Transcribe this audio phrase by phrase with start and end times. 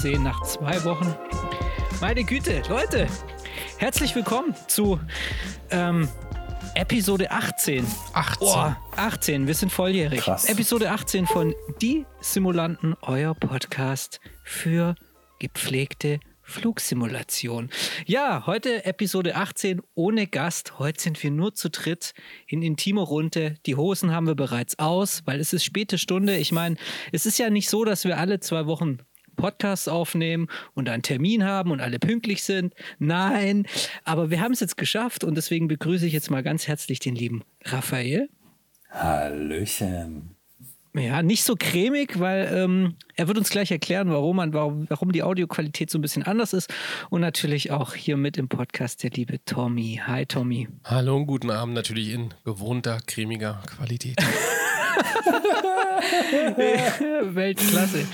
[0.00, 1.14] endlich wiederzusehen nach zwei Wochen.
[2.00, 3.06] Meine Güte, Leute,
[3.78, 4.98] herzlich willkommen zu
[5.70, 6.08] ähm,
[6.74, 7.84] Episode 18.
[8.14, 8.48] 18.
[8.48, 10.20] Oh, 18, wir sind volljährig.
[10.20, 10.46] Krass.
[10.46, 14.94] Episode 18 von Die Simulanten, euer Podcast für
[15.38, 17.70] gepflegte Flugsimulation.
[18.06, 20.78] Ja, heute Episode 18 ohne Gast.
[20.78, 22.12] Heute sind wir nur zu dritt
[22.46, 23.56] in intimer Runde.
[23.66, 26.36] Die Hosen haben wir bereits aus, weil es ist späte Stunde.
[26.38, 26.76] Ich meine,
[27.12, 28.98] es ist ja nicht so, dass wir alle zwei Wochen
[29.36, 32.74] Podcasts aufnehmen und einen Termin haben und alle pünktlich sind.
[32.98, 33.66] Nein,
[34.04, 37.14] aber wir haben es jetzt geschafft und deswegen begrüße ich jetzt mal ganz herzlich den
[37.14, 38.28] lieben Raphael.
[38.90, 40.36] Hallöchen.
[40.92, 45.12] Ja, nicht so cremig, weil ähm, er wird uns gleich erklären, warum, man, warum, warum
[45.12, 46.68] die Audioqualität so ein bisschen anders ist.
[47.10, 50.00] Und natürlich auch hier mit im Podcast der liebe Tommy.
[50.04, 50.68] Hi Tommy.
[50.84, 54.16] Hallo und guten Abend natürlich in gewohnter, cremiger Qualität.
[57.34, 58.06] Weltklasse.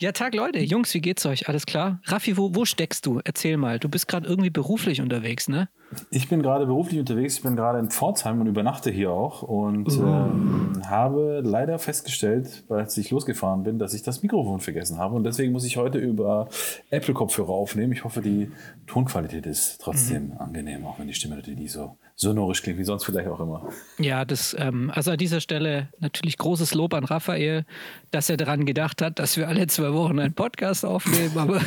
[0.00, 0.60] Ja, Tag Leute.
[0.60, 1.48] Jungs, wie geht's euch?
[1.48, 2.00] Alles klar?
[2.04, 3.20] Raffi, wo, wo steckst du?
[3.24, 3.80] Erzähl mal.
[3.80, 5.68] Du bist gerade irgendwie beruflich unterwegs, ne?
[6.10, 9.90] Ich bin gerade beruflich unterwegs, ich bin gerade in Pforzheim und übernachte hier auch und
[9.94, 15.24] ähm, habe leider festgestellt, als ich losgefahren bin, dass ich das Mikrofon vergessen habe und
[15.24, 16.48] deswegen muss ich heute über
[16.90, 17.92] Apple-Kopfhörer aufnehmen.
[17.92, 18.50] Ich hoffe, die
[18.86, 23.04] Tonqualität ist trotzdem angenehm, auch wenn die Stimme natürlich nicht so sonorisch klingt, wie sonst
[23.04, 23.70] vielleicht auch immer.
[23.98, 27.66] Ja, das, ähm, also an dieser Stelle natürlich großes Lob an Raphael,
[28.10, 31.60] dass er daran gedacht hat, dass wir alle zwei Wochen einen Podcast aufnehmen, aber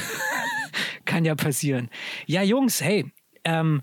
[1.06, 1.90] kann ja passieren.
[2.26, 3.06] Ja, Jungs, hey,
[3.44, 3.82] ähm,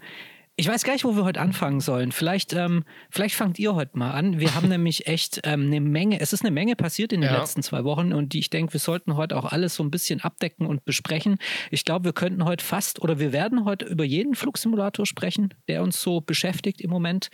[0.61, 2.11] ich weiß gar nicht, wo wir heute anfangen sollen.
[2.11, 4.41] Vielleicht, ähm, vielleicht fangt ihr heute mal an.
[4.41, 7.39] Wir haben nämlich echt ähm, eine Menge, es ist eine Menge passiert in den Ja.
[7.39, 10.21] letzten zwei Wochen und die, ich denke, wir sollten heute auch alles so ein bisschen
[10.21, 11.39] abdecken und besprechen.
[11.71, 15.81] Ich glaube, wir könnten heute fast oder wir werden heute über jeden Flugsimulator sprechen, der
[15.85, 17.29] uns so beschäftigt im Moment.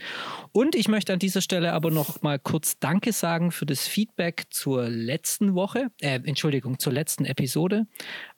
[0.52, 4.44] Und ich möchte an dieser Stelle aber noch mal kurz Danke sagen für das Feedback
[4.50, 7.86] zur letzten Woche, äh, Entschuldigung, zur letzten Episode,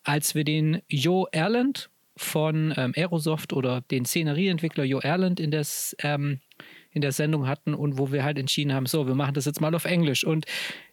[0.05, 5.95] als wir den Jo Erland von ähm, Aerosoft oder den Szenerieentwickler Jo Erland in, das,
[6.01, 6.41] ähm,
[6.91, 9.61] in der Sendung hatten und wo wir halt entschieden haben, so, wir machen das jetzt
[9.61, 10.25] mal auf Englisch.
[10.25, 10.47] Und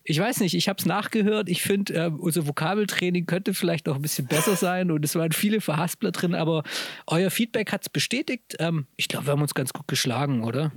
[0.04, 1.48] ich weiß nicht, ich habe es nachgehört.
[1.48, 5.32] Ich finde, ähm, unser Vokabeltraining könnte vielleicht noch ein bisschen besser sein und es waren
[5.32, 6.64] viele Verhaspler drin, aber
[7.08, 8.56] euer Feedback hat es bestätigt.
[8.60, 10.74] Ähm, ich glaube, wir haben uns ganz gut geschlagen, oder?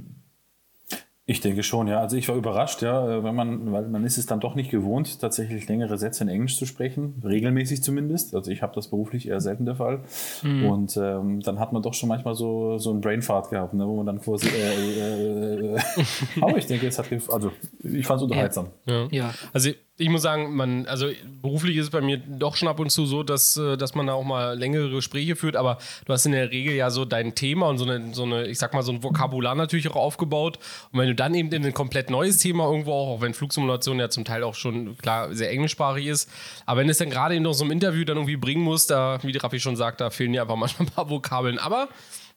[1.28, 1.98] Ich denke schon, ja.
[1.98, 5.20] Also ich war überrascht, ja, wenn man, weil man ist es dann doch nicht gewohnt,
[5.20, 8.32] tatsächlich längere Sätze in Englisch zu sprechen, regelmäßig zumindest.
[8.32, 10.02] Also ich habe das beruflich eher selten der Fall.
[10.44, 13.96] Und ähm, dann hat man doch schon manchmal so, so einen Brainfart gehabt, ne, wo
[13.96, 14.46] man dann quasi.
[14.46, 15.80] Äh, äh, äh,
[16.40, 17.50] aber ich denke, es hat, also
[17.82, 18.68] ich fand es unterhaltsam.
[18.86, 19.08] Ja.
[19.10, 19.34] Ja.
[19.52, 21.08] Also ich muss sagen, man, also
[21.40, 24.06] beruflich ist es bei mir doch schon ab und zu so, dass, äh, dass man
[24.06, 27.34] da auch mal längere Gespräche führt, aber du hast in der Regel ja so dein
[27.34, 30.58] Thema und so eine, so eine, ich sag mal, so ein Vokabular natürlich auch aufgebaut.
[30.92, 33.98] Und wenn du dann eben in ein komplett neues Thema irgendwo auch, auch wenn Flugsimulation
[33.98, 36.30] ja zum Teil auch schon klar sehr englischsprachig ist,
[36.66, 39.36] aber wenn es dann gerade noch so im Interview dann irgendwie bringen muss, da, wie
[39.36, 41.58] Raffi schon sagt, da fehlen dir einfach manchmal ein paar Vokabeln.
[41.58, 41.88] Aber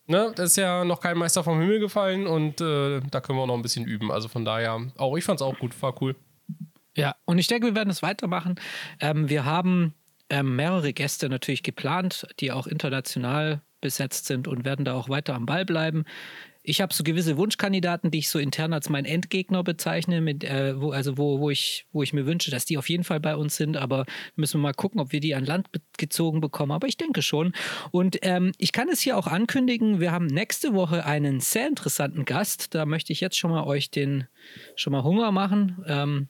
[0.07, 3.43] Ne, das ist ja noch kein Meister vom Himmel gefallen und äh, da können wir
[3.43, 4.11] auch noch ein bisschen üben.
[4.11, 6.15] Also von daher, auch ich fand's auch gut, war cool.
[6.99, 8.55] Ja, und ich denke, wir werden es weitermachen.
[8.99, 9.93] Ähm, wir haben
[10.29, 15.33] ähm, mehrere Gäste natürlich geplant, die auch international besetzt sind und werden da auch weiter
[15.35, 16.03] am Ball bleiben.
[16.61, 20.79] Ich habe so gewisse Wunschkandidaten, die ich so intern als mein Endgegner bezeichne, mit, äh,
[20.79, 23.35] wo, also wo, wo, ich, wo ich mir wünsche, dass die auf jeden Fall bei
[23.35, 23.77] uns sind.
[23.77, 24.05] Aber
[24.35, 25.67] müssen wir mal gucken, ob wir die an Land
[25.97, 26.73] gezogen bekommen.
[26.73, 27.53] Aber ich denke schon.
[27.91, 32.25] Und ähm, ich kann es hier auch ankündigen, wir haben nächste Woche einen sehr interessanten
[32.25, 32.75] Gast.
[32.75, 34.27] Da möchte ich jetzt schon mal euch den
[34.75, 35.83] schon mal Hunger machen.
[35.87, 36.27] Ähm,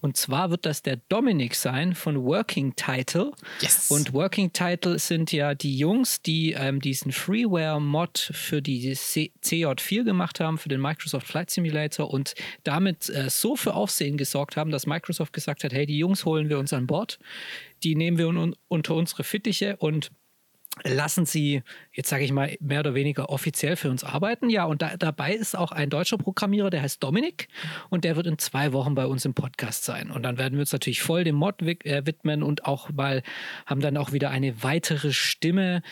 [0.00, 3.32] und zwar wird das der Dominik sein von Working Title.
[3.60, 3.90] Yes.
[3.90, 10.04] Und Working Title sind ja die Jungs, die ähm, diesen Freeware-Mod für die C CJ4
[10.04, 14.70] gemacht haben, für den Microsoft Flight Simulator und damit äh, so für Aufsehen gesorgt haben,
[14.70, 17.18] dass Microsoft gesagt hat, hey, die Jungs holen wir uns an Bord,
[17.82, 20.10] die nehmen wir un unter unsere Fittiche und
[20.84, 21.62] lassen sie,
[21.92, 24.50] jetzt sage ich mal, mehr oder weniger offiziell für uns arbeiten.
[24.50, 27.48] Ja, und da, dabei ist auch ein deutscher Programmierer, der heißt Dominik
[27.88, 30.10] und der wird in zwei Wochen bei uns im Podcast sein.
[30.10, 33.22] Und dann werden wir uns natürlich voll dem Mod äh, widmen und auch mal
[33.64, 35.82] haben dann auch wieder eine weitere Stimme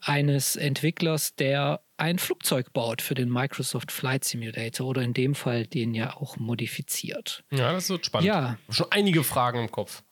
[0.00, 5.66] eines Entwicklers, der ein Flugzeug baut für den Microsoft Flight Simulator oder in dem Fall
[5.66, 7.44] den ja auch modifiziert.
[7.52, 8.26] Ja, das wird spannend.
[8.26, 8.58] Ja.
[8.70, 10.02] Schon einige Fragen im Kopf.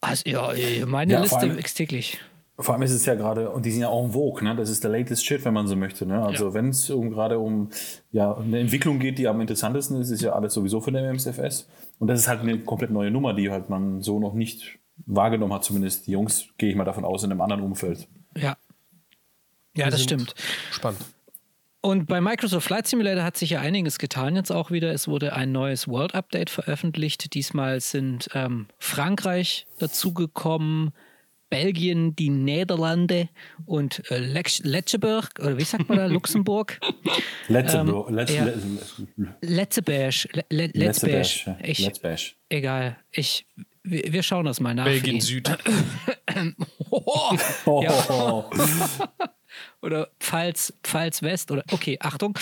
[0.00, 0.52] Also ja,
[0.86, 2.18] meine Ja, Liste allem- wächst täglich.
[2.60, 4.54] Vor allem ist es ja gerade, und die sind ja en vogue, ne?
[4.54, 6.06] das ist der latest shit, wenn man so möchte.
[6.06, 6.22] Ne?
[6.22, 6.54] Also Ja.
[6.54, 7.70] wenn es um, gerade um
[8.12, 11.68] ja, eine Entwicklung geht, die am interessantesten ist, ist ja alles sowieso von der MSFS.
[11.98, 15.52] Und das ist halt eine komplett neue Nummer, die halt man so noch nicht wahrgenommen
[15.54, 18.06] hat, zumindest die Jungs, gehe ich mal davon aus, in einem anderen Umfeld.
[18.36, 18.56] Ja.
[19.76, 20.34] Ja, das stimmt.
[20.72, 21.00] Spannend.
[21.82, 24.92] Und bei Microsoft Flight Simulator hat sich ja einiges getan jetzt auch wieder.
[24.92, 27.32] Es wurde ein neues World Update veröffentlicht.
[27.32, 30.90] Diesmal sind ähm, Frankreich dazugekommen,
[31.50, 33.28] Belgien, die Niederlande
[33.66, 36.78] und äh, Letzeburg, oder wie sagt man da, Luxemburg?
[37.48, 38.08] Letzeburg.
[38.08, 38.44] Ähm, Letz, ja.
[38.44, 38.62] Letz,
[39.42, 40.14] Letzeburg.
[40.32, 41.12] Le, Le, Letzberg.
[41.12, 41.58] Letzberg.
[41.68, 42.20] Ich, Letzberg.
[42.48, 42.96] egal.
[43.10, 43.46] Ich,
[43.82, 44.84] wir, wir schauen das mal nach.
[44.84, 45.20] Belgien.
[45.20, 45.50] Süd.
[46.90, 47.36] Oh,
[47.66, 47.90] Oh, Ja.
[48.08, 49.06] oh, oh.
[49.82, 52.38] oder Pfalz, Pfalz West oder okay, Achtung.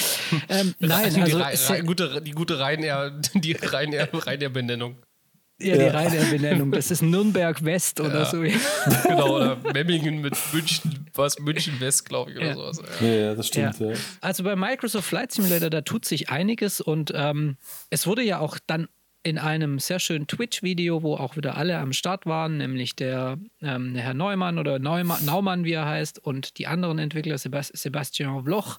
[0.49, 2.55] Ähm, nein, die, also Rhein- gute, die gute
[3.35, 4.97] die Ryanair, Ryanair Benennung.
[5.61, 5.91] Ja, die Ja.
[5.91, 8.43] reine Benennung, das ist Nürnberg West oder so.
[9.09, 12.55] Genau, oder Memmingen mit München, was München West, glaube ich, oder Ja.
[12.55, 12.83] sowas.
[13.01, 13.07] Ja.
[13.07, 13.79] Ja, ja, das stimmt.
[13.81, 13.91] Ja.
[13.91, 13.97] Ja.
[14.21, 17.57] Also bei Microsoft Flight Simulator, da tut sich einiges und ähm,
[17.91, 18.89] es wurde ja auch dann
[19.23, 23.95] in einem sehr schönen Twitch-Video, wo auch wieder alle am Start waren, nämlich der ähm,
[23.95, 28.79] Herr Neumann oder Neumann, Naumann, wie er heißt, und die anderen Entwickler, Sebas Sebastian Bloch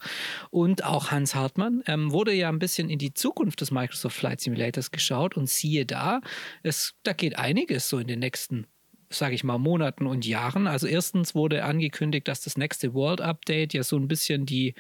[0.50, 4.42] und auch Hans Hartmann, ähm, wurde ja ein bisschen in die Zukunft des Microsoft Flight
[4.42, 6.22] Simulators geschaut und siehe da,
[6.64, 8.66] es, da geht einiges so in den nächsten
[9.12, 10.68] sage ich mal, Monaten und Jahren.
[10.68, 14.76] Also erstens wurde angekündigt, dass das nächste World Update ja so ein bisschen die,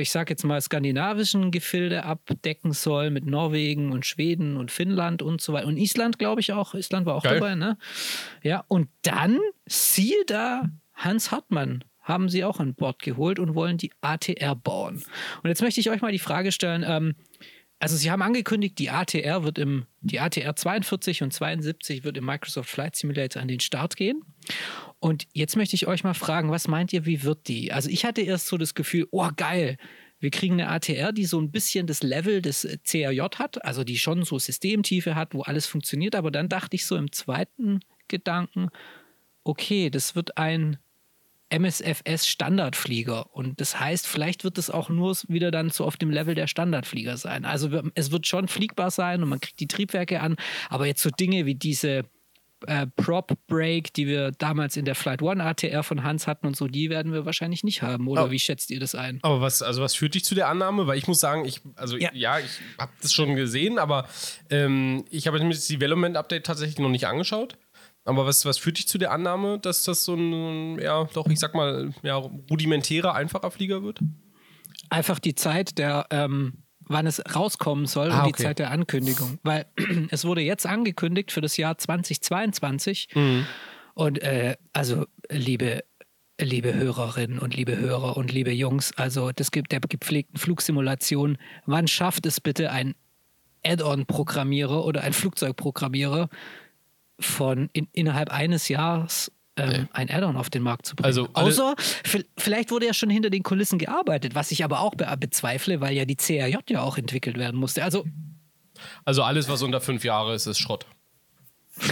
[0.00, 5.40] ich sage jetzt mal, skandinavischen Gefilde abdecken soll mit Norwegen und Schweden und Finnland und
[5.40, 5.66] so weiter.
[5.66, 6.74] Und Island, glaube ich auch.
[6.74, 7.34] Island war auch Geil.
[7.40, 7.78] dabei, ne?
[8.42, 13.78] Ja, und dann, siehe da, Hans Hartmann haben sie auch an Bord geholt und wollen
[13.78, 15.02] die ATR bauen.
[15.42, 17.14] Und jetzt möchte ich euch mal die Frage stellen, ähm,
[17.84, 22.24] also sie haben angekündigt, die ATR wird im, die ATR 42 und 72 wird im
[22.24, 24.22] Microsoft Flight Simulator an den Start gehen.
[25.00, 27.72] Und jetzt möchte ich euch mal fragen, was meint ihr, wie wird die?
[27.72, 29.76] Also ich hatte erst so das Gefühl, oh geil,
[30.18, 33.98] wir kriegen eine ATR, die so ein bisschen das Level des CRJ hat, also die
[33.98, 36.14] schon so Systemtiefe hat, wo alles funktioniert.
[36.14, 38.70] Aber dann dachte ich so im zweiten Gedanken,
[39.42, 40.78] okay, das wird ein
[41.50, 46.10] MSFS Standardflieger und das heißt, vielleicht wird es auch nur wieder dann so auf dem
[46.10, 47.44] Level der Standardflieger sein.
[47.44, 50.36] Also es wird schon fliegbar sein und man kriegt die Triebwerke an,
[50.70, 52.04] aber jetzt so Dinge wie diese
[52.66, 56.56] äh, Prop Break, die wir damals in der Flight One ATR von Hans hatten und
[56.56, 58.08] so, die werden wir wahrscheinlich nicht haben.
[58.08, 58.30] Oder Oh.
[58.30, 59.18] wie schätzt ihr das ein?
[59.22, 60.86] Aber was, also was führt dich zu der Annahme?
[60.86, 62.08] Weil ich muss sagen, ich, also Ja.
[62.14, 62.46] ja, ich
[62.78, 64.08] habe das schon gesehen, aber
[64.48, 67.58] ähm, ich habe mir das Development Update tatsächlich noch nicht angeschaut.
[68.04, 71.38] Aber was, was führt dich zu der Annahme, dass das so ein, ja, doch, ich
[71.38, 74.00] sag mal, ja, rudimentärer, einfacher Flieger wird?
[74.90, 78.42] Einfach die Zeit der, ähm, wann es rauskommen soll Ah, und die okay.
[78.42, 79.38] Zeit der Ankündigung.
[79.42, 79.66] Weil
[80.10, 83.08] es wurde jetzt angekündigt für das Jahr 2022.
[83.14, 83.46] Mhm.
[83.94, 85.84] Und äh, also, liebe,
[86.38, 91.86] liebe Hörerinnen und liebe Hörer und liebe Jungs, also das gibt der gepflegten Flugsimulation, wann
[91.86, 92.94] schafft es bitte ein
[93.64, 96.28] Add-on-Programmierer oder ein Flugzeugprogrammierer
[97.20, 101.06] von in, innerhalb eines Jahres ähm, ein Add-on auf den Markt zu bringen.
[101.06, 101.74] Also Außer,
[102.04, 105.80] vi- vielleicht wurde ja schon hinter den Kulissen gearbeitet, was ich aber auch be bezweifle,
[105.80, 107.84] weil ja die CRJ ja auch entwickelt werden musste.
[107.84, 108.04] Also
[109.04, 110.86] Also alles, was unter fünf Jahre ist, ist Schrott.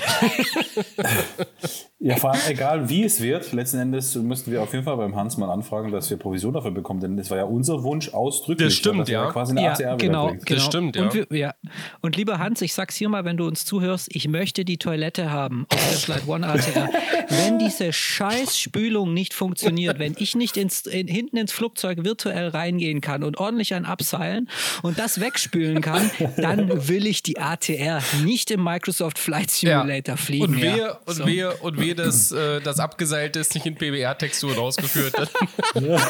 [2.04, 5.14] Ja, vor allem, egal wie es wird, letzten Endes müssten wir auf jeden Fall beim
[5.14, 8.66] Hans mal anfragen, dass wir Provision dafür bekommen, denn das war ja unser Wunsch ausdrücklich.
[8.66, 9.30] Das stimmt, dass ja.
[9.30, 10.60] Quasi eine ja, ATR genau, genau.
[10.60, 11.02] stimmt, ja.
[11.02, 11.54] Und, wir, ja.
[12.00, 15.30] Und lieber Hans, ich sag's hier mal, wenn du uns zuhörst, ich möchte die Toilette
[15.30, 16.88] haben auf der Slide One ATR.
[17.28, 22.48] wenn diese scheiß Spülung nicht funktioniert, wenn ich nicht ins, in, hinten ins Flugzeug virtuell
[22.48, 24.48] reingehen kann und ordentlich ein abseilen
[24.82, 30.46] und das wegspülen kann, dann will ich die ATR nicht im Microsoft Flight Simulator fliegen.
[30.46, 30.98] Und ja.
[31.06, 31.26] und So.
[31.26, 35.14] wehe, und wehe, dass äh, das Abgeseilte ist nicht in PBR-Texturen ausgeführt.
[35.74, 36.00] Dann,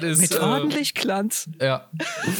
[0.00, 0.20] dann ist.
[0.20, 1.48] Mit äh, ordentlich Glanz.
[1.60, 1.88] Ja.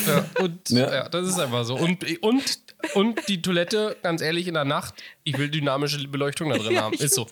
[0.07, 0.25] ja.
[0.43, 0.93] Und ja.
[0.93, 1.09] Ja.
[1.09, 1.77] das ist einfach so.
[1.77, 2.59] Und, und,
[2.95, 6.83] und die Toilette, ganz ehrlich, in der Nacht, ich will dynamische Beleuchtung da drin Ja,
[6.83, 6.95] haben.
[6.95, 7.27] Ist so.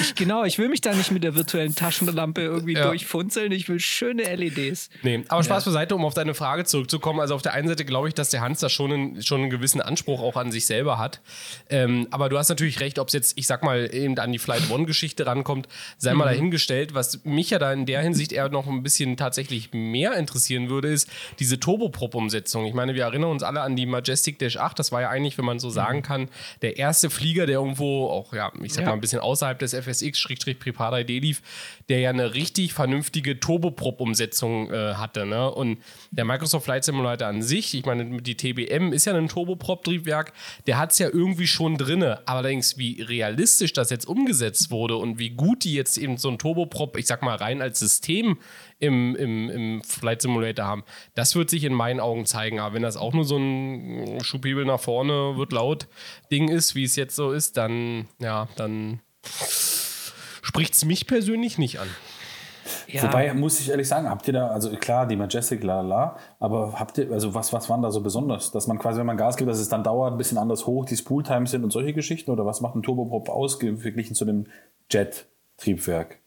[0.00, 2.86] Ich, genau, ich will mich da nicht mit der virtuellen Taschenlampe irgendwie Ja.
[2.86, 3.52] durchfunzeln.
[3.52, 4.88] Ich will schöne LEDs.
[5.02, 7.20] Nee, aber Spaß beiseite, um auf deine Frage zurückzukommen.
[7.20, 9.50] Also auf der einen Seite glaube ich, dass der Hans da schon einen, schon einen
[9.50, 11.20] gewissen Anspruch auch an sich selber hat.
[11.68, 14.38] Ähm, aber du hast natürlich recht, ob es jetzt, ich sag mal, eben an die
[14.38, 16.94] Flight One-Geschichte rankommt, sei mal dahingestellt.
[16.94, 20.88] Was mich ja da in der Hinsicht eher noch ein bisschen tatsächlich mehr interessieren würde,
[20.88, 21.08] ist
[21.40, 22.64] diese Turboprop-Umsetzung.
[22.66, 24.78] Ich meine, wir erinnern uns alle an die Majestic Dash 8.
[24.78, 26.28] Das war ja eigentlich, wenn man so sagen kann,
[26.62, 28.90] der erste Flieger, der irgendwo auch, ja, ich sag Ja.
[28.90, 31.42] mal, ein bisschen außerhalb des FSX-Prepara ID lief,
[31.88, 35.26] der ja eine richtig vernünftige Turboprop-Umsetzung äh, hatte.
[35.26, 35.50] Ne?
[35.50, 35.78] Und
[36.10, 40.32] der Microsoft Flight Simulator an sich, ich meine, die TBM ist ja ein Turboprop-Triebwerk,
[40.66, 42.20] der hat es ja irgendwie schon drinne.
[42.26, 46.38] Allerdings, wie realistisch das jetzt umgesetzt wurde und wie gut die jetzt eben so ein
[46.38, 48.38] Turboprop, ich sag mal, rein als System
[48.78, 52.60] im, im, im Flight Simulator haben, das wird sich in meinen Augen zeigen.
[52.60, 55.86] Aber wenn das auch nur so ein Schubhebel nach vorne wird laut
[56.30, 59.00] Ding ist, wie es jetzt so ist, dann, ja, dann
[60.42, 61.88] spricht es mich persönlich nicht an.
[62.88, 63.02] Ja.
[63.02, 66.78] Wobei, muss ich ehrlich sagen, habt ihr da, also klar, die Majestic, la la, aber
[66.78, 68.52] habt ihr, also was, was waren da so besonders?
[68.52, 70.84] Dass man quasi, wenn man Gas gibt, dass es dann dauert, ein bisschen anders hoch,
[70.84, 72.30] die Spooltimes sind und solche Geschichten?
[72.30, 74.46] Oder was macht ein Turboprop aus, verglichen zu dem
[74.90, 76.20] Jet-Triebwerk?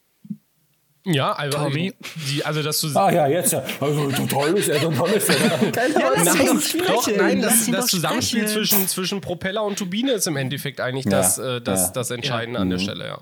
[1.10, 1.94] Ja, also, Tommy.
[2.28, 2.90] Die, also dass du.
[2.96, 3.64] Ah ja, jetzt ja.
[3.80, 5.36] Also toll ist er, toll ist er.
[5.72, 10.36] Keine ja, nein, doch, nein, das, das Zusammenspiel zwischen, zwischen Propeller und Turbine ist im
[10.36, 11.94] Endeffekt eigentlich ja, das, äh, das, ja.
[11.94, 12.84] das Entscheidende an der mhm.
[12.84, 13.20] Stelle, ja.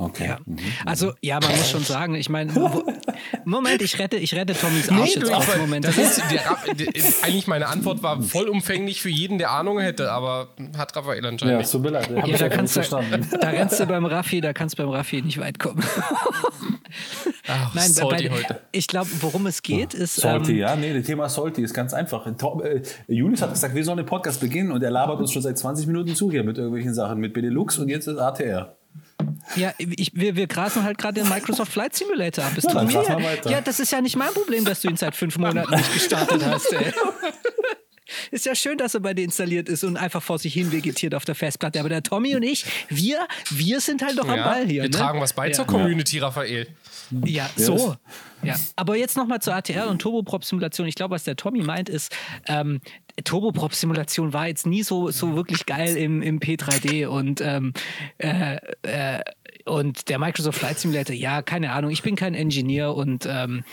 [0.00, 0.28] Okay.
[0.28, 0.38] Ja.
[0.46, 0.58] Mhm.
[0.86, 2.52] Also, ja, man muss schon sagen, ich meine,
[3.44, 5.56] Moment, ich rette, ich rette Tommys Arsch nee, jetzt auch.
[5.56, 5.84] Moment.
[5.84, 6.86] Das ist, der, der,
[7.22, 11.60] eigentlich meine Antwort war vollumfänglich für jeden, der Ahnung hätte, aber hat Raphael anscheinend.
[11.60, 12.08] Ja, so mir leid.
[12.10, 12.80] Ja, da, kannst du,
[13.40, 15.82] da rennst du beim Raffi, da kannst du beim Raffi nicht weit kommen.
[17.48, 18.60] Ach, Nein, bei, heute.
[18.70, 20.16] ich glaube, worum es geht, ist.
[20.16, 22.24] Salty, ähm, ja, nee, das Thema Salty ist ganz einfach.
[22.26, 25.58] Äh, Julius hat gesagt, wir sollen den Podcast beginnen und er labert uns schon seit
[25.58, 28.77] 20 Minuten zu hier mit irgendwelchen Sachen, mit Benelux und jetzt ist ATR.
[29.56, 32.52] Ja, ich, wir, wir grasen halt gerade den Microsoft Flight Simulator ab.
[32.62, 35.74] Ja, ja, ja, das ist ja nicht mein Problem, dass du ihn seit fünf Monaten
[35.74, 36.72] nicht gestartet hast.
[36.72, 36.92] Ey.
[38.30, 41.14] Ist ja schön, dass er bei dir installiert ist und einfach vor sich hin vegetiert
[41.14, 41.80] auf der Festplatte.
[41.80, 44.82] Aber der Tommy und ich, wir, wir sind halt doch ja, am Ball hier.
[44.82, 44.96] Wir ne?
[44.96, 45.52] tragen was bei ja.
[45.52, 46.66] zur Community, Raphael.
[47.24, 47.96] Ja, so.
[48.42, 48.56] Ja.
[48.76, 50.86] Aber jetzt nochmal zur ATR und Turboprop-Simulation.
[50.86, 52.14] Ich glaube, was der Tommy meint, ist,
[52.46, 52.80] ähm,
[53.24, 57.72] Turboprop-Simulation war jetzt nie so, so wirklich geil im, im P3D und ähm,
[58.18, 59.20] äh, äh,
[59.68, 63.64] und der Microsoft Flight Simulator, ja, keine Ahnung, ich bin kein Engineer und ähm,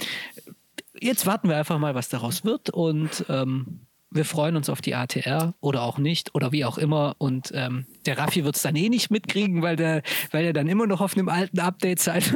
[0.99, 3.81] jetzt warten wir einfach mal, was daraus wird und ähm,
[4.15, 7.15] wir freuen uns auf die ATR oder auch nicht oder wie auch immer.
[7.17, 10.67] Und ähm, der Raffi wird es dann eh nicht mitkriegen, weil der, weil er dann
[10.67, 12.33] immer noch auf einem alten Update seid.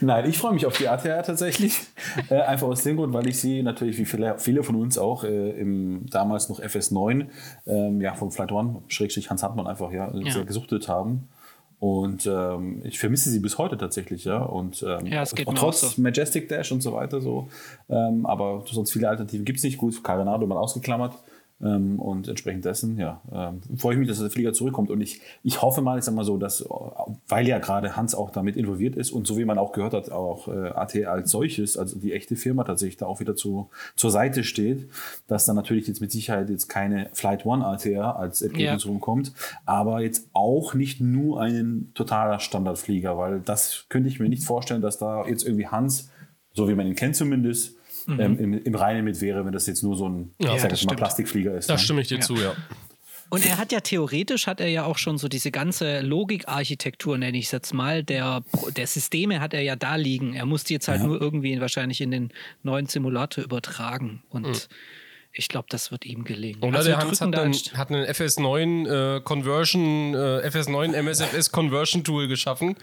[0.00, 1.80] Nein, ich freue mich auf die ATR tatsächlich.
[2.30, 5.22] Äh, einfach aus dem Grund, weil ich sie natürlich, wie viele, viele von uns auch,
[5.22, 7.26] äh, im damals noch FS9,
[7.66, 10.32] ähm, ja, vom Flight One, Schrägstrich Hans Hartmann einfach ja, ja.
[10.32, 11.28] sehr gesuchtet haben.
[11.78, 14.38] Und ähm, ich vermisse sie bis heute tatsächlich, ja.
[14.38, 16.00] Und ähm, ja, es geht trotz so.
[16.00, 17.48] Majestic Dash und so weiter so.
[17.90, 19.76] Ähm, aber sonst viele Alternativen gibt es nicht.
[19.76, 21.14] Gut, Carenado mal ausgeklammert.
[21.62, 24.90] Ähm, und entsprechend dessen, ja, ähm, freue ich mich, dass der Flieger zurückkommt.
[24.90, 26.66] Und ich, ich hoffe mal, ich sag mal so, dass,
[27.28, 30.10] weil ja gerade Hans auch damit involviert ist und so wie man auch gehört hat,
[30.10, 34.10] auch äh, AT als solches, also die echte Firma tatsächlich da auch wieder zu, zur
[34.10, 34.90] Seite steht,
[35.28, 38.90] dass dann natürlich jetzt mit Sicherheit jetzt keine Flight One ATR als Ergebnis ja.
[38.90, 39.32] rumkommt,
[39.64, 44.82] aber jetzt auch nicht nur ein totaler Standardflieger, weil das könnte ich mir nicht vorstellen,
[44.82, 46.10] dass da jetzt irgendwie Hans,
[46.52, 47.75] so wie man ihn kennt zumindest,
[48.06, 48.20] mhm.
[48.20, 50.96] ähm, im, im Reinen mit wäre, wenn das jetzt nur so ein ja, sag mal,
[50.96, 51.68] Plastikflieger ist.
[51.68, 51.78] Da ne?
[51.78, 52.20] stimme ich dir ja.
[52.20, 52.54] zu, ja.
[53.28, 57.36] Und er hat ja theoretisch, hat er ja auch schon so diese ganze Logikarchitektur, nenne
[57.36, 58.44] ich es jetzt mal, der,
[58.76, 60.34] der Systeme hat er ja da liegen.
[60.34, 61.06] Er musste jetzt halt ja.
[61.08, 62.30] nur irgendwie wahrscheinlich in den
[62.62, 64.22] neuen Simulator übertragen.
[64.30, 64.54] Und mhm.
[65.38, 66.62] Ich glaube, das wird ihm gelingen.
[66.62, 72.04] Oder also der Hans hat einen, hat einen FS9 äh, Conversion, äh, FS9 MSFS Conversion
[72.04, 72.74] Tool geschaffen.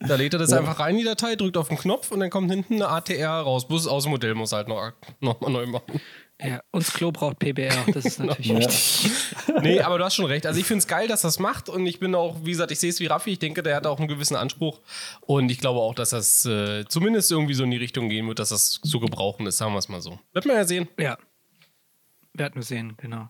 [0.00, 0.58] Da lädt er das ja.
[0.58, 3.68] einfach rein, die Datei, drückt auf den Knopf und dann kommt hinten eine ATR raus.
[3.68, 6.00] Bloß das Außenmodell muss halt noch, noch mal neu machen.
[6.44, 8.58] Ja, und das Klo braucht PBR, das ist natürlich ja.
[8.58, 9.12] wichtig.
[9.62, 10.44] nee, aber du hast schon recht.
[10.44, 12.80] Also ich finde es geil, dass das macht und ich bin auch, wie gesagt, ich
[12.80, 14.80] sehe es wie Raffi, ich denke, der hat auch einen gewissen Anspruch
[15.20, 18.40] und ich glaube auch, dass das äh, zumindest irgendwie so in die Richtung gehen wird,
[18.40, 20.18] dass das zu gebrauchen ist, sagen wir es mal so.
[20.32, 20.88] Wird man ja sehen.
[20.98, 21.16] Ja,
[22.34, 23.28] werden wir sehen, genau.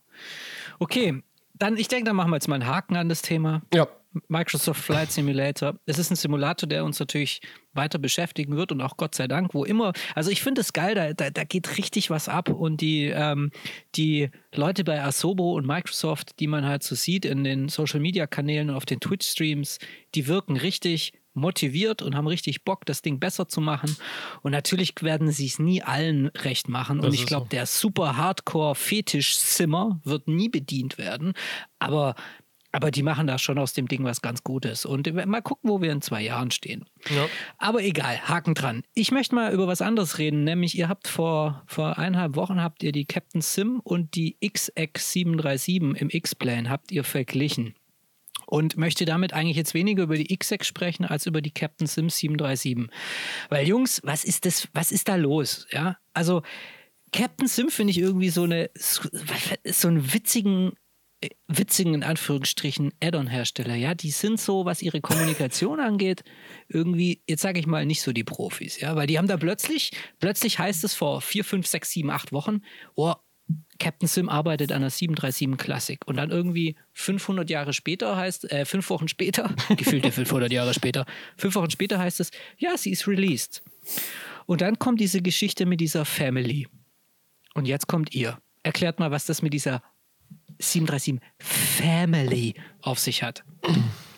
[0.78, 1.22] Okay,
[1.54, 3.62] dann, ich denke, dann machen wir jetzt mal einen Haken an das Thema.
[3.72, 3.86] Ja.
[4.28, 5.78] Microsoft Flight Simulator.
[5.86, 7.40] Es ist ein Simulator, der uns natürlich
[7.72, 9.92] weiter beschäftigen wird und auch Gott sei Dank, wo immer.
[10.14, 13.50] Also ich finde es geil, da, da, da, geht richtig was ab und die, ähm,
[13.94, 18.26] die Leute bei Asobo und Microsoft, die man halt so sieht in den Social Media
[18.26, 19.78] Kanälen und auf den Twitch Streams,
[20.14, 23.96] die wirken richtig motiviert und haben richtig Bock, das Ding besser zu machen.
[24.42, 26.98] Und natürlich werden sie es nie allen recht machen.
[26.98, 27.50] Das und ich glaube, so.
[27.50, 31.34] der super Hardcore-Fetisch-Simmer wird nie bedient werden.
[31.78, 32.14] Aber
[32.74, 34.86] aber die machen da schon aus dem Ding was ganz Gutes.
[34.86, 36.86] Und mal gucken, wo wir in zwei Jahren stehen.
[37.14, 37.28] Ja.
[37.58, 38.82] Aber egal, Haken dran.
[38.94, 42.82] Ich möchte mal über was anderes reden, nämlich ihr habt vor, vor eineinhalb Wochen habt
[42.82, 47.74] ihr die Captain Sim und die XX 737 im X-Plane habt ihr verglichen
[48.52, 52.18] und möchte damit eigentlich jetzt weniger über die XSEC sprechen als über die Captain Sims
[52.18, 52.90] 737.
[53.48, 55.66] Weil Jungs, was ist das, was ist da los?
[55.70, 56.42] Ja, also
[57.12, 60.72] Captain Sim finde ich irgendwie so eine so einen witzigen
[61.22, 66.22] äh, witzigen in Anführungsstrichen Add-on-Hersteller, ja, die sind so, was ihre Kommunikation angeht,
[66.68, 69.92] irgendwie, jetzt sage ich mal, nicht so die Profis, ja, weil die haben da plötzlich,
[70.18, 72.60] plötzlich heißt es vor vier, fünf, sechs, sieben, acht Wochen,
[72.96, 73.14] oh,
[73.82, 78.64] Captain Sim arbeitet an einer 737 Classic und dann irgendwie 500 Jahre später heißt, äh,
[78.64, 81.04] fünf Wochen später, gefühlte 500 Jahre später,
[81.36, 83.60] fünf Wochen später heißt es, ja, sie ist released.
[84.46, 86.68] Und dann kommt diese Geschichte mit dieser Family.
[87.54, 88.38] Und jetzt kommt ihr.
[88.62, 89.82] Erklärt mal, was das mit dieser
[90.60, 93.44] 737 Family auf sich hat.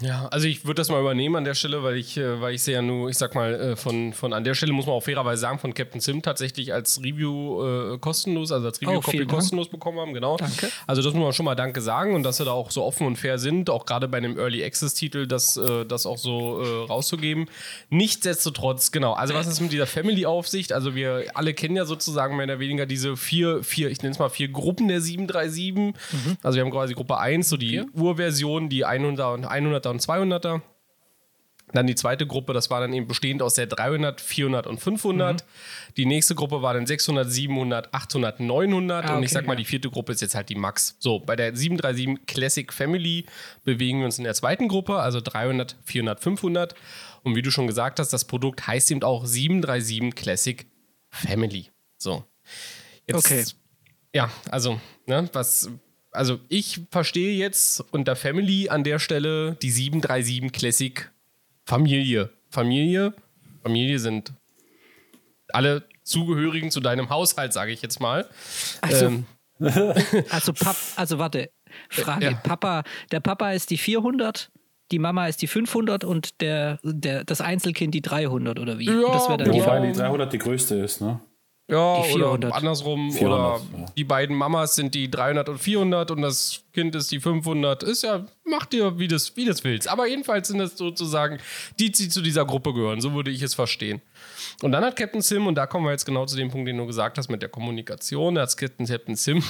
[0.00, 2.62] Ja, also ich würde das mal übernehmen an der Stelle, weil ich, äh, weil ich
[2.62, 5.02] sehe ja nur, ich sag mal, äh, von, von an der Stelle muss man auch
[5.02, 9.30] fairerweise sagen, von Captain Sim tatsächlich als Review äh, kostenlos, also als Review-Copy Dank.
[9.30, 10.36] kostenlos bekommen haben, genau.
[10.36, 10.68] Danke.
[10.86, 13.06] Also das muss man schon mal Danke sagen und dass sie da auch so offen
[13.06, 16.86] und fair sind, auch gerade bei einem Early Access-Titel, das, äh, das auch so äh,
[16.86, 17.46] rauszugeben.
[17.90, 20.72] Nichtsdestotrotz, genau, also was ist mit dieser Family-Aufsicht?
[20.72, 24.18] Also wir alle kennen ja sozusagen mehr oder weniger diese vier, vier, ich nenne es
[24.18, 25.94] mal vier Gruppen der 737.
[26.42, 30.62] Also wir haben quasi Gruppe 1, so die Urversion, die 100er und 100er und 200er.
[31.72, 35.44] Dann die zweite Gruppe, das war dann eben bestehend aus der 300, 400 und 500.
[35.96, 39.04] Die nächste Gruppe war dann 600, 700, 800, 900.
[39.04, 39.58] Ah, und ich okay, sag mal, ja.
[39.58, 40.96] die vierte Gruppe ist jetzt halt die Max.
[41.00, 43.26] So, bei der 737 Classic Family
[43.64, 46.74] bewegen wir uns in der zweiten Gruppe, also 300, 400, 500.
[47.22, 50.66] Und wie du schon gesagt hast, das Produkt heißt eben auch 737 Classic
[51.10, 51.70] Family.
[51.96, 52.24] So.
[53.06, 53.44] Jetzt, Okay.
[54.14, 55.68] Ja, also, ne, was.
[56.14, 61.10] Also ich verstehe jetzt unter Family an der Stelle die 737 Classic
[61.64, 62.30] Familie.
[62.50, 63.14] Familie,
[63.62, 64.32] Familie sind
[65.48, 68.28] alle Zugehörigen zu deinem Haushalt, sage ich jetzt mal.
[68.80, 69.26] Also, Ähm,
[70.30, 71.50] also, Pap also warte,
[71.88, 72.26] Frage.
[72.26, 72.32] Ja.
[72.34, 74.50] Papa, der Papa ist die 400,
[74.92, 78.86] die Mama ist die 500 und der, der, das Einzelkind die 300 oder wie?
[78.86, 79.66] Ja, das wäre dann die ja.
[79.66, 81.20] Wobei die 300 die größte ist, ne?
[81.66, 82.44] Ja, Die 400.
[82.44, 83.10] oder andersrum.
[83.10, 83.86] 400, oder ja.
[83.96, 87.82] die beiden Mamas sind die 300 und 400 und das Kind ist die 500.
[87.82, 89.88] Ist ja, mach dir, wie das, wie das willst.
[89.88, 91.38] Aber jedenfalls sind das sozusagen
[91.78, 93.00] die, die zu dieser Gruppe gehören.
[93.00, 94.02] So würde ich es verstehen.
[94.60, 96.76] Und dann hat Captain Sim, und da kommen wir jetzt genau zu dem Punkt, den
[96.76, 99.42] du gesagt hast mit der Kommunikation, da hat Captain, Captain Sim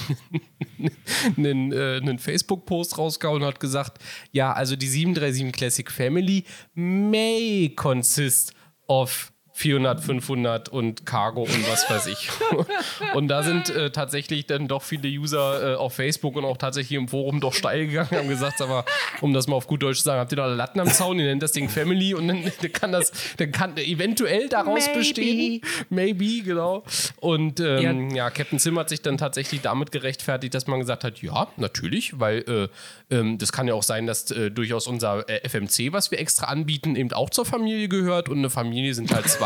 [1.37, 7.73] einen, äh, einen Facebook-Post rausgehauen und hat gesagt, ja, also die 737 Classic Family may
[7.75, 8.53] consist
[8.87, 12.29] of 400, 500 und Cargo und was weiß ich.
[13.13, 16.97] und da sind äh, tatsächlich dann doch viele User äh, auf Facebook und auch tatsächlich
[16.97, 18.83] im Forum doch steil gegangen, haben gesagt, aber
[19.21, 21.25] um das mal auf gut Deutsch zu sagen, habt ihr da Latten am Zaun, ihr
[21.25, 24.99] nennt das Ding Family und dann, dann kann das, dann kann eventuell daraus Maybe.
[24.99, 25.61] bestehen.
[25.89, 26.83] Maybe, genau.
[27.21, 28.29] Und ähm, ja.
[28.31, 32.69] Captain Sim hat sich dann tatsächlich damit gerechtfertigt, dass man gesagt hat, ja, natürlich, weil
[33.09, 36.19] äh, ähm, das kann ja auch sein, dass äh, durchaus unser äh, FMC, was wir
[36.19, 39.44] extra anbieten, eben auch zur Familie gehört und eine Familie sind halt zwei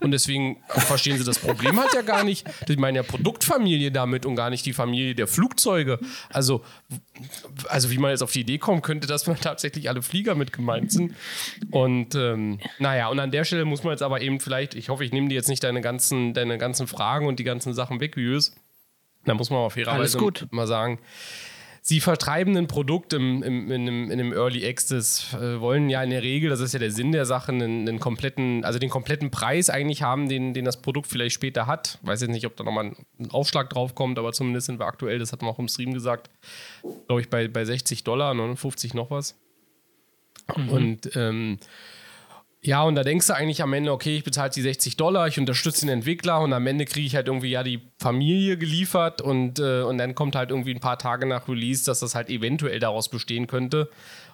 [0.00, 2.46] und deswegen verstehen sie das Problem halt ja gar nicht.
[2.68, 5.98] Ich meine ja Produktfamilie damit und gar nicht die Familie der Flugzeuge.
[6.30, 6.64] Also,
[7.68, 10.52] also wie man jetzt auf die Idee kommen könnte, dass man tatsächlich alle Flieger mit
[10.52, 11.14] gemeint sind.
[11.70, 15.04] Und ähm, naja, und an der Stelle muss man jetzt aber eben vielleicht, ich hoffe,
[15.04, 18.16] ich nehme dir jetzt nicht deine ganzen, deine ganzen Fragen und die ganzen Sachen weg,
[18.16, 18.54] wie es.
[19.24, 20.18] Da muss man auf fairerweise
[20.50, 21.00] mal sagen,
[21.88, 26.02] Sie vertreiben ein Produkt im, im, in, einem, in einem Early Access, äh, wollen ja
[26.02, 28.90] in der Regel, das ist ja der Sinn der Sache, einen, einen kompletten, also den
[28.90, 32.00] kompletten Preis eigentlich haben, den, den das Produkt vielleicht später hat.
[32.02, 32.86] Weiß jetzt nicht, ob da nochmal
[33.20, 35.94] ein Aufschlag drauf kommt, aber zumindest sind wir aktuell, das hat man auch im Stream
[35.94, 36.28] gesagt,
[37.06, 39.38] glaube ich, bei, bei 60 Dollar, 59 noch was.
[40.56, 41.58] Und ähm,
[42.66, 45.38] ja, und da denkst du eigentlich am Ende, okay, ich bezahle die 60 Dollar, ich
[45.38, 49.60] unterstütze den Entwickler und am Ende kriege ich halt irgendwie ja die Familie geliefert und,
[49.60, 52.80] äh, und dann kommt halt irgendwie ein paar Tage nach Release, dass das halt eventuell
[52.80, 53.88] daraus bestehen könnte.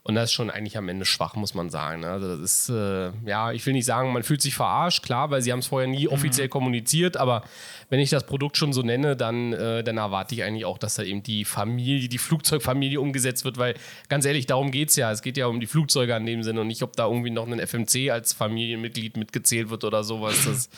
[0.05, 2.01] Und das ist schon eigentlich am Ende schwach, muss man sagen.
[2.01, 2.09] ne?
[2.11, 5.43] Also das ist, äh, ja, ich will nicht sagen, man fühlt sich verarscht, klar, weil
[5.43, 7.45] sie haben es vorher nie offiziell kommuniziert, aber
[7.89, 10.97] wenn ich das Produkt schon so nenne, dann, äh, dann erwarte ich eigentlich auch, dass
[10.97, 13.75] da eben die Familie, die Flugzeugfamilie umgesetzt wird, weil
[14.09, 15.13] ganz ehrlich, darum geht es ja.
[15.13, 17.47] Es geht ja um die Flugzeuge an dem Sinne und nicht, ob da irgendwie noch
[17.47, 20.35] ein FMC als Familienmitglied mitgezählt wird oder sowas.
[20.45, 20.69] Das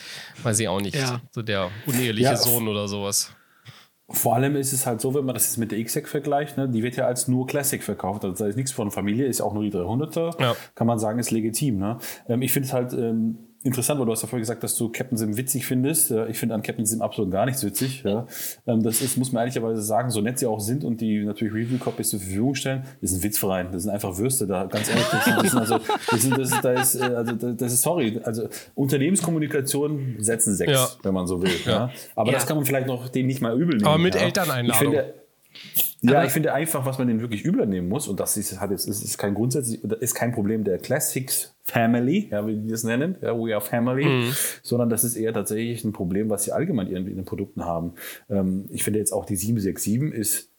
[0.42, 0.96] weiß ich auch nicht.
[0.96, 1.22] Ja.
[1.30, 2.36] So der uneheliche Ja.
[2.36, 3.34] Sohn oder sowas.
[4.10, 6.68] Vor allem ist es halt so, wenn man das jetzt mit der XSEC vergleicht, ne,
[6.68, 8.24] die wird ja als nur Classic verkauft.
[8.24, 10.40] Also da ist nichts von Familie, ist auch nur die 300er.
[10.40, 10.56] Ja.
[10.74, 11.78] Kann man sagen, ist legitim.
[11.78, 11.98] Ne?
[12.28, 14.88] Ähm, ich finde es halt ähm, interessant, weil du hast ja vorher gesagt, dass du
[14.90, 16.12] Captain Sim witzig findest.
[16.28, 18.02] Ich finde an Captain Sim absolut gar nichts witzig.
[18.04, 18.26] Ja.
[18.66, 21.52] Ähm, das ist, muss man ehrlicherweise sagen, so nett sie auch sind und die natürlich
[21.54, 23.68] Review-Copies zur Verfügung stellen, das ist ein Witzverein.
[23.72, 25.04] Das sind einfach Würste da, ganz ehrlich.
[25.10, 25.78] Das, sind- das, also,
[26.10, 28.48] das, sind, das, ist, da ist, äh, also, das das ist, sorry, also
[29.24, 30.86] Unternehmenskommunikation setzen sechs, Ja.
[31.02, 31.50] wenn man so will.
[31.66, 31.90] Ja.
[32.14, 32.38] Aber Ja.
[32.38, 33.86] das kann man vielleicht noch denen nicht mal übel nehmen.
[33.86, 34.20] Aber mit ja.
[34.22, 34.92] Elterneinladung.
[34.92, 35.14] Ich finde,
[36.04, 38.60] ja, Aber- ich finde einfach, was man denen wirklich übel nehmen muss, und das ist,
[38.60, 42.68] hat jetzt, ist, ist kein grundsätzlich, ist kein Problem der Classics Family, ja, wie die
[42.68, 44.30] das nennen, ja, We are Family,
[44.62, 47.94] sondern das ist eher tatsächlich ein Problem, was sie allgemein irgendwie in den Produkten haben.
[48.28, 50.50] Ähm, ich finde jetzt auch die 767 ist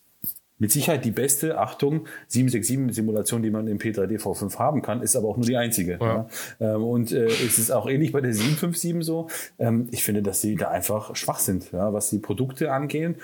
[0.58, 5.28] mit Sicherheit die beste, Achtung, 767-Simulation, die man im P3D V5 haben kann, ist aber
[5.28, 5.98] auch nur die einzige.
[6.02, 6.28] Ja.
[6.60, 9.28] Ähm, und äh, es ist auch ähnlich bei der 757 so.
[9.60, 13.16] Ähm, ich finde, dass sie da einfach schwach sind, ja, was die Produkte angehen,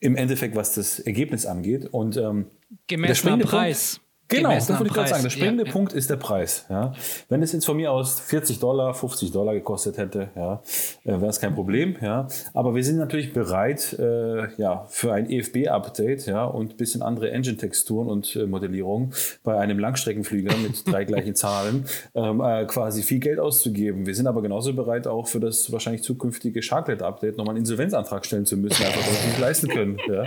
[0.00, 1.86] im Endeffekt, was das Ergebnis angeht.
[1.86, 4.00] Und ähm, der Gemessener Preis.
[4.28, 5.22] Genau, das würde ich gerade sagen.
[5.22, 5.72] Der springende Ja, ja.
[5.72, 6.66] Punkt ist der Preis.
[6.68, 6.92] Ja.
[7.30, 10.62] Wenn es jetzt von mir aus 40 Dollar, 50 Dollar gekostet hätte, ja,
[11.04, 11.96] äh, wäre es kein Problem.
[12.02, 12.28] Ja.
[12.52, 17.30] Aber wir sind natürlich bereit äh, ja, für ein EFB-Update ja, und ein bisschen andere
[17.30, 19.14] Engine-Texturen und äh, Modellierung
[19.44, 24.04] bei einem Langstreckenflieger mit drei gleichen Zahlen ähm, äh, quasi viel Geld auszugeben.
[24.04, 28.44] Wir sind aber genauso bereit, auch für das wahrscheinlich zukünftige Sharklet-Update nochmal einen Insolvenzantrag stellen
[28.44, 29.96] zu müssen, einfach weil wir es nicht leisten können.
[30.06, 30.24] Ja.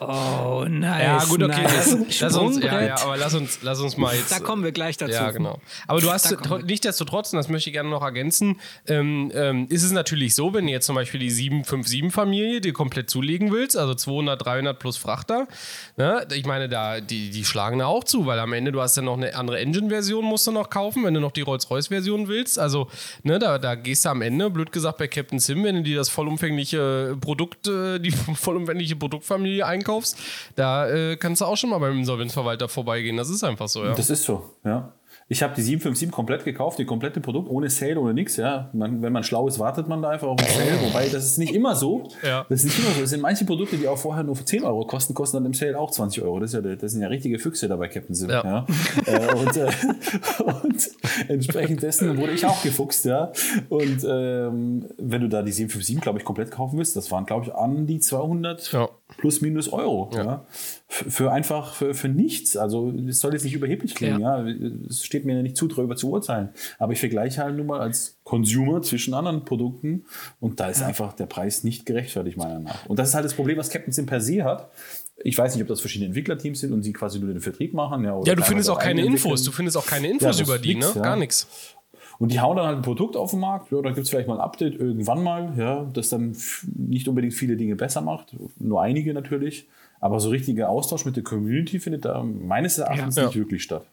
[0.00, 1.02] Oh, nice.
[1.02, 1.62] Ja, gut, okay.
[1.62, 1.96] Nice.
[1.98, 4.32] Lass, lass uns, ja, ja, aber lass uns, lass uns mal jetzt.
[4.32, 5.12] Da kommen wir gleich dazu.
[5.12, 5.60] Ja, genau.
[5.86, 9.92] Aber du hast nichtsdestotrotz, und das möchte ich gerne noch ergänzen, ähm, ähm, ist es
[9.92, 14.44] natürlich so, wenn du jetzt zum Beispiel die 757-Familie dir komplett zulegen willst, also 200,
[14.44, 15.46] 300 plus Frachter,
[15.96, 16.26] ne?
[16.32, 19.02] ich meine, da, die, die schlagen da auch zu, weil am Ende du hast ja
[19.02, 22.58] noch eine andere Engine-Version, musst du noch kaufen, wenn du noch die Rolls-Royce-Version willst.
[22.58, 22.88] Also,
[23.22, 25.96] ne, da, da gehst du am Ende, blöd gesagt, bei Captain Sim, wenn du dir
[25.96, 30.18] das vollumfängliche Produkt, äh, die vollumfängliche Produktfamilie einkaufst,
[30.56, 33.16] da äh, kannst du auch schon mal beim Insolvenzverwalter vorbeigehen.
[33.16, 33.94] Das ist einfach so, ja.
[33.94, 34.92] Das ist so, ja.
[35.28, 38.36] Ich habe die 757 komplett gekauft, die komplette Produkt, ohne Sale, ohne nichts.
[38.36, 38.68] Ja.
[38.72, 40.80] Man, wenn man schlau ist, wartet man da einfach auf einen Sale.
[40.82, 42.08] Wobei, das ist nicht immer so.
[42.22, 42.44] Ja.
[42.48, 43.02] Das ist nicht immer so.
[43.02, 45.54] Es sind manche Produkte, die auch vorher nur für 10 Euro kosten, kosten dann im
[45.54, 46.40] Sale auch 20 Euro.
[46.40, 48.30] Das, ist ja, das sind ja richtige Füchse da bei Captain Sim.
[48.30, 48.44] Ja.
[48.44, 48.66] Ja.
[49.06, 49.70] Äh, und, äh,
[50.62, 50.90] und
[51.28, 53.04] entsprechend dessen wurde ich auch gefuchst.
[53.06, 53.32] Ja.
[53.68, 57.46] Und ähm, wenn du da die 757, glaube ich, komplett kaufen willst, das waren, glaube
[57.46, 58.88] ich, an die 200 Ja.
[59.18, 60.10] Plus minus Euro.
[60.14, 60.44] Ja.
[60.88, 62.56] F- Für einfach, für, für nichts.
[62.56, 64.20] Also, es soll jetzt nicht überheblich klingen.
[64.20, 64.44] Ja.
[64.88, 66.50] Es steht mir ja nicht zu, darüber zu urteilen.
[66.78, 70.04] Aber ich vergleiche halt nun mal als Consumer zwischen anderen Produkten
[70.40, 72.86] und da ist einfach der Preis nicht gerechtfertigt, meiner Meinung nach.
[72.86, 74.70] Und das ist halt das Problem, was Captain Sim per se hat.
[75.24, 78.04] Ich weiß nicht, ob das verschiedene Entwicklerteams sind und sie quasi nur den Vertrieb machen.
[78.04, 79.44] Ja, Ja, du findest auch keine Infos.
[79.44, 80.92] Du findest auch keine Ja, Infos über die, nix, ne?
[80.96, 81.02] ja.
[81.02, 81.46] Gar nichts.
[82.22, 84.28] Und die hauen dann halt ein Produkt auf den Markt, ja, da gibt es vielleicht
[84.28, 86.36] mal ein Update irgendwann mal, ja, das dann
[86.76, 89.66] nicht unbedingt viele Dinge besser macht, nur einige natürlich.
[89.98, 93.26] Aber so richtiger Austausch mit der Community findet da meines Erachtens Ja.
[93.26, 93.84] nicht wirklich statt.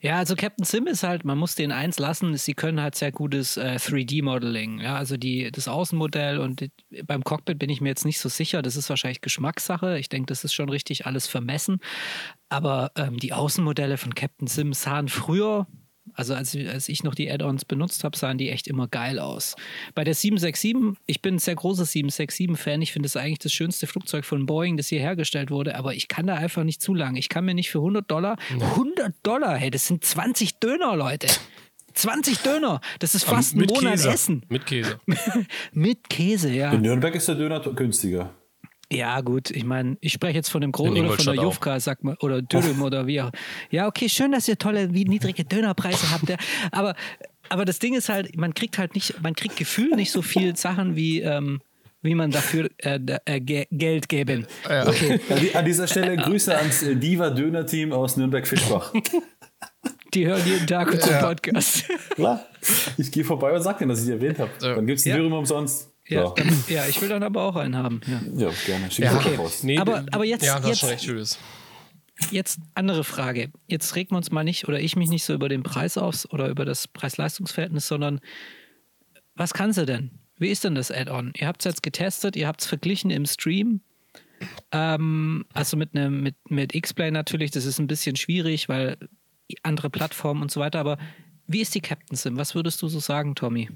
[0.00, 3.10] Ja, also Captain Sim ist halt, man muss den eins lassen, sie können halt sehr
[3.10, 4.80] gutes äh, 3D-Modeling.
[4.80, 6.70] Ja, also die, das Außenmodell und die,
[7.02, 8.62] beim Cockpit bin ich mir jetzt nicht so sicher.
[8.62, 9.98] Das ist wahrscheinlich Geschmackssache.
[9.98, 11.80] Ich denke, das ist schon richtig alles vermessen.
[12.48, 15.66] Aber ähm, die Außenmodelle von Captain Sim sahen früher,
[16.18, 19.54] also als, als ich noch die Add-ons benutzt habe, sahen die echt immer geil aus.
[19.94, 22.82] Bei der 767, ich bin ein sehr großer 767-Fan.
[22.82, 25.76] Ich finde es eigentlich das schönste Flugzeug von Boeing, das hier hergestellt wurde.
[25.76, 27.14] Aber ich kann da einfach nicht zu lang.
[27.14, 31.28] Ich kann mir nicht für 100 Dollar, 100 Dollar, hey, das sind 20 Döner, Leute.
[31.94, 34.10] 20 Döner, das ist fast ein mit Monat Käse.
[34.10, 34.42] Essen.
[34.48, 35.00] Mit Käse.
[35.72, 36.72] Mit Käse, ja.
[36.72, 38.34] In Nürnberg ist der Döner günstiger.
[38.90, 41.44] Ja, gut, ich meine, ich spreche jetzt von dem Großen oder von der.
[41.44, 43.30] Jufka, sag mal, oder Dürüm oder wie auch.
[43.70, 46.28] Ja, okay, schön, dass ihr tolle, wie niedrige Dönerpreise habt.
[46.28, 46.36] Ja.
[46.72, 46.94] Aber,
[47.50, 50.56] aber das Ding ist halt, man kriegt halt nicht, man kriegt Gefühl nicht so viel
[50.56, 51.60] Sachen wie, ähm,
[52.00, 54.46] wie man dafür äh, äh, ge Geld geben.
[54.64, 58.94] Okay, An die- An dieser Stelle Grüße ans äh, Diva Döner Team aus Nürnberg-Fischbach.
[60.14, 61.84] die hören jeden Tag unseren Podcast.
[62.14, 62.46] Klar.
[62.96, 64.50] Ich gehe vorbei und sag denen, dass ich die erwähnt habe.
[64.62, 64.74] Ja.
[64.76, 65.16] Dann gibt es den Ja.
[65.16, 65.90] Dürüm umsonst.
[66.08, 66.34] Ja, So.
[66.34, 68.00] dann, ja, ich will dann aber auch einen haben.
[68.06, 68.20] Ja.
[68.48, 68.90] ja gerne.
[68.90, 69.36] Schick Ja, okay.
[69.36, 69.62] raus.
[69.62, 71.38] nee, Aber- aber jetzt- Ja, du hast jetzt- schon recht, Julius.
[72.32, 73.52] Jetzt andere Frage.
[73.68, 76.28] Jetzt regen wir uns mal nicht oder ich mich nicht so über den Preis aus
[76.32, 78.20] oder über das Preis-Leistungs-Verhältnis, sondern
[79.36, 80.10] was kann sie denn?
[80.36, 81.32] Wie ist denn das Add-on?
[81.36, 83.80] Ihr habt es jetzt getestet, ihr habt es verglichen im Stream.
[84.72, 88.96] Ähm, also mit einem mit, mit X-Play natürlich, das ist ein bisschen schwierig, weil
[89.62, 90.98] andere Plattformen und so weiter, aber
[91.46, 92.36] wie ist die Captain Sim?
[92.36, 93.68] Was würdest du so sagen, Tommy?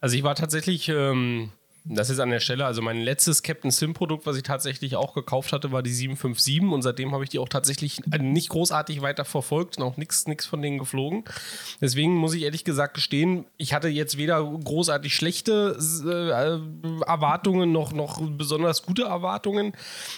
[0.00, 1.50] Also ich war tatsächlich, ähm,
[1.84, 5.14] das ist an der Stelle, also mein letztes Captain Sim Produkt, was ich tatsächlich auch
[5.14, 9.24] gekauft hatte, war die 757 und seitdem habe ich die auch tatsächlich nicht großartig weiter
[9.24, 11.24] verfolgt und auch nichts von denen geflogen.
[11.80, 17.92] Deswegen muss ich ehrlich gesagt gestehen, ich hatte jetzt weder großartig schlechte äh, Erwartungen noch,
[17.92, 19.72] noch besonders gute Erwartungen.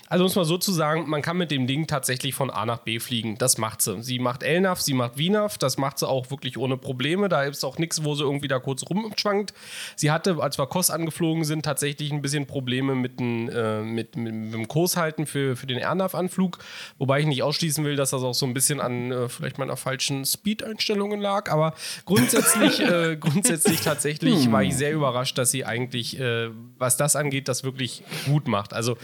[0.09, 2.79] Also muss man so zu sagen, man kann mit dem Ding tatsächlich von A nach
[2.79, 3.39] B fliegen.
[3.39, 4.03] Das macht sie.
[4.03, 7.29] Sie macht LNAV, sie macht VNAV, das macht sie auch wirklich ohne Probleme.
[7.29, 9.55] Da ist auch nichts, wo sie irgendwie da kurz rumschwankt.
[9.97, 14.17] Sie hatte, als wir Kos angeflogen sind, tatsächlich ein bisschen Probleme mit, dem, äh, mit,
[14.17, 16.59] mit, mit dem Kurshalten für, für den AirNav-Anflug.
[16.99, 19.77] Wobei ich nicht ausschließen will, dass das auch so ein bisschen an äh, vielleicht meiner
[19.77, 21.51] falschen Speed-Einstellungen lag.
[21.51, 27.17] Aber grundsätzlich, äh, grundsätzlich tatsächlich war ich sehr überrascht, dass sie eigentlich, äh, was das
[27.17, 28.73] angeht, das wirklich gut macht.
[28.73, 28.97] Also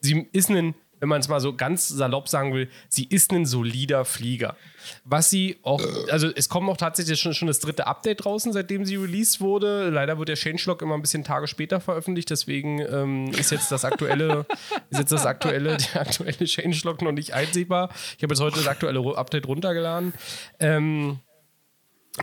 [0.00, 3.46] sie ist ein, wenn man es mal so ganz salopp sagen will, sie ist ein
[3.46, 4.56] solider Flieger.
[5.04, 8.84] Was sie auch, also es kommt auch tatsächlich schon, schon das dritte Update draußen, seitdem
[8.84, 9.88] sie released wurde.
[9.90, 13.84] Leider wird der Changelog immer ein bisschen Tage später veröffentlicht, deswegen ähm, ist jetzt das
[13.84, 14.46] aktuelle,
[14.90, 17.90] ist jetzt das aktuelle, der aktuelle Changelog noch nicht einsehbar.
[18.16, 20.12] Ich habe jetzt heute das aktuelle Update runtergeladen.
[20.58, 21.20] Ähm,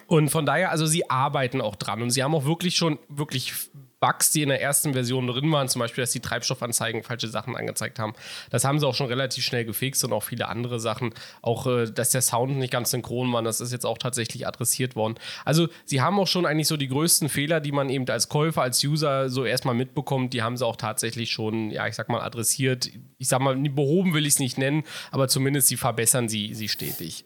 [0.07, 3.53] und von daher, also sie arbeiten auch dran und sie haben auch wirklich schon wirklich
[4.01, 7.55] Bugs, die in der ersten Version drin waren, zum Beispiel, dass die Treibstoffanzeigen falsche Sachen
[7.55, 8.13] angezeigt haben.
[8.49, 11.13] Das haben sie auch schon relativ schnell gefixt und auch viele andere Sachen.
[11.43, 14.95] Auch, äh, dass der Sound nicht ganz synchron war, das ist jetzt auch tatsächlich adressiert
[14.95, 15.15] worden.
[15.45, 18.63] Also, sie haben auch schon eigentlich so die größten Fehler, die man eben als Käufer,
[18.63, 22.21] als User so erstmal mitbekommt, die haben sie auch tatsächlich schon, ja, ich sag mal,
[22.21, 22.89] adressiert.
[23.19, 26.69] Ich sag mal, behoben will ich es nicht nennen, aber zumindest sie verbessern sie, sie
[26.69, 27.23] stetig.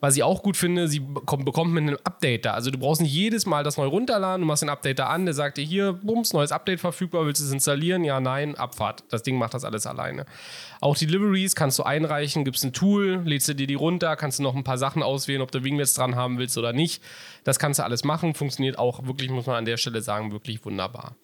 [0.00, 2.54] Was ich auch gut finde, sie bekommt mit einem Update da.
[2.54, 5.24] Also, du brauchst nicht jedes Mal das neu runterladen, du machst den Update da an,
[5.24, 8.02] der sagt dir hier, bums, neues Update verfügbar, willst du es installieren?
[8.02, 9.04] Ja, nein, Abfahrt.
[9.10, 10.24] Das Ding macht das alles alleine.
[10.80, 14.38] Auch die Deliveries kannst du einreichen, gibst ein Tool, lädst du dir die runter, kannst
[14.38, 17.02] du noch ein paar Sachen auswählen, ob du Winglets dran haben willst oder nicht.
[17.44, 20.64] Das kannst du alles machen, funktioniert auch wirklich, muss man an der Stelle sagen, wirklich
[20.64, 21.16] wunderbar.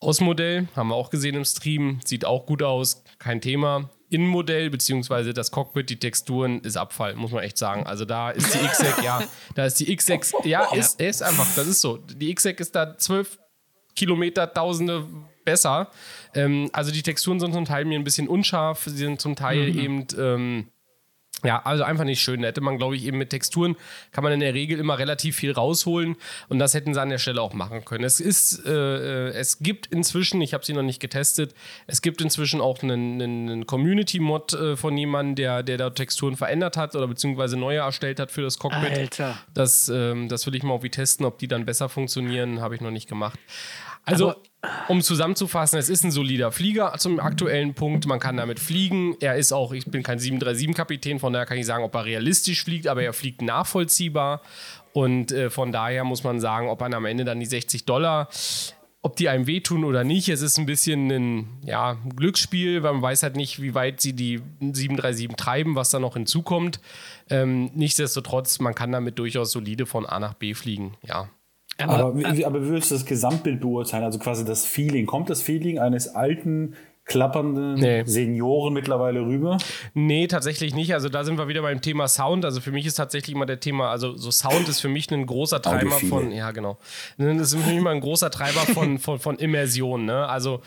[0.00, 3.88] Außenmodell haben wir auch gesehen im Stream, sieht auch gut aus, kein Thema.
[4.10, 7.86] Innenmodell beziehungsweise das Cockpit, die Texturen ist Abfall, muss man echt sagen.
[7.86, 9.22] Also da ist die XSEC, ja,
[9.54, 11.96] da ist die XSEC, ja, ist, ist einfach, das ist so.
[11.96, 13.38] Die XSEC ist da zwölf
[13.94, 15.06] Kilometer, Tausende
[15.44, 15.90] besser.
[16.34, 19.72] Ähm, also die Texturen sind zum Teil mir ein bisschen unscharf, sie sind zum Teil
[19.72, 19.78] mhm.
[19.78, 20.68] eben ähm,
[21.44, 22.42] ja, also einfach nicht schön.
[22.42, 23.76] Da hätte man, glaube ich, eben mit Texturen
[24.12, 26.16] kann man in der Regel immer relativ viel rausholen
[26.48, 28.04] und das hätten sie an der Stelle auch machen können.
[28.04, 31.54] Es ist, äh, es gibt inzwischen, ich habe sie noch nicht getestet,
[31.86, 36.76] es gibt inzwischen auch einen, einen Community-Mod äh, von jemandem, der, der da Texturen verändert
[36.76, 38.92] hat oder beziehungsweise neue erstellt hat für das Cockpit.
[38.92, 39.38] Alter.
[39.54, 42.80] Das, ähm, das will ich mal irgendwie testen, ob die dann besser funktionieren, habe ich
[42.80, 43.38] noch nicht gemacht.
[44.04, 44.42] Also, Aber
[44.88, 48.06] um zusammenzufassen, es ist ein solider Flieger zum aktuellen Punkt.
[48.06, 49.16] Man kann damit fliegen.
[49.20, 52.62] Er ist auch, ich bin kein 737-Kapitän, von daher kann ich sagen, ob er realistisch
[52.64, 54.40] fliegt, aber er fliegt nachvollziehbar.
[54.92, 58.28] Und äh, von daher muss man sagen, ob man am Ende dann die 60 Dollar,
[59.00, 60.28] ob die einem wehtun oder nicht.
[60.28, 64.12] Es ist ein bisschen ein ja, Glücksspiel, weil man weiß halt nicht, wie weit sie
[64.12, 66.80] die 737 treiben, was da noch hinzukommt.
[67.30, 70.94] Ähm, nichtsdestotrotz, man kann damit durchaus solide von A nach B fliegen.
[71.02, 71.28] Ja.
[71.78, 74.04] Aber, aber, wie, aber würdest du das Gesamtbild beurteilen?
[74.04, 75.06] Also quasi das Feeling.
[75.06, 78.04] Kommt das Feeling eines alten, klappernden nee.
[78.04, 79.58] Senioren mittlerweile rüber?
[79.94, 80.94] Nee, tatsächlich nicht.
[80.94, 82.44] Also da sind wir wieder beim Thema Sound.
[82.44, 85.26] Also für mich ist tatsächlich immer der Thema, also so Sound ist für mich ein
[85.26, 86.78] großer Treiber von, ja genau.
[87.18, 90.04] Das ist für mich immer ein großer Treiber von, von, von Immersion.
[90.04, 90.26] Ne?
[90.26, 90.62] Also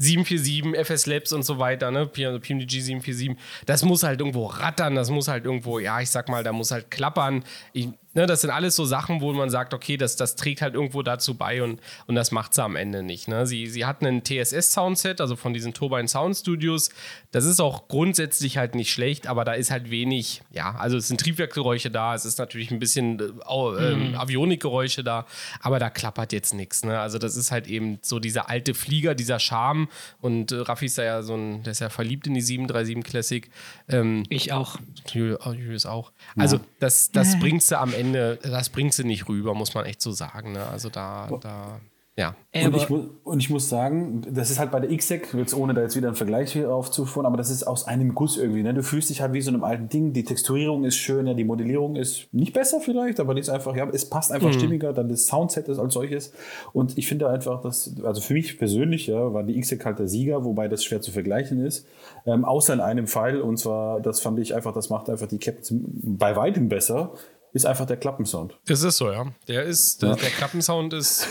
[0.00, 2.06] 747, FS Labs und so weiter, ne?
[2.06, 3.36] PMDG 747,
[3.66, 6.70] das muss halt irgendwo rattern, das muss halt irgendwo, ja, ich sag mal, da muss
[6.70, 7.44] halt klappern.
[7.74, 10.74] Ich, Ne, das sind alles so Sachen, wo man sagt, okay, das, das trägt halt
[10.74, 13.28] irgendwo dazu bei und, und das macht sie am Ende nicht.
[13.28, 13.46] Ne?
[13.46, 16.90] Sie, sie hatten ein TSS-Soundset, also von diesen Turbine Sound Studios.
[17.30, 21.06] Das ist auch grundsätzlich halt nicht schlecht, aber da ist halt wenig, ja, also es
[21.06, 24.16] sind Triebwerkgeräusche da, es ist natürlich ein bisschen äh, mhm.
[24.16, 25.24] Avionikgeräusche da,
[25.60, 26.84] aber da klappert jetzt nichts.
[26.84, 26.98] Ne?
[26.98, 29.88] Also das ist halt eben so dieser alte Flieger, dieser Charme
[30.20, 33.50] und äh, Raffi ist ja so ein, der ist ja verliebt in die 737 Classic.
[33.88, 34.78] Ähm, ich auch.
[35.12, 36.10] Julius auch.
[36.36, 39.84] Also das, das bringt sie am Ende Ende, das bringt sie nicht rüber, muss man
[39.84, 40.52] echt so sagen.
[40.52, 40.66] Ne?
[40.66, 41.80] Also da, da
[42.20, 42.34] ja.
[42.52, 45.80] Und ich, und ich, muss sagen, das ist halt bei der XSEC, jetzt ohne da
[45.80, 48.62] jetzt wieder einen Vergleich aufzuführen, aber das ist aus einem Guss irgendwie.
[48.62, 48.74] Ne?
[48.74, 50.12] Du fühlst dich halt wie so einem alten Ding.
[50.12, 53.74] Die Texturierung ist schön, ja, die Modellierung ist nicht besser vielleicht, aber die ist einfach,
[53.74, 54.52] ja, es passt einfach mhm.
[54.52, 56.34] stimmiger, dann das Soundset ist als solches.
[56.74, 60.08] Und ich finde einfach, dass, also für mich persönlich, ja, war die XSEC halt der
[60.08, 61.86] Sieger, wobei das schwer zu vergleichen ist.
[62.26, 65.38] Ähm, außer in einem Fall, und zwar, das fand ich einfach, das macht einfach die
[65.38, 67.14] Captain bei weitem besser
[67.52, 68.58] ist einfach der Klappensound.
[68.66, 69.26] Das ist so, ja.
[69.48, 70.14] Der ist, ja.
[70.14, 71.26] der Klappensound ist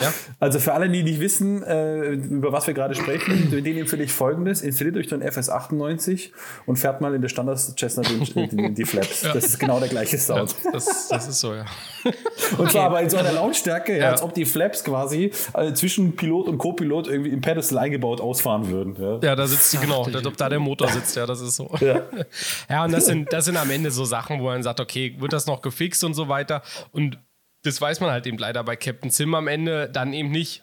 [0.00, 0.12] ja.
[0.38, 4.12] Also für alle, die nicht wissen, äh, über was wir gerade sprechen, denen empfehle ich
[4.12, 6.30] folgendes: Installiert euch den FS98
[6.66, 9.22] und fährt mal in der Standard Cessna die, die, die Flaps.
[9.22, 9.32] Ja.
[9.32, 10.54] Das ist genau der gleiche Sound.
[10.64, 11.64] Ja, das, das, ist so, ja.
[12.04, 12.70] Und okay.
[12.70, 16.48] zwar aber in so einer Lautstärke, ja, als ob die Flaps quasi äh, zwischen Pilot
[16.48, 19.20] und Co-Pilot irgendwie im Pedestal eingebaut ausfahren würden.
[19.22, 21.70] Ja, da sitzt die, genau, als ob da der Motor sitzt, ja, das ist so.
[21.80, 22.02] Ja,
[22.68, 25.32] ja und das sind, das sind am Ende so Sachen, wo man sagt, okay, wird
[25.32, 26.62] das noch gefixt und so weiter.
[26.92, 27.18] Und
[27.62, 30.62] das weiß man halt eben leider bei Captain Sim am Ende dann eben nicht.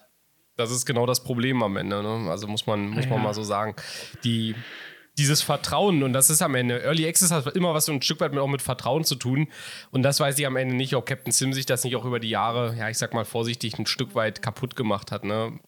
[0.56, 2.02] Das ist genau das Problem am Ende.
[2.02, 2.30] Ne?
[2.30, 3.10] Also muss man, muss ja.
[3.10, 3.76] man mal so sagen.
[4.24, 4.56] Die,
[5.16, 8.20] dieses Vertrauen, und das ist am Ende, Early Access hat immer was so ein Stück
[8.20, 9.48] weit mit, auch mit Vertrauen zu tun.
[9.92, 12.18] Und das weiß ich am Ende nicht, ob Captain Sim sich das nicht auch über
[12.18, 15.24] die Jahre, ja, ich sag mal vorsichtig, ein Stück weit kaputt gemacht hat.
[15.24, 15.60] Ne?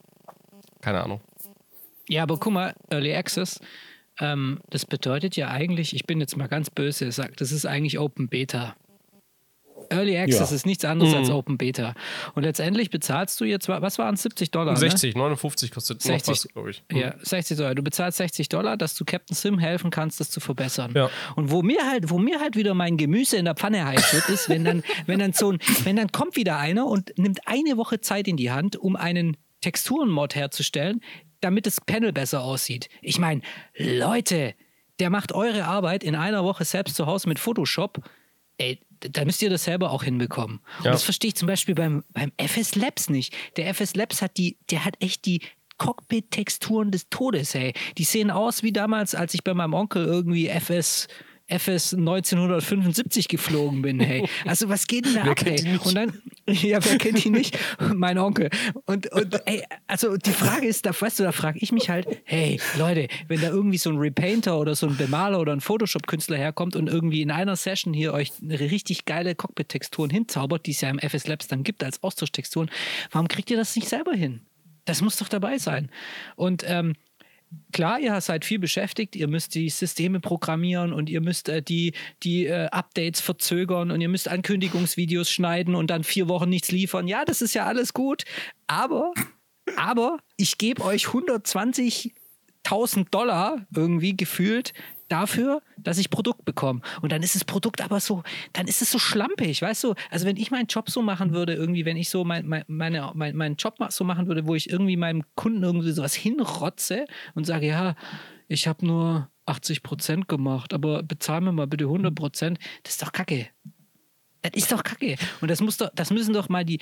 [0.81, 1.21] Keine Ahnung.
[2.09, 3.61] Ja, aber guck mal, Early Access,
[4.19, 8.01] ähm, das bedeutet ja eigentlich, ich bin jetzt mal ganz böse, sagt, das ist eigentlich
[8.01, 8.75] Open Beta.
[9.91, 10.57] Early Access ja.
[10.57, 11.19] ist nichts anderes mhm.
[11.19, 11.95] als Open Beta.
[12.35, 14.77] Und letztendlich bezahlst du jetzt, was waren es, 70 Dollar?
[14.77, 15.21] 60, ne?
[15.21, 16.83] 59 kostet 60, glaube ich.
[16.91, 16.97] Mhm.
[16.99, 17.75] Ja, 60 Dollar.
[17.75, 20.93] Du bezahlst 60 Dollar, dass du Captain Sim helfen kannst, das zu verbessern.
[20.95, 21.11] Ja.
[21.37, 24.29] Und wo mir halt, wo mir halt wieder mein Gemüse in der Pfanne heiß wird,
[24.29, 27.77] ist, wenn dann, wenn dann so ein, wenn dann kommt wieder einer und nimmt eine
[27.77, 31.01] Woche Zeit in die Hand, um einen Texturenmod herzustellen,
[31.41, 32.89] damit das Panel besser aussieht.
[33.03, 33.43] Ich meine,
[33.77, 34.55] Leute,
[34.99, 38.03] der macht eure Arbeit in einer Woche selbst zu Hause mit Photoshop.
[38.59, 40.61] Ey, da müsst ihr das selber auch hinbekommen.
[40.79, 40.93] Und Ja.
[40.93, 43.35] das verstehe ich zum Beispiel beim, beim FS Labs nicht.
[43.57, 45.41] Der FS Labs hat die, der hat echt die
[45.79, 47.73] Cockpit-Texturen des Todes, hey.
[47.99, 51.09] Die sehen aus wie damals, als ich bei meinem Onkel irgendwie FS.
[51.51, 54.29] FS 1975 geflogen bin, hey.
[54.47, 55.63] Also was geht denn da ab, die hey?
[55.63, 55.85] nicht?
[55.85, 57.59] Und dann, ja, wer kennt die nicht?
[57.95, 58.51] mein Onkel.
[58.87, 62.07] Und, und ey, also die Frage ist, da, weißt du, da frage ich mich halt,
[62.25, 66.37] hey, Leute, wenn da irgendwie so ein Repainter oder so ein Bemaler oder ein Photoshop-Künstler
[66.37, 70.91] herkommt und irgendwie in einer Session hier euch richtig geile Cockpit-Texturen hinzaubert, die es ja
[70.91, 72.71] im FS Labs dann gibt als Austausch-Texturen,
[73.11, 74.43] warum kriegt ihr das nicht selber hin?
[74.85, 75.91] Das muss doch dabei sein.
[76.37, 76.95] Und ähm,
[77.73, 81.93] klar, ihr seid viel beschäftigt, ihr müsst die Systeme programmieren und ihr müsst äh, die,
[82.23, 87.09] die äh, Updates verzögern und ihr müsst Ankündigungsvideos schneiden und dann vier Wochen nichts liefern.
[87.09, 88.25] Ja, das ist ja alles gut,
[88.67, 89.13] aber,
[89.77, 94.73] aber ich gebe euch 120.000 Dollar irgendwie gefühlt
[95.11, 96.81] dafür, dass ich Produkt bekomme.
[97.03, 99.95] Und dann ist das Produkt aber so, dann ist es so schlampig, weißt du?
[100.11, 103.11] Also wenn ich meinen Job so machen würde, irgendwie, wenn ich so mein, mein, meine,
[103.15, 107.45] mein, meinen Job so machen würde, wo ich irgendwie meinem Kunden irgendwie sowas hinrotze und
[107.45, 107.95] sage, ja,
[108.49, 113.03] ich habe nur 80 Prozent gemacht, aber bezahl mir mal bitte 100 Prozent, das ist
[113.03, 113.49] doch kacke.
[114.43, 115.17] Das ist doch kacke.
[115.41, 116.79] Und das muss doch, das müssen doch mal die.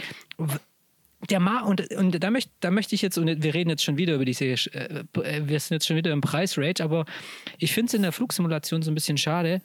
[1.30, 3.98] Der Ma und, und da, möchte, da möchte ich jetzt, und wir reden jetzt schon
[3.98, 7.06] wieder über diese, äh, wir sind jetzt schon wieder im Preisrage, aber
[7.58, 9.60] ich finde es in der Flugsimulation so ein bisschen schade,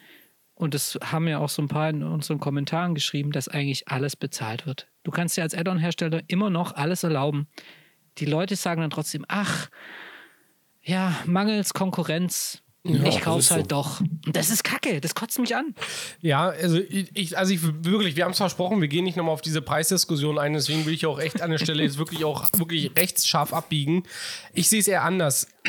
[0.56, 4.16] und das haben ja auch so ein paar in unseren Kommentaren geschrieben, dass eigentlich alles
[4.16, 4.88] bezahlt wird.
[5.04, 7.48] Du kannst dir als Add-on-Hersteller immer noch alles erlauben.
[8.20, 9.70] Die Leute sagen dann trotzdem, ach,
[10.82, 13.78] ja, mangels Konkurrenz, ich das kauf's halt so.
[13.78, 14.02] doch.
[14.32, 15.74] Das ist Kacke, das kotzt mich an.
[16.22, 19.42] Ja, also ich, also ich wirklich, wir haben es versprochen, wir gehen nicht nochmal auf
[19.42, 22.92] diese Preisdiskussion ein, deswegen will ich auch echt an der Stelle jetzt wirklich auch wirklich
[22.96, 24.04] rechtsscharf abbiegen.
[24.54, 25.48] Ich sehe es eher anders.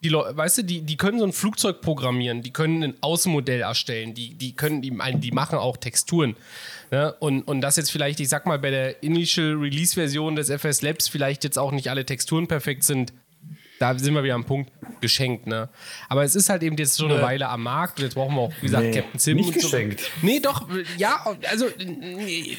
[0.00, 3.62] Die Leute, weißt du, die, die können so ein Flugzeug programmieren, die können ein Außenmodell
[3.62, 6.36] erstellen, die, die können, die, die machen auch Texturen.
[6.92, 7.12] Ne?
[7.18, 11.08] Und, und das jetzt vielleicht, ich sag mal, bei der Initial Release-Version des FS Labs
[11.08, 13.12] vielleicht jetzt auch nicht alle Texturen perfekt sind.
[13.78, 15.68] Da sind wir wieder am Punkt, geschenkt, ne?
[16.08, 18.42] Aber es ist halt eben jetzt schon eine Weile am Markt und jetzt brauchen wir
[18.42, 19.36] auch, wie gesagt, Nee, Captain Sim.
[19.36, 19.68] nicht und so.
[19.68, 20.10] geschenkt.
[20.22, 22.56] Nee, doch, ja, also nee,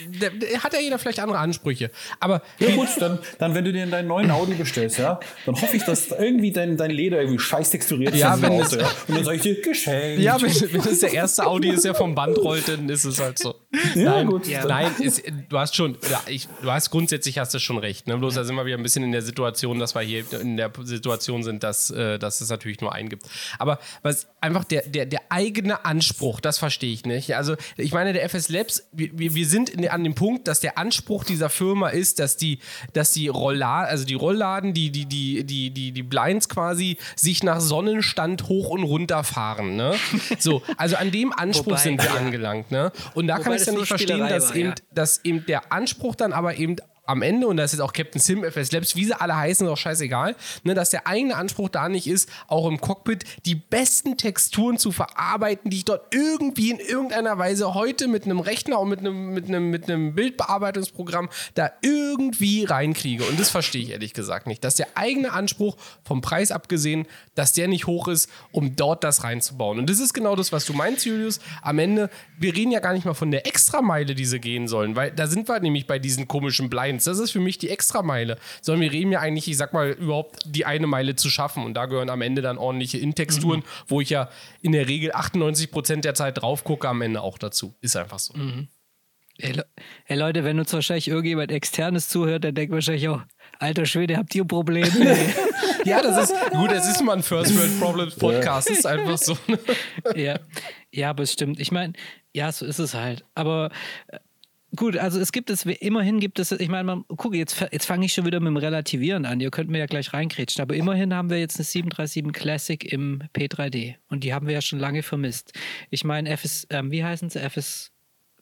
[0.64, 1.92] hat ja jeder vielleicht andere Ansprüche.
[2.20, 5.76] Aber Ja gut, dann, dann wenn du dir deinen neuen Audi bestellst, ja, dann hoffe
[5.76, 8.20] ich, dass irgendwie dein, dein Leder irgendwie scheiß texturiert ist.
[8.20, 8.90] Ja, wenn Auto, ja.
[9.08, 10.22] Und dann sage ich dir, geschenkt.
[10.22, 13.20] ja, wenn, wenn das der erste Audi ist, der vom Band rollt, dann ist es
[13.20, 13.56] halt so.
[13.96, 14.48] Ja, nein, gut.
[14.48, 14.66] Ja.
[14.66, 18.08] nein ist, du hast schon, ja, ich, du hast grundsätzlich hast du schon recht.
[18.08, 18.18] Ne?
[18.18, 20.72] Bloß da sind wir wieder ein bisschen in der Situation, dass wir hier in der
[20.84, 21.09] Situation
[21.44, 23.24] sind, dass, äh, dass es natürlich nur einen gibt.
[23.58, 27.36] Aber was einfach der, der, der eigene Anspruch, das verstehe ich nicht.
[27.36, 30.78] Also ich meine, der FS Labs, wir, wir sind in, an dem Punkt, dass der
[30.78, 32.60] Anspruch dieser Firma ist, dass die,
[32.94, 37.44] dass die Rollladen, also die Rollladen, die, die, die, die, die, die Blinds quasi sich
[37.44, 39.76] nach Sonnenstand hoch und runter fahren.
[39.76, 39.96] Ne?
[40.40, 42.16] So, also an dem Anspruch Wobei, sind wir ja.
[42.16, 42.72] angelangt.
[42.72, 42.92] Ne?
[43.14, 44.76] Und da kann Wobei ich es das dann nicht verstehen, dass war, eben, ja.
[44.94, 46.78] dass eben der Anspruch dann aber eben
[47.10, 49.74] am Ende, und das ist auch Captain Sim, FS Labs, wie sie alle heißen, ist
[49.74, 54.16] auch scheißegal, ne, dass der eigene Anspruch da nicht ist, auch im Cockpit die besten
[54.16, 58.90] Texturen zu verarbeiten, die ich dort irgendwie in irgendeiner Weise heute mit einem Rechner und
[58.90, 63.24] mit einem, mit einem, mit einem Bildbearbeitungsprogramm da irgendwie reinkriege.
[63.24, 64.64] Und das verstehe ich ehrlich gesagt nicht.
[64.64, 69.24] Dass der eigene Anspruch vom Preis abgesehen, dass der nicht hoch ist, um dort das
[69.24, 69.80] reinzubauen.
[69.80, 71.40] Und das ist genau das, was du meinst, Julius.
[71.64, 74.96] Am Ende, wir reden ja gar nicht mal von der Extrameile, die sie gehen sollen,
[74.96, 77.06] weil da sind wir nämlich bei diesen komischen Blinds.
[77.06, 78.38] Das ist für mich die Extrameile.
[78.62, 81.64] Sondern wir reden ja eigentlich, ich sag mal, überhaupt die eine Meile zu schaffen.
[81.64, 84.30] Und da gehören am Ende dann ordentliche In-Texturen, wo ich ja
[84.62, 87.76] in der Regel 98% der Zeit drauf gucke, am Ende auch dazu.
[87.82, 88.34] Ist einfach so.
[89.42, 89.66] Ey, Le
[90.06, 93.22] ey Leute, wenn uns wahrscheinlich irgendjemand externes zuhört, dann denkt wahrscheinlich auch,
[93.58, 94.90] alter Schwede, habt ihr Probleme?
[94.90, 95.34] ey?"
[95.86, 98.70] Ja, das ist gut, das ist mal ein First World Problems Podcast.
[98.70, 99.38] Das ist einfach so.
[100.14, 100.38] ja.
[100.92, 101.58] ja, aber es stimmt.
[101.62, 101.94] Ich meine,
[102.34, 103.24] ja, so ist es halt.
[103.34, 103.72] Aber
[104.08, 104.20] äh,
[104.76, 108.06] gut, also es gibt es, immerhin gibt es, ich meine, man, guck, jetzt, jetzt fange
[108.06, 109.40] ich schon wieder mit dem Relativieren an.
[109.40, 110.62] Ihr könnt mir ja gleich reinkrätschen.
[110.62, 113.96] Aber immerhin haben wir jetzt eine 737 Classic im P3D.
[114.10, 115.54] Und die haben wir ja schon lange vermisst.
[115.90, 117.40] Ich meine, FS, ähm, wie heißen sie?
[117.40, 117.92] FS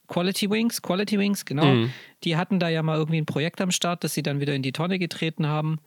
[0.08, 1.88] Quality Wings, Quality Wings, genau.
[2.24, 4.62] Die hatten da ja mal irgendwie ein Projekt am Start, das sie dann wieder in
[4.62, 5.80] die Tonne getreten haben.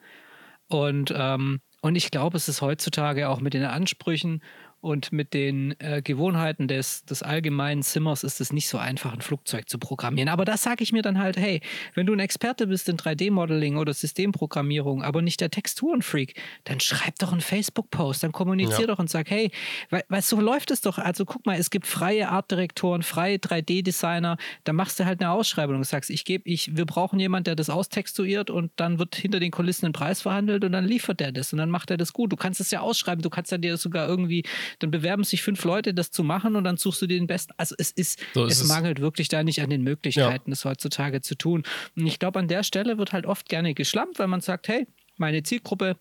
[0.68, 4.42] Und, ähm, und ich glaube, es ist heutzutage auch mit den Ansprüchen
[4.80, 9.20] und mit den äh, Gewohnheiten des, des allgemeinen Zimmers ist es nicht so einfach, ein
[9.20, 10.28] Flugzeug zu programmieren.
[10.28, 11.60] Aber das sage ich mir dann halt, hey,
[11.94, 17.18] wenn du ein Experte bist in 3D-Modeling oder Systemprogrammierung, aber nicht der Texturenfreak, dann schreib
[17.18, 18.86] doch einen Facebook-Post, dann kommunizier Ja.
[18.86, 19.50] doch und sag, hey,
[19.90, 20.98] weil, weil so läuft es doch.
[20.98, 25.76] Also guck mal, es gibt freie Artdirektoren, freie 3D-Designer, da machst du halt eine Ausschreibung
[25.76, 29.40] und sagst, ich gebe, ich, wir brauchen jemanden, der das austextuiert und dann wird hinter
[29.40, 32.12] den Kulissen ein Preis verhandelt und dann liefert der das und dann macht er das
[32.12, 32.32] gut.
[32.32, 34.44] Du kannst es ja ausschreiben, du kannst ja dir sogar irgendwie
[34.78, 37.52] dann bewerben sich fünf Leute, das zu machen und dann suchst du dir den besten.
[37.56, 40.50] Also es ist, so ist es, es mangelt wirklich da nicht an den Möglichkeiten, ja.
[40.50, 41.64] das heutzutage zu tun.
[41.96, 44.86] Und ich glaube, an der Stelle wird halt oft gerne geschlampt, weil man sagt, hey,
[45.16, 45.96] meine Zielgruppe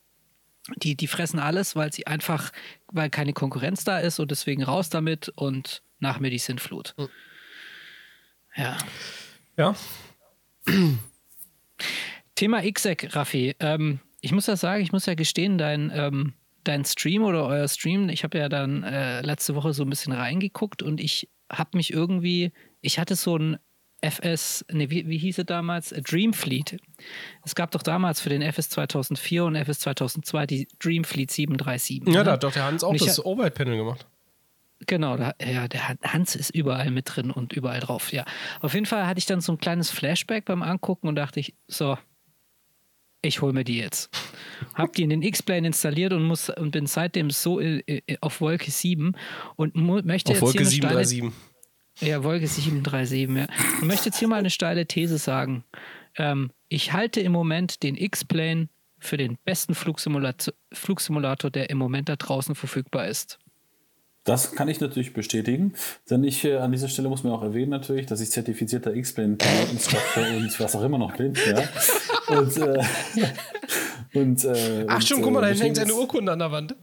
[0.77, 2.51] die, die fressen alles, weil sie einfach,
[2.87, 6.93] weil keine Konkurrenz da ist und deswegen raus damit und nach mir die Sintflut.
[6.97, 7.09] Mhm.
[8.55, 8.77] Ja.
[9.57, 9.75] Ja.
[12.35, 13.55] Thema XSEC, Raffi.
[13.59, 16.33] Ähm, ich muss ja sagen, ich muss ja gestehen, dein, ähm,
[16.69, 20.13] dein Stream oder euer Stream, ich habe ja dann äh, letzte Woche so ein bisschen
[20.13, 22.51] reingeguckt und ich habe mich irgendwie,
[22.81, 23.57] ich hatte so ein
[24.01, 25.89] FS, ne, wie, wie hieß es damals?
[25.89, 26.77] Dream Fleet.
[27.43, 32.03] Es gab doch damals für den FS 2004 und FS 2002 die Dream Fleet 737.
[32.05, 32.23] Ja, ne?
[32.23, 34.07] da hat doch der Hans auch das Overhead-Panel gemacht.
[34.87, 38.23] Genau, da, ja, der Hans ist überall mit drin und überall drauf, ja.
[38.61, 41.53] Auf jeden Fall hatte ich dann so ein kleines Flashback beim Angucken und dachte ich,
[41.67, 41.97] so,
[43.21, 44.09] ich hole mir die jetzt.
[44.73, 47.61] Hab die in den X-Plane installiert und, muss, und bin seitdem so
[48.21, 49.15] auf Wolke 7
[49.55, 51.31] und möchte auf jetzt Wolke hier 737.
[52.01, 53.47] Ja, Wolke 737, ja.
[53.81, 55.65] Und möchte jetzt hier mal eine steile These sagen.
[56.17, 62.09] Ähm, ich halte im Moment den X-Plane für den besten Flugsimulator, Flugsimulator, der im Moment
[62.09, 63.39] da draußen verfügbar ist.
[64.25, 65.73] Das kann ich natürlich bestätigen,
[66.09, 69.37] denn ich äh, an dieser Stelle muss man auch erwähnen natürlich, dass ich zertifizierter X-Plane
[69.71, 71.33] Instructor und was auch immer noch bin.
[71.47, 72.37] Ja.
[72.37, 72.83] Und, äh,
[74.19, 76.75] und, äh, Ach schon, guck mal, da äh, hängt eine Urkunde an der Wand.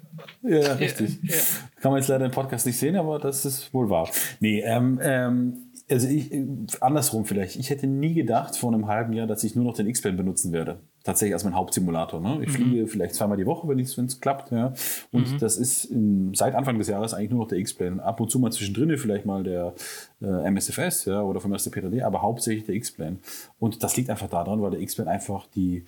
[0.42, 1.18] Ja, richtig.
[1.22, 1.42] Ja, ja.
[1.80, 4.08] Kann man jetzt leider im Podcast nicht sehen, aber das ist wohl wahr.
[4.40, 6.32] Nee, ähm, ähm, also ich,
[6.80, 7.56] andersrum vielleicht.
[7.56, 10.52] Ich hätte nie gedacht vor einem halben Jahr, dass ich nur noch den X-Plane benutzen
[10.52, 10.80] werde.
[11.06, 12.20] Tatsächlich als mein Hauptsimulator.
[12.20, 12.40] Ne?
[12.42, 12.52] Ich mhm.
[12.52, 14.50] fliege vielleicht zweimal die Woche, wenn es klappt.
[14.50, 14.72] Ja?
[15.12, 15.38] Und mhm.
[15.38, 18.02] das ist in, seit Anfang des Jahres eigentlich nur noch der X-Plane.
[18.02, 19.72] Ab und zu mal zwischendrin vielleicht mal der
[20.20, 23.18] äh, MSFS ja, oder vom ersten PTD, aber hauptsächlich der X-Plane.
[23.60, 25.84] Und das liegt einfach daran, weil der X-Plane einfach die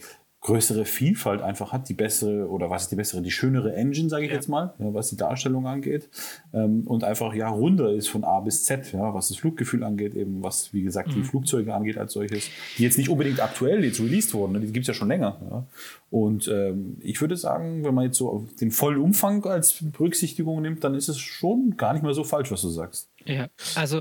[0.49, 4.25] größere Vielfalt einfach hat, die bessere oder was ist die bessere, die schönere Engine, sage
[4.25, 4.37] ich ja.
[4.37, 6.09] jetzt mal, ja, was die Darstellung angeht
[6.55, 10.15] ähm, und einfach ja runder ist von A bis Z, ja, was das Fluggefühl angeht,
[10.15, 11.17] eben was wie gesagt mhm.
[11.17, 14.73] die Flugzeuge angeht als solches, die jetzt nicht unbedingt aktuell jetzt released wurden, ne, die
[14.73, 15.37] gibt es ja schon länger.
[15.51, 15.67] Ja.
[16.11, 20.83] Und ähm, ich würde sagen, wenn man jetzt so den vollen Umfang als Berücksichtigung nimmt,
[20.83, 23.11] dann ist es schon gar nicht mal so falsch, was du sagst.
[23.27, 24.01] Ja, also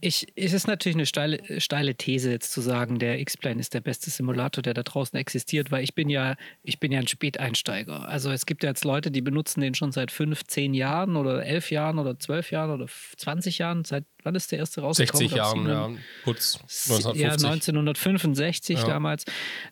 [0.00, 3.80] ich, es ist natürlich eine steile, steile These jetzt zu sagen, der X-Plane ist der
[3.80, 8.08] beste Simulator, der da draußen existiert, weil ich bin ja, ich bin ja ein Späteinsteiger.
[8.08, 11.44] Also es gibt ja jetzt Leute, die benutzen den schon seit fünf, zehn Jahren oder
[11.44, 12.86] elf Jahren oder zwölf Jahren oder
[13.16, 13.84] 20 Jahren.
[13.84, 15.28] Seit wann ist der erste rausgekommen?
[15.28, 15.90] 60 Jahren, ja.
[16.24, 16.58] Putz.
[16.60, 17.22] 1950.
[17.22, 18.86] Ja, 1965 ja.
[18.86, 19.24] damals.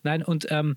[0.02, 0.76] Nein, und ähm,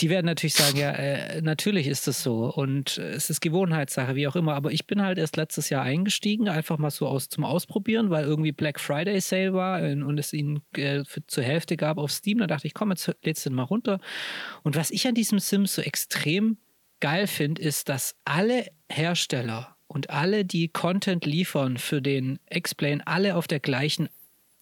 [0.00, 4.14] die werden natürlich sagen, ja, äh, natürlich ist es so und äh, es ist Gewohnheitssache,
[4.14, 4.54] wie auch immer.
[4.54, 8.24] Aber ich bin halt erst letztes Jahr eingestiegen, einfach mal so aus zum Ausprobieren, weil
[8.24, 12.38] irgendwie Black Friday Sale war und es ihn äh, für, zur Hälfte gab auf Steam.
[12.38, 14.00] Da dachte ich, komm, jetzt lädst du den mal runter.
[14.62, 16.58] Und was ich an diesem Sims so extrem
[17.00, 23.36] geil finde, ist, dass alle Hersteller und alle, die Content liefern für den X-Plane, alle
[23.36, 24.08] auf der gleichen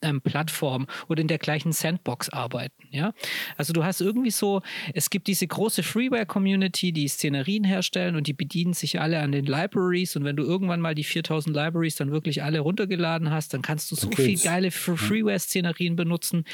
[0.04, 2.84] ähm, Plattform oder in der gleichen Sandbox arbeiten.
[2.90, 3.12] Ja?
[3.56, 4.62] Also du hast irgendwie so,
[4.94, 9.46] es gibt diese große Freeware-Community, die Szenerien herstellen und die bedienen sich alle an den
[9.46, 13.62] Libraries und wenn du irgendwann mal die 4000 Libraries dann wirklich alle runtergeladen hast, dann
[13.62, 14.24] kannst du so okay.
[14.24, 16.44] viel geile Freeware-Szenerien benutzen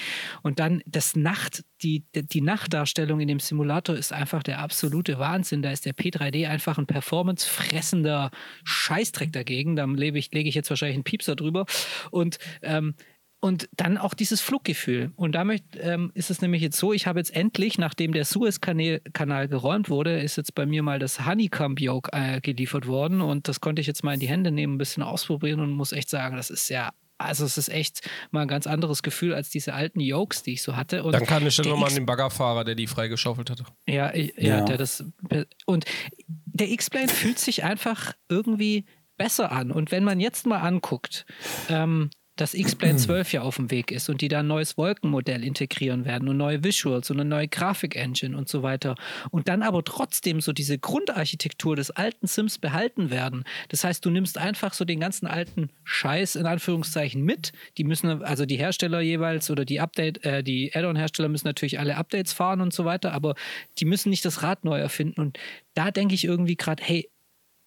[0.43, 5.63] und dann das Nacht, die, die Nachtdarstellung in dem Simulator ist einfach der absolute Wahnsinn.
[5.63, 8.31] Da ist der P3D einfach ein performancefressender
[8.65, 9.77] Scheißdreck dagegen.
[9.77, 11.67] Da lege ich, lege ich jetzt wahrscheinlich einen Piepser drüber.
[12.11, 12.95] Und ähm,
[13.41, 15.13] und dann auch dieses Fluggefühl.
[15.17, 19.49] Und damit ähm, ist es nämlich jetzt so, ich habe jetzt endlich, nachdem der Suez-Kanal
[19.49, 23.23] geräumt wurde, ist jetzt bei mir mal das Honeycomb-Yoke äh, geliefert worden.
[23.23, 25.93] Und das konnte ich jetzt mal in die Hände nehmen, ein bisschen ausprobieren und muss
[25.93, 29.51] echt sagen, das ist ja also es ist echt mal ein ganz anderes Gefühl als
[29.51, 31.05] diese alten Yokes, die ich so hatte.
[31.05, 33.65] Und Dann kann ich nochmal an den Baggerfahrer, der die freigeschaufelt hatte.
[33.87, 35.05] Ja, ja, ja, der das.
[35.67, 35.85] Und
[36.27, 38.87] der X-Plane fühlt sich einfach irgendwie
[39.19, 39.71] besser an.
[39.71, 41.27] Und wenn man jetzt mal anguckt,
[41.69, 45.45] ähm, dass X-Plane 12 ja auf dem Weg ist und die da ein neues Wolkenmodell
[45.45, 48.95] integrieren werden und neue Visuals und eine neue Grafik-Engine und so weiter.
[49.31, 53.45] Und dann aber trotzdem so diese Grundarchitektur des alten Sims behalten werden.
[53.69, 57.53] Das heißt, du nimmst einfach so den ganzen alten Scheiß in Anführungszeichen mit.
[57.77, 61.97] Die müssen, also die Hersteller jeweils oder die Update, äh, die Add-on-Hersteller müssen natürlich alle
[61.97, 63.35] Updates fahren und so weiter, aber
[63.79, 65.21] die müssen nicht das Rad neu erfinden.
[65.21, 65.39] Und
[65.75, 67.10] da denke ich irgendwie gerade, hey,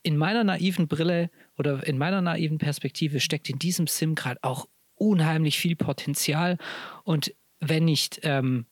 [0.03, 4.67] in meiner naiven Brille oder in meiner naiven Perspektive steckt in diesem Sim gerade auch
[4.95, 6.57] unheimlich viel Potenzial.
[7.03, 8.65] Und wenn nicht ähm,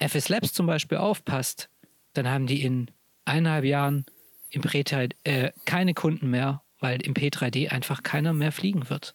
[0.00, 1.68] FS Labs zum Beispiel aufpasst,
[2.12, 2.90] dann haben die in
[3.24, 4.04] eineinhalb Jahren
[4.50, 9.14] im P3 äh, keine Kunden mehr, weil im P3D einfach keiner mehr fliegen wird.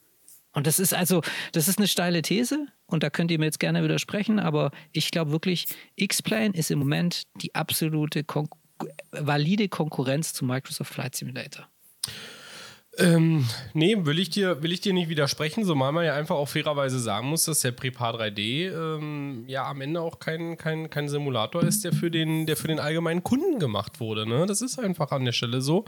[0.54, 3.60] Und das ist also, das ist eine steile These und da könnt ihr mir jetzt
[3.60, 8.50] gerne widersprechen, aber ich glaube wirklich, X-Plane ist im Moment die absolute Kon
[9.12, 11.68] valide Konkurrenz zu Microsoft Flight Simulator.
[13.00, 16.50] Ähm, nee, will ich, dir, will ich dir nicht widersprechen, zumal man ja einfach auch
[16.50, 21.08] fairerweise sagen muss, dass der Prepar 3D ähm, ja am Ende auch kein, kein, kein
[21.08, 24.28] Simulator ist, der für den, der für den allgemeinen Kunden gemacht wurde.
[24.28, 24.46] Ne?
[24.48, 25.86] Das ist einfach an der Stelle so.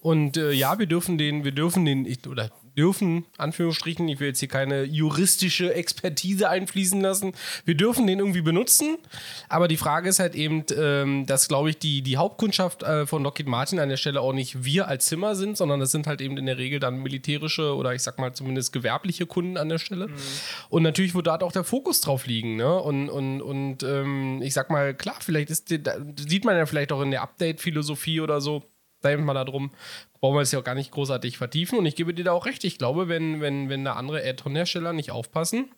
[0.00, 4.28] Und äh, ja, wir dürfen den, wir dürfen den, ich, oder dürfen, Anführungsstrichen, ich will
[4.28, 7.32] jetzt hier keine juristische Expertise einfließen lassen,
[7.64, 8.98] wir dürfen den irgendwie benutzen,
[9.48, 13.22] aber die Frage ist halt eben, ähm, dass, glaube ich, die, die Hauptkundschaft äh, von
[13.22, 16.20] Lockheed Martin an der Stelle auch nicht wir als Zimmer sind, sondern das sind halt
[16.20, 19.78] eben in der Regel dann militärische oder ich sag mal zumindest gewerbliche Kunden an der
[19.78, 20.08] Stelle.
[20.08, 20.14] Mhm.
[20.68, 22.74] Und natürlich wird da auch der Fokus drauf liegen, ne?
[22.74, 27.02] Und, und, und ähm, ich sag mal, klar, vielleicht ist, sieht man ja vielleicht auch
[27.02, 28.62] in der Update-Philosophie oder so,
[29.04, 29.70] da mal darum,
[30.20, 31.78] brauchen wir es ja auch gar nicht großartig vertiefen.
[31.78, 32.64] Und ich gebe dir da auch recht.
[32.64, 35.70] Ich glaube, wenn, wenn, wenn da andere Add-on-Hersteller nicht aufpassen,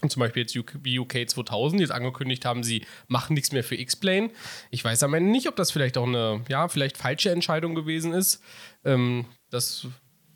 [0.00, 3.74] und zum Beispiel jetzt wie UK 2000 jetzt angekündigt haben, sie machen nichts mehr für
[3.74, 4.30] X-Plane.
[4.70, 8.12] Ich weiß am Ende nicht, ob das vielleicht auch eine, ja, vielleicht falsche Entscheidung gewesen
[8.12, 8.40] ist.
[8.84, 9.88] Ähm, das,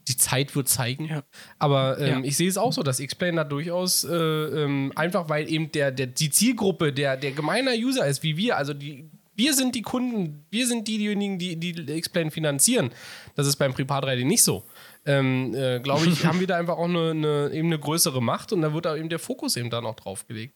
[0.08, 1.04] die Zeit wird zeigen.
[1.04, 1.22] Ja.
[1.60, 2.20] Aber ähm, ja.
[2.24, 5.92] ich sehe es auch so, dass X-Plane da durchaus äh, ähm, einfach, weil eben der,
[5.92, 9.10] der, die Zielgruppe der, der gemeiner User ist, wie wir, also die
[9.42, 12.90] wir sind die Kunden, wir sind diejenigen, die, die X-Plane finanzieren.
[13.34, 14.62] Das ist beim Prepar 3D nicht so.
[15.04, 18.52] Ähm, äh, Glaube ich, haben wir da einfach auch eine, eine, eben eine größere Macht
[18.52, 20.54] und da wird da eben der Fokus eben dann auch drauf gelegt.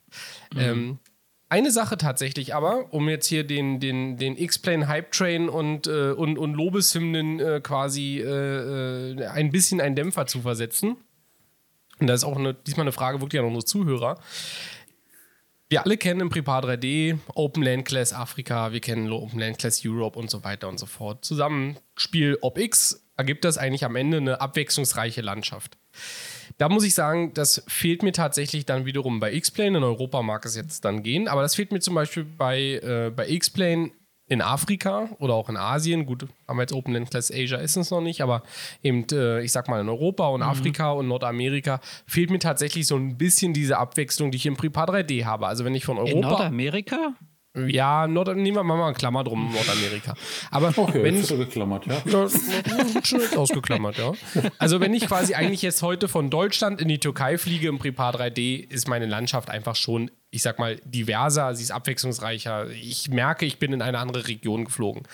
[0.55, 0.61] Mhm.
[0.61, 0.99] Ähm,
[1.49, 6.13] eine Sache tatsächlich aber, um jetzt hier den, den, den X-Plane Hype Train und, äh,
[6.13, 10.97] und, und Lobeshymnen äh, quasi äh, äh, ein bisschen einen Dämpfer zu versetzen.
[11.99, 14.21] Und da ist auch eine, diesmal eine Frage wirklich an unsere Zuhörer.
[15.69, 19.83] Wir alle kennen im Prepar 3D Open Land Class Afrika, wir kennen Open Land Class
[19.85, 21.25] Europe und so weiter und so fort.
[21.25, 25.77] Zusammenspiel OpX ergibt das eigentlich am Ende eine abwechslungsreiche Landschaft.
[26.59, 29.79] Da muss ich sagen, das fehlt mir tatsächlich dann wiederum bei X-Plane.
[29.79, 33.11] In Europa mag es jetzt dann gehen, aber das fehlt mir zum Beispiel bei, äh,
[33.11, 33.91] bei X-Plane
[34.29, 37.77] in Afrika oder auch in Asien, gut, haben wir jetzt Open Land Class Asia ist
[37.77, 38.43] es noch nicht, aber
[38.83, 40.49] eben, äh, ich sag mal, in Europa und mhm.
[40.49, 44.89] Afrika und Nordamerika fehlt mir tatsächlich so ein bisschen diese Abwechslung, die ich im Prepar
[44.89, 45.47] 3D habe.
[45.47, 46.13] Also wenn ich von Europa.
[46.13, 47.15] In Nordamerika?
[47.57, 50.15] Ja, Nord nehmen wir mal eine Klammer drum, Nordamerika.
[50.51, 52.03] Aber okay, wenn ich, geklammert, ja.
[52.05, 52.29] ja
[53.03, 54.13] schon jetzt ausgeklammert, ja.
[54.59, 58.15] Also wenn ich quasi eigentlich jetzt heute von Deutschland in die Türkei fliege im Prepar
[58.15, 62.69] 3D, ist meine Landschaft einfach schon, ich sag mal, diverser, sie ist abwechslungsreicher.
[62.71, 65.05] Ich merke, ich bin in eine andere Region geflogen.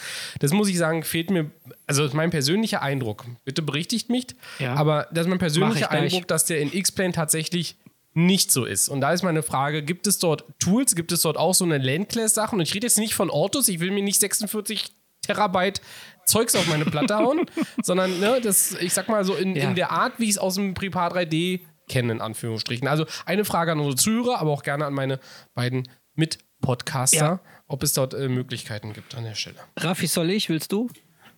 [0.41, 1.51] Das muss ich sagen, fehlt mir,
[1.87, 3.25] also ist mein persönlicher Eindruck.
[3.45, 4.27] Bitte berichtigt mich,
[4.59, 4.75] ja.
[4.75, 7.77] aber das ist mein persönlicher Eindruck, dass der in X-Plane tatsächlich
[8.15, 8.89] nicht so ist.
[8.89, 11.79] Und da ist meine Frage, gibt es dort Tools, gibt es dort auch so eine
[11.79, 12.59] Landclass-Sachen?
[12.59, 15.81] Und ich rede jetzt nicht von Autos, ich will mir nicht 46 Terabyte
[16.27, 17.47] Zeugs auf meine Platte hauen,
[17.83, 19.69] sondern ne, das, ich sag mal so in, ja.
[19.69, 22.87] in der Art, wie ich es aus dem Prepar 3D kenne, in Anführungsstrichen.
[22.89, 25.21] Also eine Frage an unsere Zuhörer, aber auch gerne an meine
[25.55, 27.41] beiden Mitpodcaster, ja.
[27.67, 29.57] ob es dort äh, Möglichkeiten gibt an der Stelle.
[29.79, 30.49] Raffi, soll ich?
[30.49, 30.91] Willst du?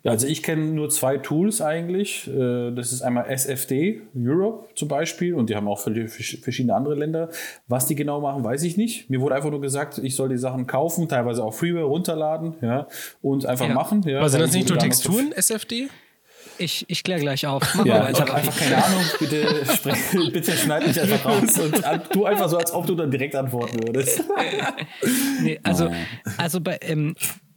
[0.05, 2.29] Ja, also ich kenne nur zwei Tools eigentlich.
[2.29, 7.31] Äh, das ist einmal SFD Europe zum Beispiel und die haben auch verschiedene andere Länder.
[7.69, 9.09] Was die genau machen, weiß ich nicht.
[9.09, 12.87] Mir wurde einfach nur gesagt, ich soll die Sachen kaufen, teilweise auch Freeware runterladen ja,
[13.23, 13.75] und einfach ja.
[13.75, 14.03] machen.
[14.07, 15.89] Ja, Aber sind das nicht nur Texturen, SFD?
[16.59, 17.63] Ich, ich kläre gleich auf.
[17.75, 19.03] Mach ja, ich habe einfach keine Ahnung.
[19.19, 19.97] Bitte, sprech,
[20.33, 21.83] bitte schneid mich einfach raus und
[22.13, 24.23] tu einfach so, als ob du dann direkt antworten würdest.
[25.43, 25.91] nee, also,
[26.37, 27.15] also bei, ähm,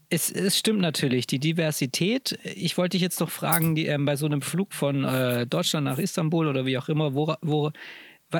[0.09, 2.39] es, es, stimmt natürlich, die Diversität.
[2.43, 5.85] Ich wollte dich jetzt noch fragen, die, ähm, bei so einem Flug von äh, Deutschland
[5.85, 7.71] nach Istanbul oder wie auch immer, wo, wo,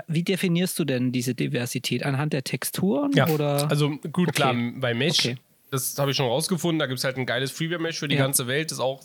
[0.08, 2.04] wie definierst du denn diese Diversität?
[2.04, 3.12] Anhand der Texturen?
[3.14, 3.70] Ja, oder?
[3.70, 4.32] also gut, okay.
[4.32, 5.38] klar, bei Mesh, okay.
[5.72, 8.22] das habe ich schon rausgefunden, da gibt es halt ein geiles Freeware-Mesh für die ja.
[8.22, 9.04] ganze Welt, das ist auch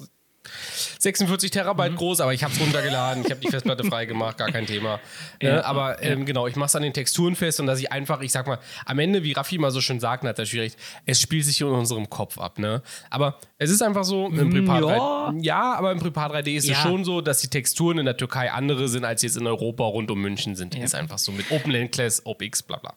[0.98, 1.96] 46 Terabyte mhm.
[1.96, 5.00] groß, aber ich habe es runtergeladen, ich habe die Festplatte freigemacht, gar kein Thema.
[5.40, 7.90] Ja, äh, aber ähm, genau, ich mache es an den Texturen fest und dass ich
[7.90, 10.76] einfach, ich sag mal, am Ende, wie Raffi mal so schön sagt, hat er schwierig,
[11.04, 12.58] es spielt sich in unserem Kopf ab.
[12.58, 12.82] Ne?
[13.10, 15.28] Aber es ist einfach so, im mm, Prepar ja.
[15.30, 16.74] 3D, ja, aber im Prepar 3D ist ja.
[16.74, 19.84] es schon so, dass die Texturen in der Türkei andere sind, als jetzt in Europa
[19.84, 20.74] rund um München sind.
[20.74, 20.84] Ja.
[20.84, 22.94] Ist einfach so mit Open Land Class, OpX, bla bla.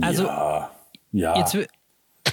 [0.00, 0.70] Also, ja.
[1.12, 1.38] ja.
[1.38, 1.56] Jetzt,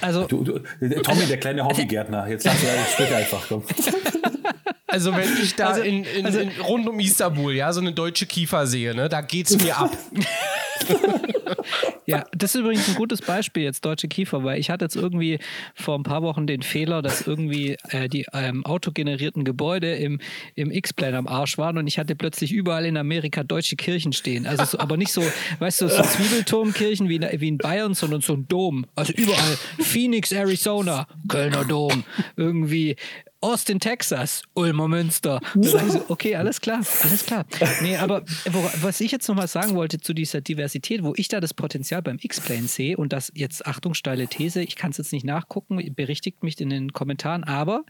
[0.00, 0.60] also, du, du,
[1.02, 3.62] Tommy, der kleine Hobbygärtner, jetzt lass er einfach, komm.
[4.90, 7.92] Also wenn ich da also, in, in, also, in, rund um Istanbul, ja, so eine
[7.92, 9.94] deutsche Kiefer sehe, ne, da geht's mir ab.
[12.06, 15.40] ja, das ist übrigens ein gutes Beispiel jetzt, deutsche Kiefer, weil ich hatte jetzt irgendwie
[15.74, 20.20] vor ein paar Wochen den Fehler, dass irgendwie äh, die ähm, autogenerierten Gebäude im,
[20.54, 24.46] im X-Plan am Arsch waren und ich hatte plötzlich überall in Amerika deutsche Kirchen stehen.
[24.46, 25.22] Also so, aber nicht so,
[25.58, 28.86] weißt du, so Zwiebelturmkirchen wie in, wie in Bayern, sondern so ein Dom.
[28.94, 32.04] Also überall Phoenix, Arizona, Kölner Dom,
[32.36, 32.96] irgendwie
[33.40, 35.40] Austin, Texas, Ulmer Münster.
[35.54, 35.78] So,
[36.08, 37.46] okay, alles klar, alles klar.
[37.82, 38.24] Nee, aber
[38.80, 42.18] was ich jetzt nochmal sagen wollte zu dieser Diversität, wo ich da das Potenzial beim
[42.20, 46.42] X-Plane sehe und das jetzt, Achtung, steile These, ich kann es jetzt nicht nachgucken, berichtigt
[46.42, 47.84] mich in den Kommentaren, aber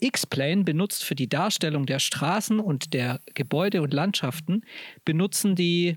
[0.00, 4.62] X-Plane benutzt für die Darstellung der Straßen und der Gebäude und Landschaften,
[5.06, 5.96] benutzen die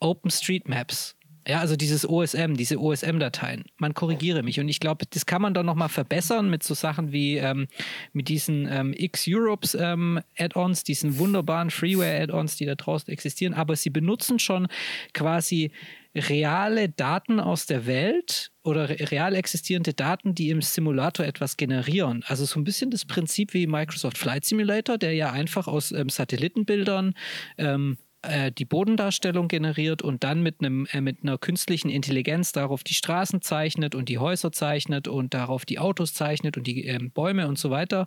[0.00, 1.15] OpenStreetMaps.
[1.48, 3.64] Ja, also dieses OSM, diese OSM-Dateien.
[3.78, 4.58] Man korrigiere mich.
[4.58, 7.68] Und ich glaube, das kann man dann nochmal verbessern mit so Sachen wie ähm,
[8.12, 13.54] mit diesen ähm, X-Europes ähm, Add-ons, diesen wunderbaren Freeware-Add-ons, die da draußen existieren.
[13.54, 14.66] Aber sie benutzen schon
[15.14, 15.70] quasi
[16.16, 22.24] reale Daten aus der Welt oder real existierende Daten, die im Simulator etwas generieren.
[22.26, 26.08] Also so ein bisschen das Prinzip wie Microsoft Flight Simulator, der ja einfach aus ähm,
[26.08, 27.14] Satellitenbildern
[27.58, 32.84] ähm, äh, die Bodendarstellung generiert und dann mit, einem, äh, mit einer künstlichen Intelligenz darauf
[32.84, 36.98] die Straßen zeichnet und die Häuser zeichnet und darauf die Autos zeichnet und die äh,
[36.98, 38.06] Bäume und so weiter.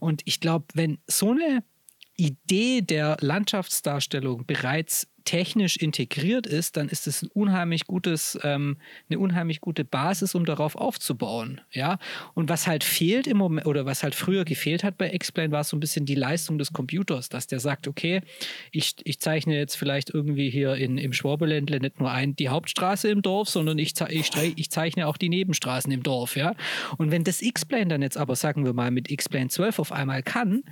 [0.00, 1.64] Und ich glaube, wenn so eine
[2.16, 8.76] Idee der Landschaftsdarstellung bereits technisch integriert ist, dann ist es ein unheimlich gutes, ähm,
[9.08, 11.60] eine unheimlich gute Basis, um darauf aufzubauen.
[11.70, 11.98] Ja,
[12.34, 15.64] und was halt fehlt im Moment oder was halt früher gefehlt hat bei Explain, war
[15.64, 18.20] so ein bisschen die Leistung des Computers, dass der sagt, okay,
[18.70, 23.08] ich, ich zeichne jetzt vielleicht irgendwie hier in, im Schwabeländle nicht nur ein, die Hauptstraße
[23.08, 26.36] im Dorf, sondern ich, ich, ich zeichne auch die Nebenstraßen im Dorf.
[26.36, 26.54] Ja,
[26.98, 30.22] und wenn das X-Plane dann jetzt aber, sagen wir mal, mit X-Plane 12 auf einmal
[30.22, 30.62] kann,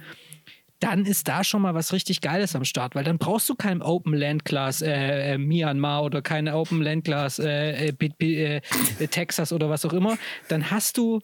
[0.80, 3.82] dann ist da schon mal was richtig Geiles am Start, weil dann brauchst du kein
[3.82, 8.60] Open Land Class äh, äh, Myanmar oder keine Open Land Class äh, äh,
[8.98, 10.16] äh, Texas oder was auch immer.
[10.48, 11.20] Dann hast du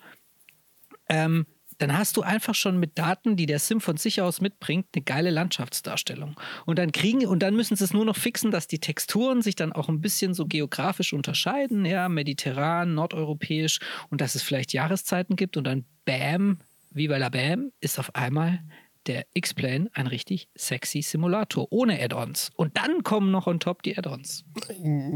[1.09, 1.47] ähm,
[1.79, 5.03] dann hast du einfach schon mit Daten, die der Sim von sich aus mitbringt, eine
[5.03, 6.35] geile Landschaftsdarstellung.
[6.65, 9.57] Und dann kriegen und dann müssen sie es nur noch fixen, dass die Texturen sich
[9.57, 13.81] dann auch ein bisschen so geografisch unterscheiden, ja, mediterran, nordeuropäisch
[14.11, 16.61] und dass es vielleicht Jahreszeiten gibt und dann bam,
[16.93, 18.61] wie bei la bam, ist auf einmal
[19.07, 22.51] der X-Plane ein richtig sexy Simulator ohne Add-ons.
[22.57, 24.45] Und dann kommen noch on top die Add-ons.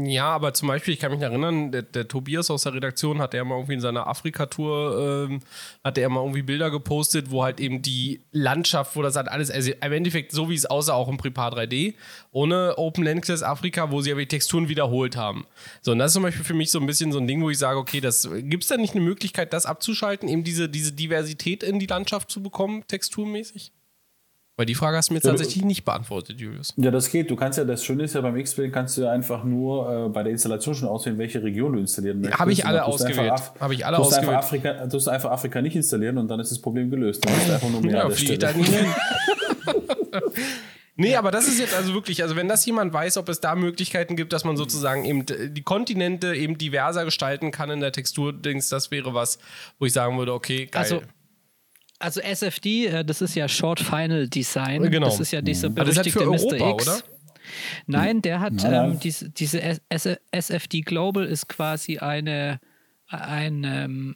[0.03, 3.33] Ja, aber zum Beispiel, ich kann mich erinnern, der, der Tobias aus der Redaktion hat
[3.33, 5.39] ja mal irgendwie in seiner Afrika-Tour, ähm,
[5.83, 9.51] hat er mal irgendwie Bilder gepostet, wo halt eben die Landschaft, wo das halt alles,
[9.51, 11.95] also im Endeffekt so wie es aussah, auch im Prepar 3D,
[12.31, 15.45] ohne Open Land Class Afrika, wo sie aber die Texturen wiederholt haben.
[15.81, 17.49] So, und das ist zum Beispiel für mich so ein bisschen so ein Ding, wo
[17.49, 20.93] ich sage, okay, das gibt es da nicht eine Möglichkeit, das abzuschalten, eben diese, diese
[20.93, 23.71] Diversität in die Landschaft zu bekommen, texturmäßig?
[24.57, 26.73] Weil die Frage hast du mir jetzt ja, tatsächlich nicht beantwortet, Julius.
[26.77, 27.31] Ja, das geht.
[27.31, 30.09] Du kannst ja, das Schöne ist ja beim X-Plane, kannst du ja einfach nur äh,
[30.09, 32.39] bei der Installation schon auswählen, welche Region du installieren möchtest.
[32.39, 33.33] Habe ich alle ausgewählt.
[33.59, 34.27] Habe ich alle du ausgewählt.
[34.27, 37.25] Einfach Afrika, du musst einfach Afrika nicht installieren und dann ist das Problem gelöst.
[37.25, 38.85] Du musst einfach nur mehr ja, fliege da nicht hin.
[41.01, 43.55] Nee, aber das ist jetzt also wirklich, also wenn das jemand weiß, ob es da
[43.55, 48.69] Möglichkeiten gibt, dass man sozusagen eben die Kontinente eben diverser gestalten kann in der Textur-Dings,
[48.69, 49.39] das wäre was,
[49.79, 50.81] wo ich sagen würde, okay, geil.
[50.81, 51.01] Also
[52.01, 54.89] also SFD, äh, das ist ja Short Final Design.
[54.89, 55.07] Genau.
[55.07, 56.33] Das ist ja dieser berüchtigte mhm.
[56.33, 56.73] ist halt für Europa, Mr.
[56.73, 56.87] X.
[56.87, 56.99] Oder?
[57.87, 62.59] Nein, der hat ähm, diese, diese SFD Global ist quasi eine
[63.07, 64.15] ein ähm,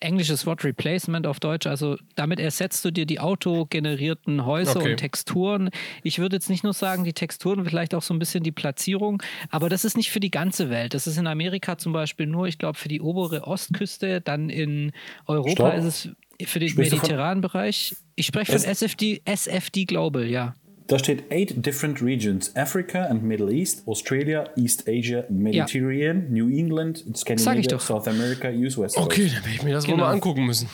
[0.00, 1.66] englisches Wort Replacement auf Deutsch.
[1.66, 4.92] Also damit ersetzt du dir die autogenerierten Häuser okay.
[4.92, 5.70] und Texturen.
[6.02, 9.22] Ich würde jetzt nicht nur sagen, die Texturen, vielleicht auch so ein bisschen die Platzierung,
[9.50, 10.94] aber das ist nicht für die ganze Welt.
[10.94, 14.20] Das ist in Amerika zum Beispiel nur, ich glaube, für die obere Ostküste.
[14.20, 14.92] Dann in
[15.26, 15.74] Europa Stopp.
[15.74, 16.08] ist es
[16.46, 17.96] für den mediterranen Bereich.
[18.16, 20.54] Ich spreche von SFD, SFD Global, ja.
[20.86, 26.44] Da steht eight different regions: Africa and Middle East, Australia, East Asia, Mediterranean, ja.
[26.44, 28.98] New England, Scandinavia, South America, US West Coast.
[28.98, 29.98] Okay, dann werde ich mir das genau.
[29.98, 30.68] mal angucken müssen.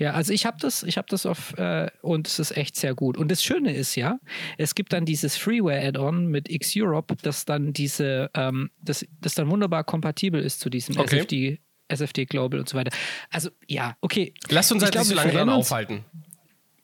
[0.00, 2.94] Ja, also ich habe das, ich habe das auf äh, und es ist echt sehr
[2.94, 3.18] gut.
[3.18, 4.18] Und das Schöne ist ja,
[4.56, 9.50] es gibt dann dieses Freeware-Add-on mit X Europe, das dann diese, ähm, das, das dann
[9.50, 11.18] wunderbar kompatibel ist zu diesem okay.
[11.18, 11.60] SFD
[11.90, 12.96] SFD Global und so weiter.
[13.30, 14.34] Also ja, okay.
[14.48, 16.04] Lasst uns halt nicht so lange dran aufhalten.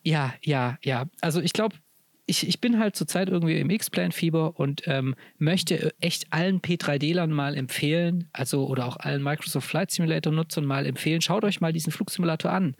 [0.03, 1.05] Ja, ja, ja.
[1.21, 1.75] Also ich glaube,
[2.27, 7.55] ich, ich bin halt zurzeit irgendwie im X-Plan-Fieber und ähm, möchte echt allen P3D-Lern mal
[7.55, 12.51] empfehlen, also oder auch allen Microsoft Flight Simulator-Nutzern mal empfehlen, schaut euch mal diesen Flugsimulator
[12.51, 12.75] an,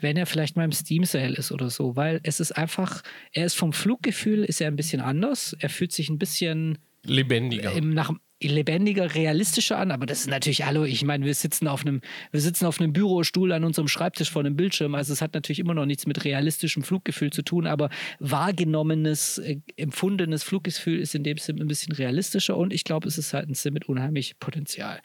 [0.00, 3.02] wenn er vielleicht mal im Steam-Sale ist oder so, weil es ist einfach,
[3.32, 7.72] er ist vom Fluggefühl, ist er ein bisschen anders, er fühlt sich ein bisschen lebendiger.
[7.72, 11.82] Im, nach, lebendiger, realistischer an, aber das ist natürlich, hallo, ich meine, wir sitzen auf
[11.82, 15.34] einem, wir sitzen auf einem Bürostuhl an unserem Schreibtisch vor einem Bildschirm, also es hat
[15.34, 21.14] natürlich immer noch nichts mit realistischem Fluggefühl zu tun, aber wahrgenommenes, äh, empfundenes Fluggefühl ist
[21.14, 22.56] in dem Sinne ein bisschen realistischer.
[22.56, 25.00] Und ich glaube, es ist halt ein Sim mit unheimlich Potenzial.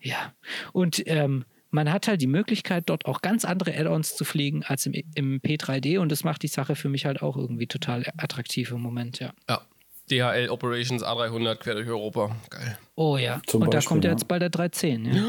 [0.00, 0.34] Ja,
[0.72, 4.86] und ähm, man hat halt die Möglichkeit, dort auch ganz andere Add-ons zu fliegen als
[4.86, 8.72] im, im P3D und das macht die Sache für mich halt auch irgendwie total attraktiv
[8.72, 9.32] im Moment, ja.
[9.48, 9.62] Ja,
[10.10, 12.36] DHL Operations A300 quer durch Europa.
[12.50, 12.78] Geil.
[12.96, 13.40] Oh ja.
[13.46, 15.04] Zum Und Beispiel, da kommt ja jetzt bald der 310.
[15.06, 15.22] Ja.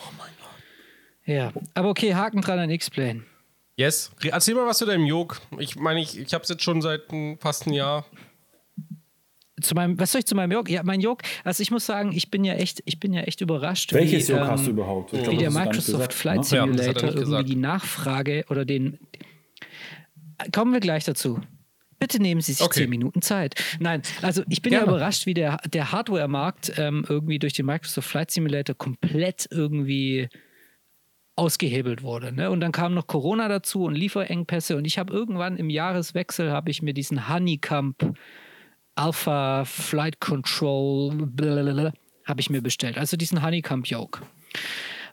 [0.00, 1.26] Oh mein Gott.
[1.26, 3.22] Ja, aber okay, Haken dran an X-Plane.
[3.76, 4.10] Yes.
[4.24, 5.40] Erzähl mal was zu deinem Jog.
[5.58, 7.02] Ich meine, ich, ich habe es jetzt schon seit
[7.38, 8.04] fast einem Jahr.
[9.60, 10.72] zu meinem, was soll ich zu meinem Yoke?
[10.72, 13.40] Ja, mein Yoke, also ich muss sagen, ich bin ja echt, ich bin ja echt
[13.40, 13.92] überrascht.
[13.92, 15.12] Welches wie, Yoke ähm, hast du überhaupt?
[15.12, 17.48] Ich wie glaub, der Microsoft Flight Simulator ja, irgendwie gesagt.
[17.48, 18.98] die Nachfrage oder den.
[20.52, 21.40] Kommen wir gleich dazu.
[21.98, 22.80] Bitte nehmen Sie sich okay.
[22.80, 23.54] zehn Minuten Zeit.
[23.80, 24.86] Nein, also ich bin Gerne.
[24.86, 30.28] ja überrascht, wie der, der Hardware-Markt ähm, irgendwie durch den Microsoft Flight Simulator komplett irgendwie
[31.34, 32.32] ausgehebelt wurde.
[32.32, 32.50] Ne?
[32.50, 36.70] Und dann kam noch Corona dazu und Lieferengpässe und ich habe irgendwann im Jahreswechsel habe
[36.70, 38.14] ich mir diesen Honeycomb
[38.96, 41.12] Alpha Flight Control
[42.24, 42.98] habe ich mir bestellt.
[42.98, 44.22] Also diesen Honeycomb Yoke.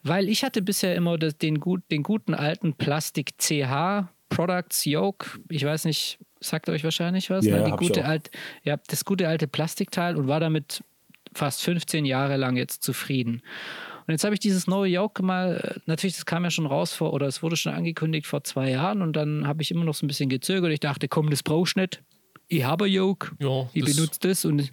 [0.02, 5.40] Weil ich hatte bisher immer das, den, gut, den guten alten Plastik CH Products Yoke.
[5.50, 7.46] Ich weiß nicht, sagt euch wahrscheinlich was.
[7.46, 7.64] Ja, ne?
[7.66, 8.32] Die gute alt,
[8.64, 10.84] ja, das gute alte Plastikteil und war damit
[11.34, 13.42] fast 15 Jahre lang jetzt zufrieden.
[14.08, 16.94] Und jetzt habe ich dieses neue Yoke mal, äh, natürlich, das kam ja schon raus
[16.94, 19.96] vor, oder es wurde schon angekündigt vor zwei Jahren und dann habe ich immer noch
[19.96, 20.72] so ein bisschen gezögert.
[20.72, 22.04] Ich dachte, komm, das brauchst du nicht.
[22.48, 24.72] Ich habe Yoke, ja, ich benutze das und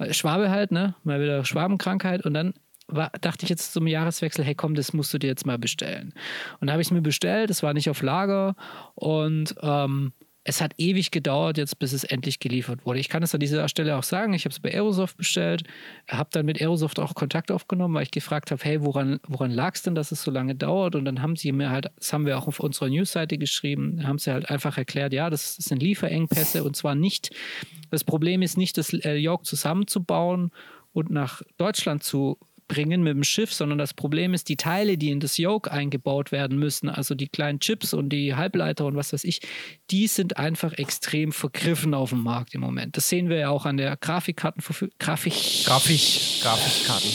[0.00, 0.96] äh, Schwabe halt, ne?
[1.04, 2.54] Mal wieder Schwabenkrankheit und dann
[2.88, 6.12] war, dachte ich jetzt zum Jahreswechsel, hey komm, das musst du dir jetzt mal bestellen.
[6.60, 8.56] Und da habe ich es mir bestellt, es war nicht auf Lager
[8.96, 10.12] und ähm,
[10.44, 13.00] es hat ewig gedauert jetzt, bis es endlich geliefert wurde.
[13.00, 15.64] Ich kann es an dieser Stelle auch sagen, ich habe es bei Aerosoft bestellt,
[16.08, 19.74] habe dann mit Aerosoft auch Kontakt aufgenommen, weil ich gefragt habe, hey, woran, woran lag
[19.74, 20.96] es denn, dass es so lange dauert?
[20.96, 24.18] Und dann haben sie mir halt, das haben wir auch auf unserer Newsseite geschrieben, haben
[24.18, 27.34] sie halt einfach erklärt, ja, das, das sind Lieferengpässe und zwar nicht,
[27.90, 30.50] das Problem ist nicht, das äh, York zusammenzubauen
[30.92, 32.38] und nach Deutschland zu
[32.68, 36.32] bringen mit dem Schiff, sondern das Problem ist, die Teile, die in das Yoke eingebaut
[36.32, 39.40] werden müssen, also die kleinen Chips und die Halbleiter und was weiß ich,
[39.90, 42.96] die sind einfach extrem vergriffen auf dem Markt im Moment.
[42.96, 44.98] Das sehen wir ja auch an der Grafikkartenverfügbarkeit.
[45.06, 47.10] Grafik Grafik Grafikkarten.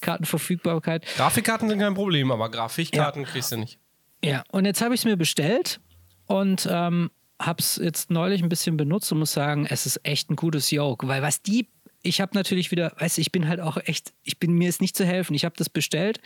[0.00, 1.06] Kartenverfügbarkeit.
[1.16, 3.28] Grafikkarten sind kein Problem, aber Grafikkarten ja.
[3.28, 3.78] kriegst du nicht.
[4.24, 5.80] Ja, und jetzt habe ich es mir bestellt
[6.26, 10.30] und ähm, habe es jetzt neulich ein bisschen benutzt und muss sagen, es ist echt
[10.30, 11.68] ein gutes Yoke, weil was die
[12.06, 14.80] ich habe natürlich wieder, weißt du, ich bin halt auch echt, ich bin mir ist
[14.80, 15.34] nicht zu helfen.
[15.34, 16.20] Ich habe das bestellt,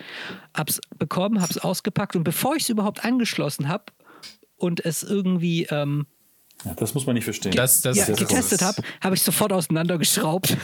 [0.57, 3.85] habe es bekommen, habe es ausgepackt und bevor ich es überhaupt angeschlossen habe
[4.57, 6.07] und es irgendwie ähm,
[6.65, 7.53] ja, das muss man nicht verstehen.
[7.53, 10.57] Das, das, ja, das getestet habe, habe ich sofort auseinandergeschraubt.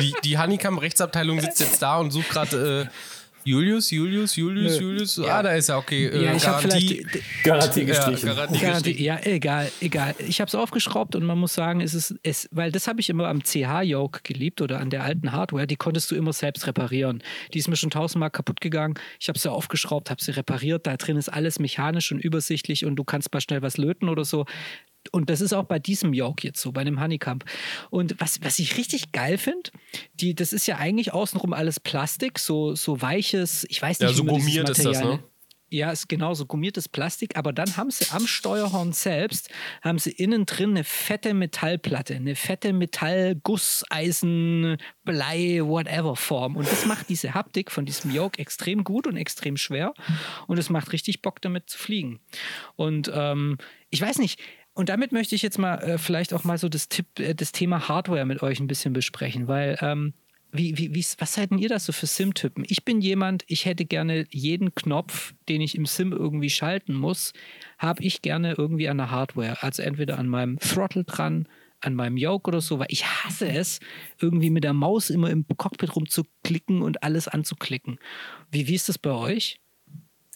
[0.00, 3.15] Die, die Honeycomb-Rechtsabteilung sitzt jetzt da und sucht gerade äh,
[3.46, 4.86] Julius, Julius, Julius, Nö.
[4.88, 5.16] Julius.
[5.18, 5.38] Ja.
[5.38, 6.06] Ah, da ist er, okay.
[6.06, 7.06] Äh, ja, ich Garantie.
[7.44, 8.28] Garantie gestrichen.
[8.28, 10.16] Ja, Garantie Garantie, ja, egal, egal.
[10.18, 13.08] Ich habe es aufgeschraubt und man muss sagen, es ist, es, weil das habe ich
[13.08, 17.22] immer am CH-Yoke geliebt oder an der alten Hardware, die konntest du immer selbst reparieren.
[17.54, 18.94] Die ist mir schon tausendmal kaputt gegangen.
[19.20, 20.88] Ich habe sie aufgeschraubt, habe sie repariert.
[20.88, 24.24] Da drin ist alles mechanisch und übersichtlich und du kannst mal schnell was löten oder
[24.24, 24.44] so.
[25.12, 27.44] Und das ist auch bei diesem Yoke jetzt so, bei dem Honeycomb.
[27.90, 29.70] Und was, was ich richtig geil finde,
[30.34, 34.24] das ist ja eigentlich außenrum alles Plastik, so, so weiches, ich weiß nicht, ja, so
[34.24, 35.22] gummiert ist das, ne?
[35.68, 39.50] Ja, ist genau so gummiertes Plastik, aber dann haben sie am Steuerhorn selbst,
[39.82, 46.54] haben sie innen drin eine fette Metallplatte, eine fette Metallgusseisen, Blei, whatever Form.
[46.54, 49.92] Und das macht diese Haptik von diesem Yoke extrem gut und extrem schwer.
[50.46, 52.20] Und es macht richtig Bock, damit zu fliegen.
[52.76, 53.58] Und ähm,
[53.90, 54.40] ich weiß nicht,
[54.76, 57.50] und damit möchte ich jetzt mal äh, vielleicht auch mal so das, Tipp, äh, das
[57.50, 60.12] Thema Hardware mit euch ein bisschen besprechen, weil ähm,
[60.52, 62.64] wie, wie, wie, was seid denn ihr das so für Sim-Typen?
[62.68, 67.32] Ich bin jemand, ich hätte gerne jeden Knopf, den ich im Sim irgendwie schalten muss,
[67.78, 69.62] habe ich gerne irgendwie an der Hardware.
[69.62, 71.48] Also entweder an meinem Throttle dran,
[71.80, 73.80] an meinem Yoke oder so, weil ich hasse es,
[74.20, 77.98] irgendwie mit der Maus immer im Cockpit rumzuklicken und alles anzuklicken.
[78.50, 79.58] Wie, wie ist das bei euch?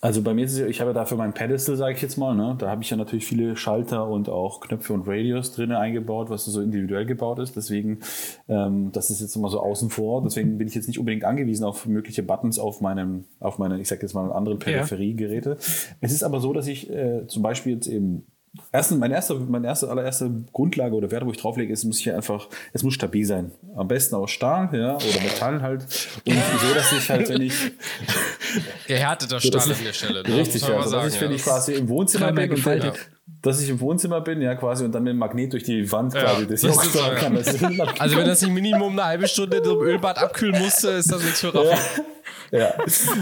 [0.03, 2.17] Also bei mir ist es ja, ich habe ja dafür mein Pedestal, sage ich jetzt
[2.17, 2.57] mal, ne?
[2.59, 6.47] da habe ich ja natürlich viele Schalter und auch Knöpfe und Radios drin eingebaut, was
[6.47, 7.55] so individuell gebaut ist.
[7.55, 7.99] Deswegen,
[8.49, 10.23] ähm, das ist jetzt immer so außen vor.
[10.23, 13.89] Deswegen bin ich jetzt nicht unbedingt angewiesen auf mögliche Buttons auf meinem, auf meine, ich
[13.89, 15.51] sage jetzt mal, anderen Peripheriegeräte.
[15.51, 15.97] Ja.
[16.01, 18.27] Es ist aber so, dass ich äh, zum Beispiel jetzt eben
[18.73, 22.13] Erstens, mein erster, meine erste, allererste Grundlage oder Werte, wo ich drauflege, ist, muss ich
[22.13, 23.53] einfach, es muss stabil sein.
[23.77, 25.83] Am besten aus Stahl, ja, oder Metall halt.
[26.27, 27.55] Und so, dass ich halt, wenn ich.
[28.89, 30.23] Gehärteter Stahl an der Stelle.
[30.25, 30.37] Ne?
[30.37, 30.77] Richtig, ja.
[30.77, 32.93] Also, dass ich, wenn ja, ich quasi im Wohnzimmer bin und ja.
[33.43, 36.15] Dass ich im Wohnzimmer bin, ja, quasi, und dann mit dem Magnet durch die Wand
[36.15, 37.37] quasi, das, das ich auch kann.
[37.37, 41.41] also, wenn das nicht Minimum eine halbe Stunde im Ölbad abkühlen musste, ist das nichts
[41.41, 42.03] für Raffi
[42.51, 42.75] ja.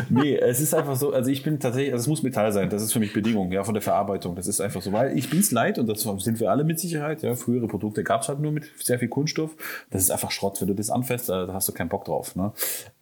[0.09, 2.83] Nee, es ist einfach so, also ich bin tatsächlich, also es muss Metall sein, das
[2.83, 4.35] ist für mich Bedingung, ja, von der Verarbeitung.
[4.35, 6.81] Das ist einfach so, weil ich bin es leid und das sind wir alle mit
[6.81, 7.35] Sicherheit, ja.
[7.35, 9.57] Frühere Produkte gab es halt nur mit sehr viel Kunststoff.
[9.91, 10.61] Das ist einfach Schrott.
[10.61, 12.37] Wenn du das anfasst, da hast du keinen Bock drauf.
[12.37, 12.53] Ne?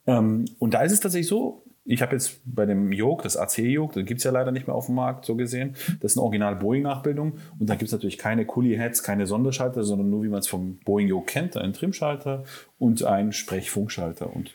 [0.07, 3.95] Ähm, und da ist es tatsächlich so, ich habe jetzt bei dem Yoke, das AC-Yoke,
[3.95, 5.77] das gibt es ja leider nicht mehr auf dem Markt, so gesehen.
[6.01, 7.39] Das ist eine Original-Boeing-Nachbildung.
[7.59, 10.79] Und da gibt es natürlich keine Kuli-Heads, keine Sonderschalter, sondern nur, wie man es vom
[10.85, 12.45] Boeing-Yoke kennt, einen Trimschalter
[12.79, 14.35] und einen Sprechfunkschalter.
[14.35, 14.55] Und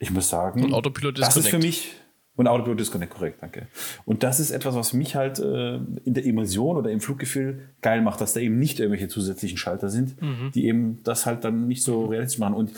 [0.00, 1.94] ich muss sagen, Autopilot das ist für mich
[2.34, 3.68] Und Autopilot Disconnect, korrekt, danke.
[4.04, 8.00] Und das ist etwas, was mich halt äh, in der Immersion oder im Fluggefühl geil
[8.00, 10.50] macht, dass da eben nicht irgendwelche zusätzlichen Schalter sind, mhm.
[10.54, 12.54] die eben das halt dann nicht so realistisch machen.
[12.54, 12.72] Und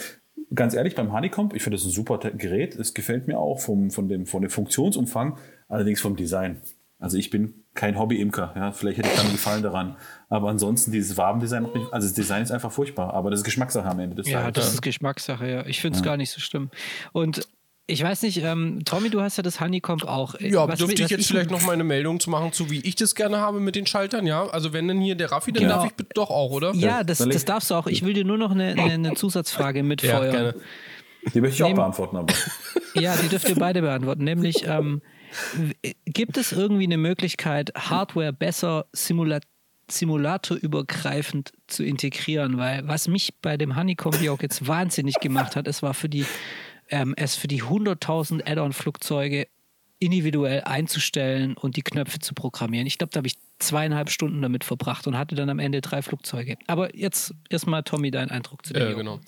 [0.55, 2.75] ganz ehrlich, beim Honeycomb, ich finde das ein super Gerät.
[2.77, 5.39] Es gefällt mir auch vom, von, dem, von dem Funktionsumfang,
[5.69, 6.61] allerdings vom Design.
[6.99, 8.55] Also ich bin kein Hobby-Imker.
[8.57, 8.73] Ja?
[8.73, 9.97] Vielleicht hätte ich dann Gefallen daran.
[10.29, 13.13] Aber ansonsten, dieses Wabendesign, also das Design ist einfach furchtbar.
[13.13, 15.67] Aber das ist Geschmackssache am Ende des Ja, das ist Geschmackssache, ja.
[15.67, 16.11] Ich finde es ja.
[16.11, 16.71] gar nicht so schlimm.
[17.13, 17.47] Und
[17.87, 20.41] ich weiß nicht, ähm, Tommy, du hast ja das Honeycomb auch.
[20.41, 22.81] Ja, was, dürfte ich jetzt ich vielleicht noch mal eine Meldung zu machen, zu wie
[22.81, 24.47] ich das gerne habe mit den Schaltern, ja?
[24.47, 25.83] Also wenn denn hier der Raffi, dann genau.
[25.83, 26.75] darf ich doch auch, oder?
[26.75, 27.87] Ja, das, das darfst du auch.
[27.87, 30.25] Ich will dir nur noch eine, eine, eine Zusatzfrage mitfeuern.
[30.25, 30.55] Ja, gerne.
[31.35, 32.35] Die möchte ich auch Nehm, beantworten, aber.
[32.97, 34.23] Ja, die dürft ihr beide beantworten.
[34.23, 35.03] Nämlich, ähm,
[36.05, 39.49] gibt es irgendwie eine Möglichkeit, Hardware besser simulativ
[39.91, 45.83] simulatorübergreifend zu integrieren, weil was mich bei dem Honeycomb auch jetzt wahnsinnig gemacht hat, es
[45.83, 46.25] war für die
[46.89, 49.47] ähm, es für die 100.000 Add-on-Flugzeuge
[49.99, 52.87] individuell einzustellen und die Knöpfe zu programmieren.
[52.87, 56.03] Ich glaube, da habe ich zweieinhalb Stunden damit verbracht und hatte dann am Ende drei
[56.03, 56.57] Flugzeuge.
[56.67, 58.93] Aber jetzt erstmal, Tommy, dein Eindruck zu dem.
[58.93, 59.21] Äh, genau.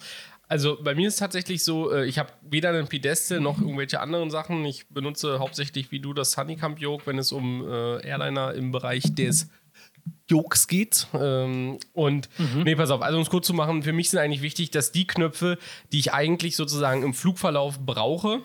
[0.48, 4.00] Also bei mir ist es tatsächlich so, äh, ich habe weder einen Pedestal noch irgendwelche
[4.00, 4.64] anderen Sachen.
[4.64, 9.14] Ich benutze hauptsächlich wie du das Honeycomb Yoke, wenn es um äh, Airliner im Bereich
[9.14, 9.48] des
[10.28, 11.06] Jokes geht.
[11.14, 12.62] Ähm, und mhm.
[12.64, 14.92] nee, pass auf, also um es kurz zu machen, für mich sind eigentlich wichtig, dass
[14.92, 15.58] die Knöpfe,
[15.92, 18.42] die ich eigentlich sozusagen im Flugverlauf brauche,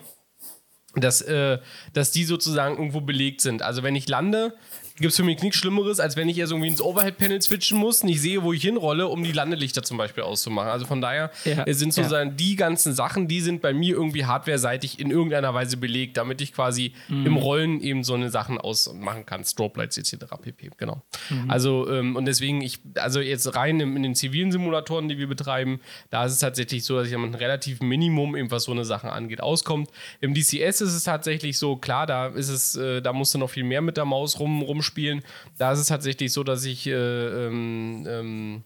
[0.95, 1.59] dass, äh,
[1.93, 3.61] dass die sozusagen irgendwo belegt sind.
[3.61, 4.55] Also wenn ich lande,
[4.97, 8.03] gibt es für mich nichts Schlimmeres, als wenn ich erst irgendwie ins Overhead-Panel switchen muss,
[8.03, 10.69] nicht sehe, wo ich hinrolle, um die Landelichter zum Beispiel auszumachen.
[10.69, 11.65] Also von daher ja.
[11.73, 12.35] sind sozusagen ja.
[12.35, 16.53] die ganzen Sachen, die sind bei mir irgendwie hardware-seitig in irgendeiner Weise belegt, damit ich
[16.53, 17.25] quasi mhm.
[17.25, 19.43] im Rollen eben so eine Sachen ausmachen kann.
[19.43, 20.25] Strobe-Lights etc.
[20.41, 20.69] pp.
[20.77, 21.01] Genau.
[21.29, 21.49] Mhm.
[21.49, 25.27] Also ähm, und deswegen, ich, also jetzt rein in, in, den zivilen Simulatoren, die wir
[25.27, 25.79] betreiben,
[26.09, 28.85] da ist es tatsächlich so, dass ich mit einem relativen Minimum, eben was so eine
[28.85, 29.89] Sache angeht, auskommt.
[30.19, 33.49] Im DCS ist es tatsächlich so, klar, da ist es, äh, da musst du noch
[33.49, 35.23] viel mehr mit der Maus rum, rumspielen spielen.
[35.57, 38.63] Da ist es tatsächlich so, dass ich äh, ähm, ähm,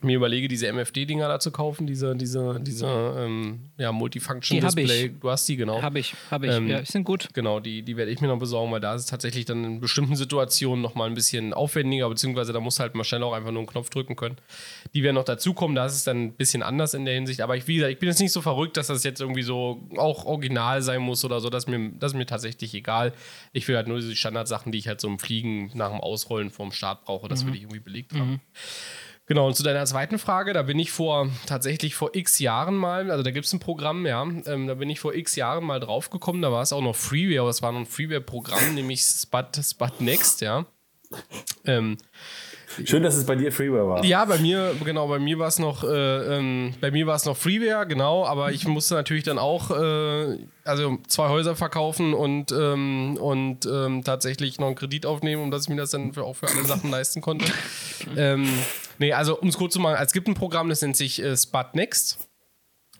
[0.00, 5.14] mir überlege, diese MFD-Dinger da zu kaufen, diese, diese, diese ähm, ja, Multifunction-Display.
[5.20, 5.82] Du hast die, genau.
[5.82, 6.54] Habe ich, habe ich.
[6.54, 7.28] Ähm, ja, sind gut.
[7.32, 9.80] Genau, die, die werde ich mir noch besorgen, weil da ist es tatsächlich dann in
[9.80, 13.60] bestimmten Situationen nochmal ein bisschen aufwendiger, beziehungsweise da muss halt mal schnell auch einfach nur
[13.60, 14.36] einen Knopf drücken können.
[14.94, 17.40] Die werden noch dazukommen, da ist es dann ein bisschen anders in der Hinsicht.
[17.40, 19.88] Aber ich, wie gesagt, ich bin jetzt nicht so verrückt, dass das jetzt irgendwie so
[19.96, 21.50] auch original sein muss oder so.
[21.50, 23.12] Das ist mir, das ist mir tatsächlich egal.
[23.52, 26.50] Ich will halt nur diese Standardsachen, die ich halt so im Fliegen nach dem Ausrollen
[26.50, 27.48] vom Start brauche, das mhm.
[27.48, 28.30] will ich irgendwie belegt haben.
[28.30, 28.40] Mhm.
[29.28, 33.10] Genau, und zu deiner zweiten Frage, da bin ich vor tatsächlich vor x Jahren mal,
[33.10, 35.80] also da gibt es ein Programm, ja, ähm, da bin ich vor x Jahren mal
[35.80, 39.60] draufgekommen, da war es auch noch Freeware, aber es war noch ein Freeware-Programm, nämlich Spud,
[39.62, 40.64] Spud Next, ja.
[41.66, 41.98] Ähm,
[42.84, 44.04] Schön, dass es bei dir Freeware war.
[44.04, 45.88] Ja, bei mir, genau, bei mir war es noch, äh,
[46.38, 50.38] ähm, bei mir war es noch Freeware, genau, aber ich musste natürlich dann auch, äh,
[50.64, 55.64] also zwei Häuser verkaufen und, ähm, und ähm, tatsächlich noch einen Kredit aufnehmen, um dass
[55.64, 57.44] ich mir das dann für, auch für alle Sachen leisten konnte.
[58.98, 61.36] nee, also um es kurz zu machen, es gibt ein Programm, das nennt sich äh,
[61.36, 62.28] Spot Next.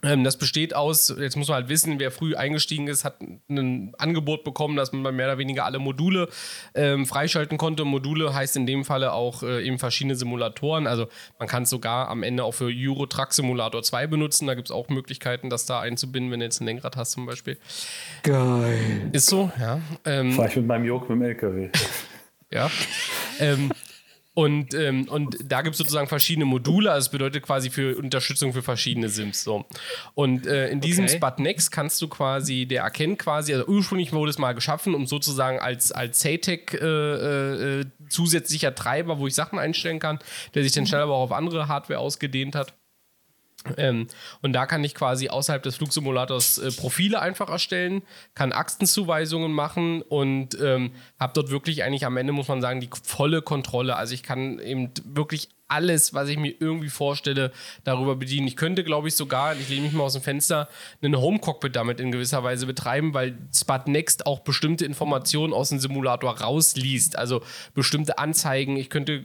[0.03, 3.93] Ähm, das besteht aus, jetzt muss man halt wissen, wer früh eingestiegen ist, hat ein
[3.99, 6.29] Angebot bekommen, dass man mehr oder weniger alle Module
[6.75, 7.85] ähm, freischalten konnte.
[7.85, 10.87] Module heißt in dem Falle auch äh, eben verschiedene Simulatoren.
[10.87, 14.47] Also man kann es sogar am Ende auch für Euro Truck Simulator 2 benutzen.
[14.47, 17.27] Da gibt es auch Möglichkeiten, das da einzubinden, wenn du jetzt ein Lenkrad hast zum
[17.27, 17.59] Beispiel.
[18.23, 19.11] Geil.
[19.13, 19.81] Ist so, ja.
[20.05, 21.71] Ähm, Fahr ich mit meinem Jog mit dem LKW.
[22.53, 22.71] ja.
[23.41, 23.73] ähm,
[24.39, 28.53] und, ähm, und da gibt es sozusagen verschiedene Module, also es bedeutet quasi für Unterstützung
[28.53, 29.43] für verschiedene Sims.
[29.43, 29.65] So.
[30.15, 31.17] Und äh, in diesem okay.
[31.17, 35.09] Spot Next kannst du quasi, der erkennt quasi, also ursprünglich wurde es mal geschaffen, um
[35.09, 40.21] sozusagen als, als SATEC äh, äh, zusätzlicher Treiber, wo ich Sachen einstellen kann,
[40.55, 42.75] der sich dann schnell aber auch auf andere Hardware ausgedehnt hat.
[43.77, 44.07] Ähm,
[44.43, 48.03] und da kann ich quasi außerhalb des Flugsimulators äh, Profile einfach erstellen,
[48.35, 52.91] kann Achsenzuweisungen machen und ähm, habe dort wirklich eigentlich am Ende, muss man sagen, die
[53.03, 53.97] volle Kontrolle.
[53.97, 57.53] Also ich kann eben wirklich alles, was ich mir irgendwie vorstelle,
[57.85, 58.49] darüber bedienen.
[58.49, 60.69] Ich könnte, glaube ich, sogar, ich lehne mich mal aus dem Fenster,
[61.03, 65.79] einen Home-Cockpit damit in gewisser Weise betreiben, weil Spot Next auch bestimmte Informationen aus dem
[65.79, 67.17] Simulator rausliest.
[67.17, 67.43] Also
[67.75, 69.23] bestimmte Anzeigen, ich könnte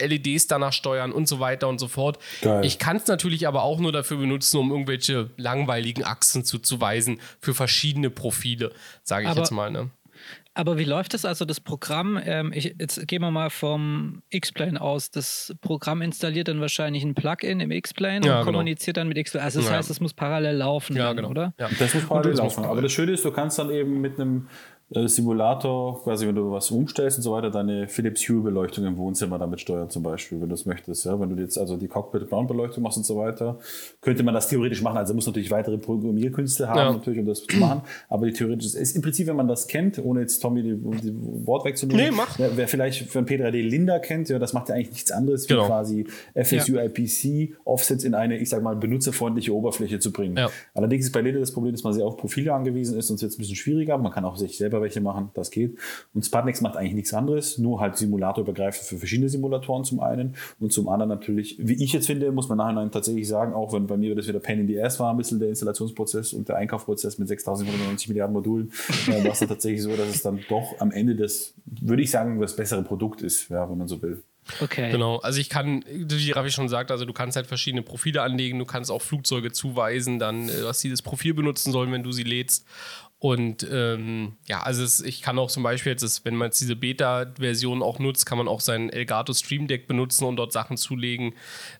[0.00, 2.18] äh, LEDs danach steuern und so weiter und so fort.
[2.42, 2.64] Geil.
[2.64, 7.54] Ich kann es natürlich aber auch nur dafür benutzen, um irgendwelche langweiligen Achsen zuzuweisen für
[7.54, 9.70] verschiedene Profile, sage ich aber jetzt mal.
[9.70, 9.90] Ne?
[10.56, 12.18] Aber wie läuft das also, das Programm?
[12.24, 15.10] Ähm, ich, jetzt gehen wir mal vom X-Plane aus.
[15.10, 18.44] Das Programm installiert dann wahrscheinlich ein Plugin im X-Plane ja, und genau.
[18.44, 19.44] kommuniziert dann mit X-Plane.
[19.44, 19.76] Also das ja.
[19.76, 21.30] heißt, es muss parallel laufen, ja, dann, genau.
[21.30, 21.54] oder?
[21.58, 22.64] Ja, das muss parallel laufen.
[22.64, 24.48] Aber das Schöne ist, du kannst dann eben mit einem
[25.06, 29.38] Simulator, quasi wenn du was umstellst und so weiter, deine Philips Hue Beleuchtung im Wohnzimmer
[29.38, 31.04] damit steuern zum Beispiel, wenn du es möchtest.
[31.04, 31.18] Ja?
[31.18, 33.58] Wenn du jetzt also die Cockpit Brown Beleuchtung machst und so weiter,
[34.00, 34.96] könnte man das theoretisch machen.
[34.96, 36.92] Also muss natürlich weitere Programmierkünste haben, ja.
[36.92, 37.82] natürlich, um das zu machen.
[38.08, 41.12] Aber die theoretisch ist im Prinzip, wenn man das kennt, ohne jetzt Tommy die, die
[41.46, 42.38] Wort wegzunehmen, nee, mach.
[42.38, 45.54] wer vielleicht für ein P3D Linda kennt, ja, das macht ja eigentlich nichts anderes, wie
[45.54, 45.66] genau.
[45.66, 46.78] quasi FSU.
[46.78, 50.36] IPC Offsets in eine, ich sag mal, benutzerfreundliche Oberfläche zu bringen.
[50.36, 50.50] Ja.
[50.74, 53.22] Allerdings ist bei Linda das Problem, dass man sehr auf Profile angewiesen ist und es
[53.22, 53.98] jetzt ein bisschen schwieriger.
[53.98, 55.78] Man kann auch sich selber welche machen, das geht.
[56.14, 60.72] Und Sputniks macht eigentlich nichts anderes, nur halt simulatorübergreifend für verschiedene Simulatoren zum einen und
[60.72, 63.96] zum anderen natürlich, wie ich jetzt finde, muss man nachher tatsächlich sagen, auch wenn bei
[63.96, 67.18] mir das wieder Pain in the Ass war, ein bisschen der Installationsprozess und der Einkaufprozess
[67.18, 68.72] mit 6.490 Milliarden Modulen,
[69.08, 72.10] äh, war es dann tatsächlich so, dass es dann doch am Ende das, würde ich
[72.10, 74.22] sagen, das bessere Produkt ist, ja, wenn man so will.
[74.60, 74.90] Okay.
[74.90, 78.58] Genau, also ich kann, wie Raffi schon sagt, also du kannst halt verschiedene Profile anlegen,
[78.58, 82.24] du kannst auch Flugzeuge zuweisen, dann, was sie das Profil benutzen sollen, wenn du sie
[82.24, 82.66] lädst.
[83.24, 86.60] Und ähm, ja, also es, ich kann auch zum Beispiel jetzt, ist, wenn man jetzt
[86.60, 90.76] diese Beta-Version auch nutzt, kann man auch sein Elgato Stream Deck benutzen und dort Sachen
[90.76, 91.32] zulegen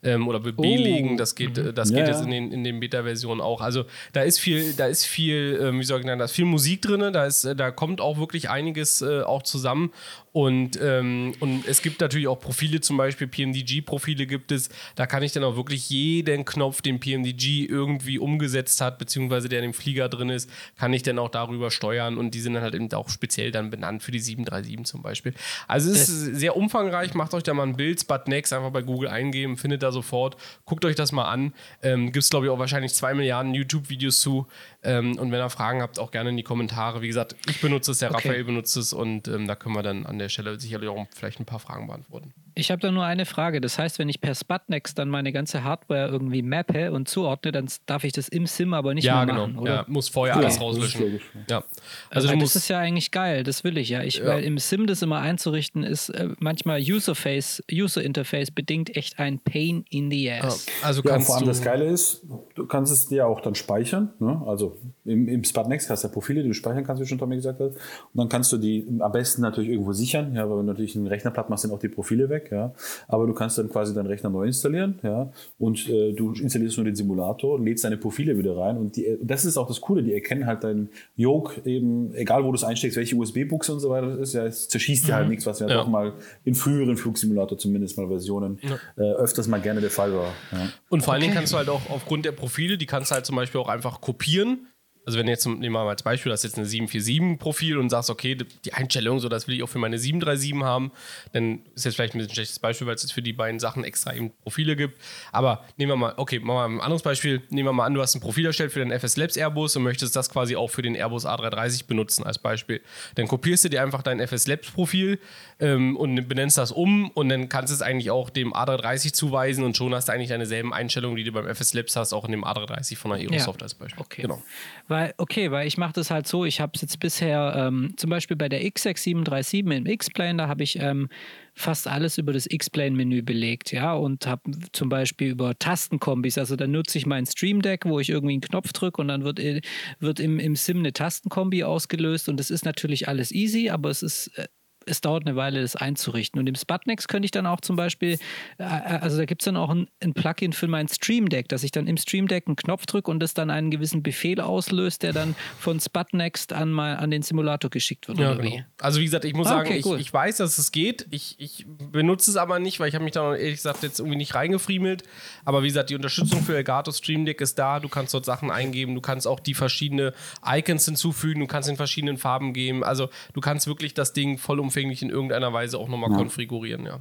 [0.02, 1.10] ähm, oder belegen.
[1.12, 1.16] Oh.
[1.18, 1.74] Das geht, mhm.
[1.74, 3.60] das ja, geht jetzt in den, in den Beta-Versionen auch.
[3.60, 3.84] Also
[4.14, 6.80] da ist viel, da ist viel, ähm, wie soll ich sagen, da ist viel Musik
[6.80, 9.92] drin, da ist, da kommt auch wirklich einiges äh, auch zusammen.
[10.32, 14.68] Und, ähm, und es gibt natürlich auch Profile, zum Beispiel PMDG-Profile gibt es.
[14.96, 19.60] Da kann ich dann auch wirklich jeden Knopf, den PMDG irgendwie umgesetzt hat, beziehungsweise der
[19.60, 22.16] in dem Flieger drin ist, kann ich dann auch darüber steuern.
[22.18, 25.34] Und die sind dann halt eben auch speziell dann benannt für die 737 zum Beispiel.
[25.68, 27.14] Also es ist sehr umfangreich.
[27.14, 30.36] Macht euch da mal ein Bild, Sputnext einfach bei Google eingeben, findet da sofort.
[30.64, 31.52] Guckt euch das mal an.
[31.82, 34.46] Ähm, gibt es, glaube ich, auch wahrscheinlich zwei Milliarden YouTube-Videos zu.
[34.84, 37.02] Ähm, und wenn ihr Fragen habt, auch gerne in die Kommentare.
[37.02, 38.28] Wie gesagt, ich benutze es, der okay.
[38.28, 41.40] Raphael benutzt es und ähm, da können wir dann an der Stelle sicherlich auch vielleicht
[41.40, 42.34] ein paar Fragen beantworten.
[42.56, 43.60] Ich habe da nur eine Frage.
[43.60, 47.68] Das heißt, wenn ich per Sputnext dann meine ganze Hardware irgendwie mappe und zuordne, dann
[47.86, 49.62] darf ich das im Sim aber nicht ja, mehr machen, genau.
[49.62, 49.74] oder?
[49.74, 51.20] Ja, muss vorher alles rauslöschen.
[51.50, 51.64] Ja.
[52.10, 53.42] Also du das ist ja eigentlich geil.
[53.42, 54.02] Das will ich ja.
[54.02, 54.26] Ich, ja.
[54.26, 59.40] Weil im Sim das immer einzurichten ist äh, manchmal Userface, User Interface bedingt echt ein
[59.40, 60.66] Pain in the ass.
[60.66, 62.24] Ja, also kannst ja, vor allem das Geile ist,
[62.54, 64.12] du kannst es dir auch dann speichern.
[64.20, 64.40] Ne?
[64.46, 64.73] Also
[65.04, 67.60] im, im Sputnext hast du ja Profile, die du speichern kannst, wie schon Tommy gesagt
[67.60, 67.70] hat.
[67.70, 67.76] Und
[68.14, 70.34] dann kannst du die am besten natürlich irgendwo sichern.
[70.34, 72.48] Ja, weil wenn du natürlich einen Rechner platt machst, sind auch die Profile weg.
[72.50, 72.72] Ja.
[73.08, 74.98] Aber du kannst dann quasi deinen Rechner neu installieren.
[75.02, 75.30] Ja.
[75.58, 78.76] Und äh, du installierst nur den Simulator, lädst deine Profile wieder rein.
[78.76, 82.50] Und die, das ist auch das Coole, die erkennen halt deinen Yoke eben, egal wo
[82.50, 84.34] du es einsteckst, welche USB-Buchse und so weiter das ist.
[84.34, 85.30] Ja, es zerschießt dir halt mhm.
[85.30, 85.74] nichts, was ja, ja.
[85.74, 86.14] doch mal
[86.44, 88.78] in früheren Flugsimulator zumindest mal Versionen ja.
[88.96, 90.32] äh, öfters mal gerne der Fall war.
[90.52, 90.68] Ja.
[90.88, 93.26] Und vor allen Dingen kannst du halt auch aufgrund der Profile, die kannst du halt
[93.26, 94.63] zum Beispiel auch einfach kopieren
[95.06, 98.10] also wenn jetzt, nehmen wir mal als Beispiel, das ist jetzt eine 747-Profil und sagst,
[98.10, 100.92] okay, die Einstellung, so das will ich auch für meine 737 haben,
[101.32, 103.60] dann ist jetzt vielleicht ein bisschen ein schlechtes Beispiel, weil es jetzt für die beiden
[103.60, 104.98] Sachen extra eben Profile gibt.
[105.32, 107.42] Aber nehmen wir mal, okay, machen wir mal ein anderes Beispiel.
[107.50, 109.82] Nehmen wir mal an, du hast ein Profil erstellt für den FS Labs Airbus und
[109.82, 112.80] möchtest das quasi auch für den Airbus A330 benutzen als Beispiel.
[113.16, 115.18] Dann kopierst du dir einfach dein FS Labs Profil
[115.64, 119.64] ähm, und benennst das um und dann kannst du es eigentlich auch dem A330 zuweisen
[119.64, 122.26] und schon hast du eigentlich deine selben Einstellungen, die du beim FS Labs hast, auch
[122.26, 123.64] in dem A330 von der Aerosoft ja.
[123.64, 124.02] als Beispiel.
[124.02, 124.22] Okay.
[124.22, 124.42] Genau.
[124.86, 128.10] Weil, okay, weil ich mache das halt so, ich habe es jetzt bisher ähm, zum
[128.10, 131.08] Beispiel bei der X6737 im X-Plane, da habe ich ähm,
[131.54, 134.42] fast alles über das X-Plane-Menü belegt, ja, und habe
[134.72, 138.42] zum Beispiel über Tastenkombis, also dann nutze ich mein Stream Deck, wo ich irgendwie einen
[138.42, 139.62] Knopf drücke und dann wird, äh,
[139.98, 144.02] wird im, im Sim eine Tastenkombi ausgelöst und das ist natürlich alles easy, aber es
[144.02, 144.46] ist äh,
[144.86, 146.40] es dauert eine Weile, das einzurichten.
[146.40, 148.18] Und im Sputnext könnte ich dann auch zum Beispiel,
[148.58, 151.48] äh, äh, also da gibt es dann auch ein, ein, Plugin für mein Stream Deck,
[151.48, 154.40] dass ich dann im Stream Deck einen Knopf drücke und das dann einen gewissen Befehl
[154.40, 158.18] auslöst, der dann von Sputnext an, mal, an den Simulator geschickt wird.
[158.18, 158.60] Ja, genau.
[158.80, 161.06] Also wie gesagt, ich muss ah, sagen, okay, ich, ich, weiß, dass es geht.
[161.10, 164.16] Ich, ich benutze es aber nicht, weil ich habe mich da ehrlich gesagt jetzt irgendwie
[164.16, 165.02] nicht reingefriemelt.
[165.44, 167.80] Aber wie gesagt, die Unterstützung für Elgato Stream Deck ist da.
[167.80, 170.12] Du kannst dort Sachen eingeben, du kannst auch die verschiedenen
[170.46, 172.84] Icons hinzufügen, du kannst in verschiedenen Farben geben.
[172.84, 176.16] Also du kannst wirklich das Ding vollumfänglich vollumfänglich in irgendeiner Weise auch nochmal ja.
[176.16, 177.00] konfigurieren, ja.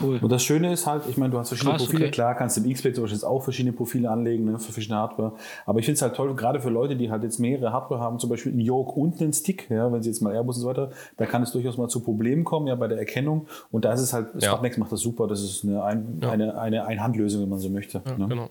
[0.00, 0.20] Cool.
[0.22, 2.12] Und das Schöne ist halt, ich meine, du hast verschiedene Krass, Profile, okay.
[2.12, 5.32] klar, kannst du im X-Play zum Beispiel auch verschiedene Profile anlegen, ne, für verschiedene Hardware.
[5.66, 8.20] Aber ich finde es halt toll, gerade für Leute, die halt jetzt mehrere Hardware haben,
[8.20, 10.68] zum Beispiel einen Yoke und einen Stick, ja, wenn sie jetzt mal Airbus und so
[10.68, 13.48] weiter, da kann es durchaus mal zu Problemen kommen, ja, bei der Erkennung.
[13.72, 14.50] Und da ist es halt, ja.
[14.50, 16.30] Sputnext macht das super, das ist eine, ein, ja.
[16.30, 18.00] eine, eine Einhandlösung, wenn man so möchte.
[18.06, 18.28] Ja, ne?
[18.28, 18.50] Genau.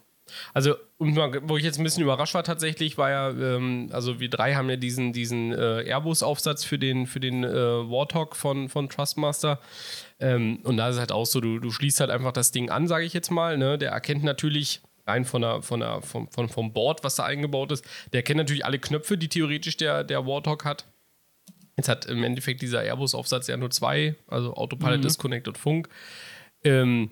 [0.54, 4.56] Also, wo ich jetzt ein bisschen überrascht war tatsächlich, war ja, ähm, also wir drei
[4.56, 9.60] haben ja diesen, diesen äh, Airbus-Aufsatz für den, für den äh, Warthog von, von Trustmaster.
[10.20, 12.70] Ähm, und da ist es halt auch so, du, du schließt halt einfach das Ding
[12.70, 13.58] an, sage ich jetzt mal.
[13.58, 13.78] Ne?
[13.78, 17.72] Der erkennt natürlich rein von der, von der, vom, von, vom Board, was da eingebaut
[17.72, 20.86] ist, der kennt natürlich alle Knöpfe, die theoretisch der, der Warthog hat.
[21.78, 25.02] Jetzt hat im Endeffekt dieser Airbus-Aufsatz ja nur zwei, also Autopilot, mhm.
[25.02, 25.90] Disconnect und Funk.
[26.64, 27.10] Ähm,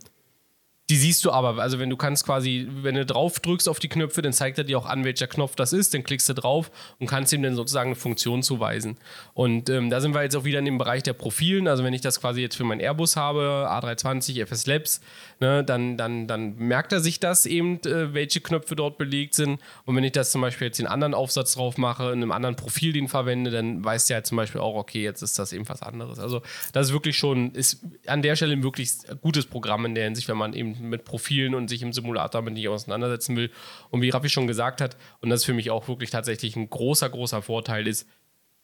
[0.89, 3.89] Die siehst du aber, also wenn du kannst quasi, wenn du drauf drückst auf die
[3.89, 6.71] Knöpfe, dann zeigt er dir auch an, welcher Knopf das ist, dann klickst du drauf
[6.97, 8.95] und kannst ihm dann sozusagen eine Funktion zuweisen.
[9.33, 11.93] Und ähm, da sind wir jetzt auch wieder in dem Bereich der Profilen, also wenn
[11.93, 15.01] ich das quasi jetzt für meinen Airbus habe, A320, FS Labs,
[15.41, 19.59] ne, dann, dann, dann merkt er sich das eben, äh, welche Knöpfe dort belegt sind.
[19.83, 22.55] Und wenn ich das zum Beispiel jetzt den anderen Aufsatz drauf mache, in einem anderen
[22.55, 25.67] Profil den verwende, dann weiß der halt zum Beispiel auch, okay, jetzt ist das eben
[25.67, 26.17] was anderes.
[26.17, 30.05] Also das ist wirklich schon, ist an der Stelle ein wirklich gutes Programm in der
[30.05, 33.51] Hinsicht, wenn man eben mit Profilen und sich im Simulator damit nicht auseinandersetzen will.
[33.89, 37.09] Und wie Raffi schon gesagt hat, und das für mich auch wirklich tatsächlich ein großer,
[37.09, 38.07] großer Vorteil ist,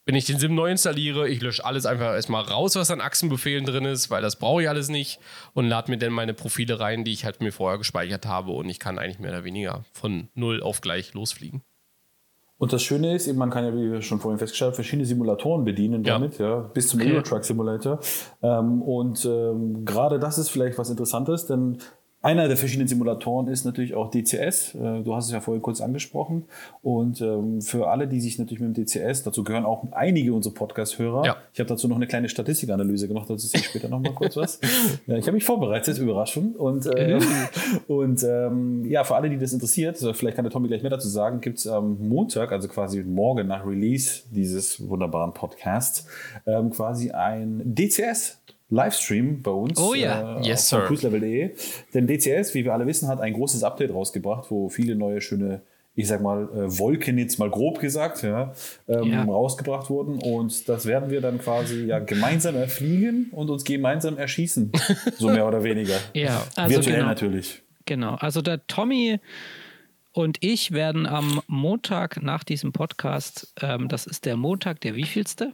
[0.05, 3.65] wenn ich den Sim neu installiere, ich lösche alles einfach erstmal raus, was an Achsenbefehlen
[3.65, 5.19] drin ist, weil das brauche ich alles nicht
[5.53, 8.67] und lade mir dann meine Profile rein, die ich halt mir vorher gespeichert habe und
[8.67, 11.61] ich kann eigentlich mehr oder weniger von null auf gleich losfliegen.
[12.57, 15.65] Und das Schöne ist, man kann ja, wie wir schon vorhin festgestellt haben, verschiedene Simulatoren
[15.65, 16.13] bedienen Ja.
[16.13, 17.11] damit, ja, bis zum Okay.
[17.11, 17.99] Euro Truck Simulator.
[18.41, 21.77] Ähm, und ähm, gerade das ist vielleicht was Interessantes, denn
[22.23, 24.75] einer der verschiedenen Simulatoren ist natürlich auch DCS.
[24.75, 26.45] Äh, Du hast es ja vorhin kurz angesprochen.
[26.81, 30.53] Und ähm, für alle, die sich natürlich mit dem DCS, dazu gehören auch einige unserer
[30.53, 31.25] Podcast-Hörer.
[31.25, 31.35] Ja.
[31.53, 34.37] Ich habe dazu noch eine kleine Statistikanalyse gemacht, dazu sehe ich später noch mal kurz
[34.37, 34.59] was.
[35.05, 36.53] Ja, ich habe mich vorbereitet, Überraschung.
[36.53, 37.19] Und, äh,
[37.87, 41.09] und ähm, ja, für alle, die das interessiert, vielleicht kann der Tommy gleich mehr dazu
[41.09, 46.07] sagen, gibt es am Montag, also quasi morgen nach Release dieses wunderbaren Podcasts,
[46.45, 48.42] ähm, quasi ein DCS.
[48.73, 50.39] Livestream bei uns Oh ja.
[50.39, 50.87] äh, Yes, auf sir.
[50.87, 51.51] cruiselevel.de.
[51.93, 55.61] Denn DCS, wie wir alle wissen, hat ein großes Update rausgebracht, wo viele neue schöne,
[55.95, 58.53] ich sag mal, äh, Wolken jetzt mal grob gesagt, ja,
[58.87, 59.23] ähm, Ja.
[59.23, 60.19] rausgebracht wurden.
[60.19, 64.71] Und das werden wir dann quasi ja gemeinsam erfliegen und uns gemeinsam erschießen.
[65.19, 65.97] So mehr oder weniger.
[66.13, 67.07] Ja, also Virtuell genau.
[67.07, 67.61] natürlich.
[67.85, 69.19] Genau, also der Tommy
[70.13, 75.53] und ich werden am Montag nach diesem Podcast, ähm, das ist der Montag, der wievielste?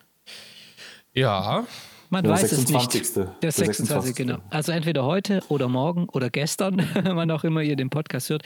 [1.14, 1.66] Ja,
[2.10, 3.00] Man Der weiß es 26..
[3.02, 3.16] nicht.
[3.16, 4.16] Der Der 26.
[4.16, 4.16] 26..
[4.16, 4.40] genau.
[4.50, 8.44] Also entweder heute oder morgen oder gestern, wann auch immer ihr den Podcast hört,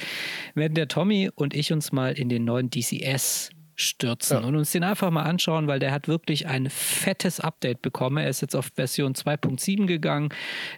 [0.53, 4.47] werden der Tommy und ich uns mal in den neuen DCS stürzen Ja.
[4.47, 8.17] und uns den einfach mal anschauen, weil der hat wirklich ein fettes Update bekommen.
[8.17, 10.29] Er ist jetzt auf Version 2.7 gegangen.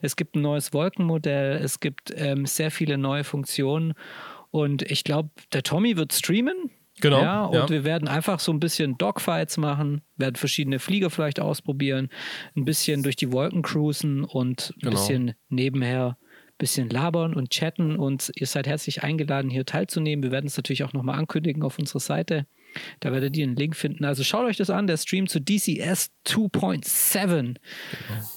[0.01, 3.95] Es gibt ein neues Wolkenmodell, es gibt ähm, sehr viele neue Funktionen
[4.51, 6.71] und ich glaube, der Tommy wird streamen.
[7.09, 7.69] Genau, Ja, und ja.
[7.69, 12.09] wir werden einfach so ein bisschen Dogfights machen, werden verschiedene Flieger vielleicht ausprobieren,
[12.55, 14.91] ein bisschen durch die Wolken cruisen und ein Genau.
[14.91, 20.23] bisschen nebenher ein bisschen labern und chatten und ihr seid herzlich eingeladen, hier teilzunehmen.
[20.23, 22.45] Wir werden es natürlich auch nochmal ankündigen auf unserer Seite.
[22.99, 24.03] Da werdet ihr einen Link finden.
[24.05, 27.55] Also schaut euch das an, der Stream zu DCS 2.7.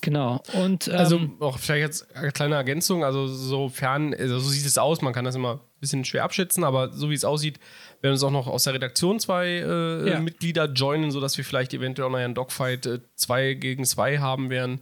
[0.01, 0.41] Genau.
[0.55, 4.79] Und ähm, Also auch vielleicht jetzt eine kleine Ergänzung, also sofern, also so sieht es
[4.79, 7.59] aus, man kann das immer ein bisschen schwer abschätzen, aber so wie es aussieht,
[8.01, 10.21] werden uns auch noch aus der Redaktion zwei äh, Ja.
[10.21, 14.51] Mitglieder joinen, sodass wir vielleicht eventuell auch noch einen Dogfight äh, zwei gegen zwei haben
[14.51, 14.81] werden.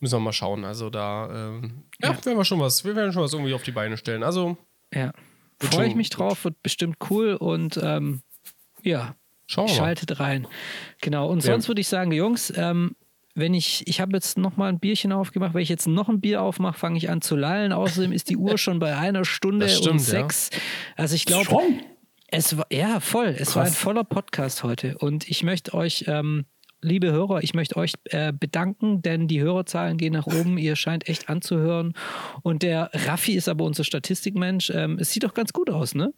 [0.00, 0.64] Müssen wir mal schauen.
[0.64, 2.24] Also da ähm, ja, Ja.
[2.24, 4.22] werden wir schon was, wir werden schon was irgendwie auf die Beine stellen.
[4.22, 4.56] Also
[4.92, 5.12] ja,
[5.60, 8.20] freue ich mich drauf, wird bestimmt cool und ähm,
[8.82, 9.14] ja,
[9.46, 9.78] schauen wir mal.
[9.78, 10.46] Schaltet rein.
[11.00, 11.28] Genau.
[11.28, 11.52] Und Ja.
[11.52, 12.94] sonst würde ich sagen, Jungs, ähm,
[13.38, 16.20] wenn ich, ich habe jetzt noch mal ein Bierchen aufgemacht, wenn ich jetzt noch ein
[16.22, 17.72] Bier aufmache, fange ich an zu lallen.
[17.72, 20.04] Außerdem ist die Uhr schon bei einer Stunde Das und stimmt, ja.
[20.22, 20.50] sechs.
[20.96, 21.50] Also ich glaube?
[22.28, 23.34] Es war ja voll.
[23.38, 23.78] Es war ein Krass.
[23.78, 24.98] voller Podcast heute.
[24.98, 26.44] Und ich möchte euch, ähm,
[26.82, 30.58] liebe Hörer, ich möchte euch äh, bedanken, denn die Hörerzahlen gehen nach oben.
[30.58, 31.94] Ihr scheint echt anzuhören.
[32.42, 34.70] Und der Raffi ist aber unser Statistikmensch.
[34.70, 36.12] Ähm, es sieht doch ganz gut aus, ne?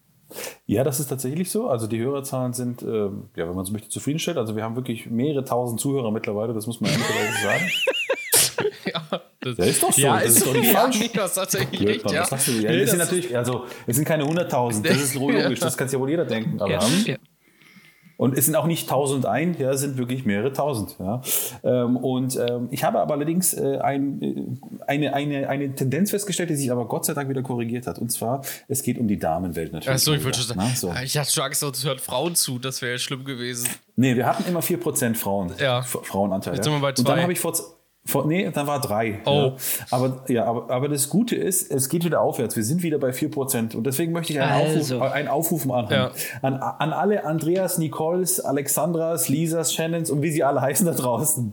[0.67, 1.69] Ja, das ist tatsächlich so.
[1.69, 4.39] Also die Hörerzahlen sind, ähm, ja, wenn man so möchte, zufriedenstellend.
[4.39, 7.71] Also wir haben wirklich mehrere tausend Zuhörer mittlerweile, das muss man ehrlicherweise sagen.
[8.93, 10.01] Ja, das, Ja, ist doch so.
[10.01, 11.01] Ja, Das ist, ist doch nicht ja, falsch.
[11.01, 12.21] nee, das ist tatsächlich Blöd, Mann, ja.
[12.23, 12.53] was sagst du?
[12.53, 15.89] Ja, Nee, das sind natürlich, also es sind keine 100.000, das ist logisch, das kann
[15.89, 16.61] sich ja wohl jeder denken.
[16.61, 16.81] Aber, Ja.
[17.05, 17.17] ja.
[18.19, 20.97] Und es sind auch nicht 1001, ja, es sind wirklich mehrere tausend.
[20.99, 21.23] Ja.
[21.63, 24.35] Ähm, und ähm, ich habe aber allerdings äh, ein, äh,
[24.89, 28.01] eine, eine, eine Tendenz festgestellt, die sich aber Gott sei Dank wieder korrigiert hat.
[28.01, 29.95] Und zwar, es geht um die Damenwelt natürlich.
[29.95, 30.73] Achso, ich wieder, schon sagen, ne?
[30.75, 30.93] so.
[31.01, 33.69] ich hatte schon Angst, es hört Frauen zu, das wäre schlimm gewesen.
[33.95, 35.53] Nee, wir hatten immer 4% Frauen.
[35.61, 35.83] Ja.
[35.83, 36.55] Frauenanteil.
[36.55, 36.73] Jetzt ja.
[36.73, 37.23] sind wir bei Und dann zwei.
[37.23, 37.55] habe ich vor,
[38.09, 38.27] vor.
[38.27, 39.21] Nee, dann war drei.
[39.27, 39.31] Oh.
[39.31, 39.57] Ja.
[39.91, 42.57] Aber, ja, aber, aber das Gute ist, es geht wieder aufwärts.
[42.57, 43.77] Wir sind wieder bei 4%.
[43.77, 44.97] Und deswegen möchte ich einen, Also.
[44.97, 45.89] Aufruf, einen Aufruf machen.
[45.93, 46.11] Ja.
[46.43, 51.53] An, an alle Andreas, Nicoles, Alexandras, Lisas, Shannons und wie sie alle heißen da draußen.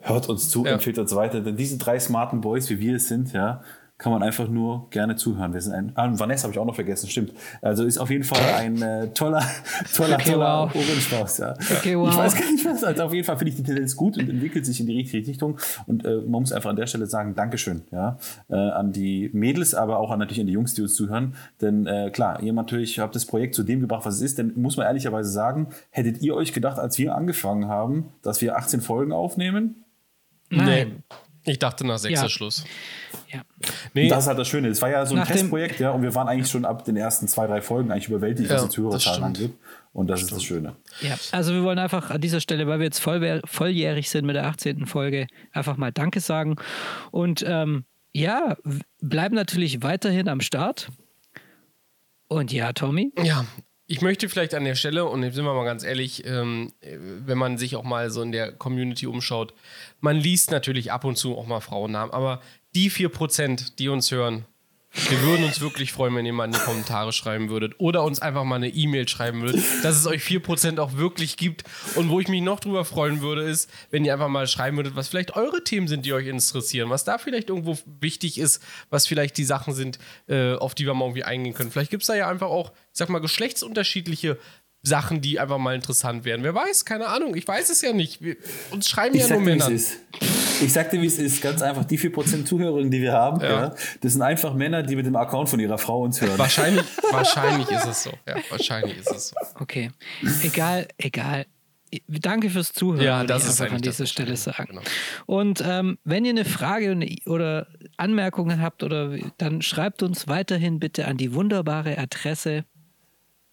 [0.00, 0.72] Hört uns zu, Ja.
[0.72, 1.40] empfiehlt uns weiter.
[1.40, 3.62] Denn diese drei smarten Boys, wie wir es sind, ja,
[3.98, 5.52] kann man einfach nur gerne zuhören.
[5.52, 7.32] Wir sind ein, ah, Vanessa habe ich auch noch vergessen, stimmt.
[7.60, 9.44] Also ist auf jeden Fall ein äh, toller,
[9.94, 10.74] toller, Okay, toller wow.
[10.74, 11.38] Ohrenstrauß.
[11.38, 11.54] Ja.
[11.78, 12.08] Okay, wow.
[12.08, 12.84] Ich weiß gar nicht was.
[12.84, 15.26] Also auf jeden Fall finde ich die Tendenz gut und entwickelt sich in die richtige
[15.26, 15.58] Richtung.
[15.86, 18.18] Und äh, man muss einfach an der Stelle sagen, Dankeschön ja,
[18.48, 21.34] äh, an die Mädels, aber auch an, natürlich an die Jungs, die uns zuhören.
[21.60, 24.38] Denn äh, klar, ihr natürlich habt das Projekt zu dem gebracht, was es ist.
[24.38, 28.56] Denn muss man ehrlicherweise sagen, hättet ihr euch gedacht, als wir angefangen haben, dass wir
[28.56, 29.82] 18 Folgen aufnehmen?
[30.50, 31.02] Nein.
[31.44, 32.28] Ich dachte nach sechs Ja.
[32.28, 32.64] Schluss.
[33.30, 33.42] Ja.
[33.94, 34.68] Nee, Das ist halt das Schöne.
[34.68, 36.84] Es war ja so ein Nach dem- Testprojekt, ja, und wir waren eigentlich schon ab
[36.84, 39.36] den ersten zwei, drei Folgen eigentlich überwältigt, Ja, was die das Zuhörerzahlen stimmt.
[39.50, 39.58] angeht.
[39.92, 40.76] Und das ist das Schöne.
[41.00, 44.36] Ja, also wir wollen einfach an dieser Stelle, weil wir jetzt voll, volljährig sind mit
[44.36, 44.86] der 18.
[44.86, 46.56] Folge, einfach mal Danke sagen.
[47.10, 48.56] Und ähm, ja,
[49.00, 50.88] bleiben natürlich weiterhin am Start.
[52.28, 53.44] Und ja, Tommy, Ja,
[53.86, 56.96] ich möchte vielleicht an der Stelle, und jetzt sind wir mal ganz ehrlich, ähm, äh,
[57.00, 59.54] wenn man sich auch mal so in der Community umschaut,
[60.00, 62.40] man liest natürlich ab und zu auch mal Frauennamen, aber
[62.78, 64.46] die 4%, die uns hören,
[64.92, 68.20] wir würden uns wirklich freuen, wenn ihr mal in die Kommentare schreiben würdet oder uns
[68.20, 71.64] einfach mal eine E-Mail schreiben würdet, dass es euch 4% auch wirklich gibt.
[71.96, 74.96] Und wo ich mich noch drüber freuen würde, ist, wenn ihr einfach mal schreiben würdet,
[74.96, 79.06] was vielleicht eure Themen sind, die euch interessieren, was da vielleicht irgendwo wichtig ist, was
[79.06, 79.98] vielleicht die Sachen sind,
[80.28, 81.70] äh, auf die wir mal irgendwie eingehen können.
[81.70, 84.38] Vielleicht gibt es da ja einfach auch, ich sag mal, geschlechtsunterschiedliche
[84.82, 86.42] Sachen, die einfach mal interessant wären.
[86.44, 88.22] Wer weiß, keine Ahnung, ich weiß es ja nicht.
[88.22, 88.36] Wir,
[88.70, 89.74] uns schreiben Ich ja nur dir, wie es Männer.
[89.74, 89.96] ist.
[90.62, 91.42] Ich sag dir, wie es ist.
[91.42, 93.74] Ganz einfach, die 4% Zuhörerinnen, die wir haben, ja.
[94.00, 96.38] das sind einfach Männer, die mit dem Account von ihrer Frau uns hören.
[96.38, 98.10] Wahrscheinlich, wahrscheinlich ist es so.
[98.26, 99.36] Ja, wahrscheinlich ist es so.
[99.60, 99.90] okay.
[100.42, 101.46] Egal, egal.
[102.06, 104.66] Danke fürs Zuhören, Ja, das ich ist einfach an dieser Stelle sagen.
[104.68, 104.82] Genau.
[105.26, 111.06] Und ähm, wenn ihr eine Frage oder Anmerkungen habt, oder dann schreibt uns weiterhin bitte
[111.08, 112.64] an die wunderbare Adresse.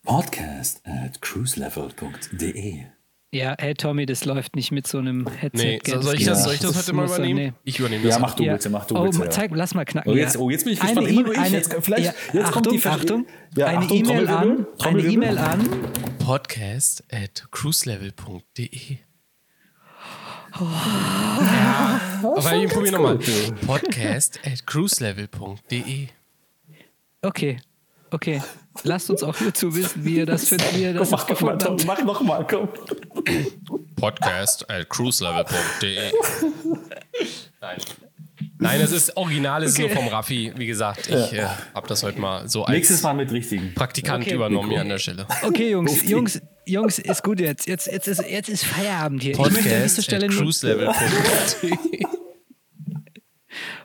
[0.05, 2.83] Podcast at cruiselevel.de.
[3.31, 5.79] Ja, hey Tommy, das läuft nicht mit so einem Headset.
[5.83, 6.43] Nee, soll, ich das, Ja.
[6.45, 7.39] soll ich das heute mal sein, übernehmen?
[7.47, 7.53] nee.
[7.63, 8.13] Ich übernehme das.
[8.15, 8.53] Ja, mach du Ja.
[8.53, 9.23] bitte, mach du oh, bitte.
[9.23, 9.29] ja.
[9.31, 10.11] zeig, lass mal knacken.
[10.11, 10.39] Oh, jetzt, ja.
[10.41, 11.09] oh, jetzt bin ich Eine gespannt.
[11.09, 11.39] Immer E- nur ich.
[11.39, 13.25] eine- Jetzt, vielleicht, ja, jetzt Achtung, kommt die Achtung,
[13.57, 14.99] Ja, eine E-Mail an, eine.
[15.01, 15.69] E-Mail an.
[16.19, 18.97] Podcast at cruiselevel.de.
[20.51, 23.19] Aber ich probiere nochmal.
[23.65, 26.07] Podcast at cruiselevel.de.
[27.21, 27.57] Okay,
[28.11, 28.41] okay.
[28.83, 31.57] Lasst uns auch hierzu wissen, wie ihr das, findet, wie ihr das Komm, mach, gefunden
[31.57, 31.85] mach, habt.
[31.85, 32.69] mach noch mal, komm.
[33.95, 36.11] Podcast at cruiselevel.de.
[37.61, 37.77] Nein.
[38.57, 40.51] Nein, es ist original, es ist nur vom Raffi.
[40.55, 43.73] Wie gesagt, ich äh, habe das heute mal so als Nächstes Mal mit richtigen.
[43.73, 44.35] Praktikant Okay.
[44.35, 45.25] übernommen hier an der Stelle.
[45.43, 46.07] Okay, Jungs.
[46.07, 47.67] Jungs, Jungs, ist gut jetzt.
[47.67, 49.33] Jetzt, jetzt, ist, jetzt ist Feierabend hier.
[49.33, 50.89] ich möchte an dieser Podcast Stelle at.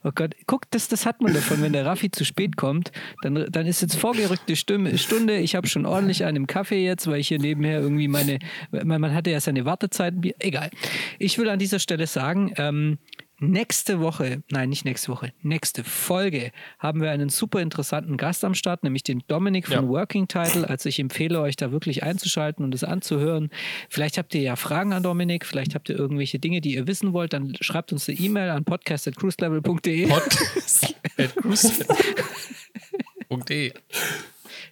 [0.05, 2.93] Oh Gott, guck, das, das hat man davon, wenn der Raffi zu spät kommt,
[3.23, 5.39] dann, dann ist jetzt vorgerückte Stimme, Stunde.
[5.39, 8.39] Ich habe schon ordentlich einen Kaffee jetzt, weil ich hier nebenher irgendwie meine,
[8.71, 10.23] man, man hatte ja seine Wartezeiten.
[10.39, 10.71] Egal.
[11.19, 12.99] Ich will an dieser Stelle sagen, ähm,
[13.41, 18.55] nächste Woche, nein, nicht nächste Woche, nächste Folge haben wir einen super interessanten Gast am
[18.55, 19.89] Start, nämlich den Dominik von Ja.
[19.89, 20.69] Working Title.
[20.69, 23.51] Also ich empfehle euch da wirklich einzuschalten und es anzuhören.
[23.89, 27.13] Vielleicht habt ihr ja Fragen an Dominik, vielleicht habt ihr irgendwelche Dinge, die ihr wissen
[27.13, 30.07] wollt, dann schreibt uns eine E-Mail an podcast.cruiselevel.de.
[30.07, 33.73] Podcast at cruiselevel.de.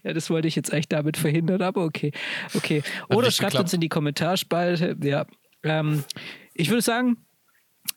[0.05, 2.13] Ja, das wollte ich jetzt echt damit verhindern, aber okay.
[2.55, 2.83] Okay.
[3.09, 3.65] Oder schreibt geklappt.
[3.65, 4.97] uns in die Kommentarspalte.
[5.03, 5.27] Ja.
[5.65, 6.05] Ähm,
[6.55, 7.17] ich würde sagen,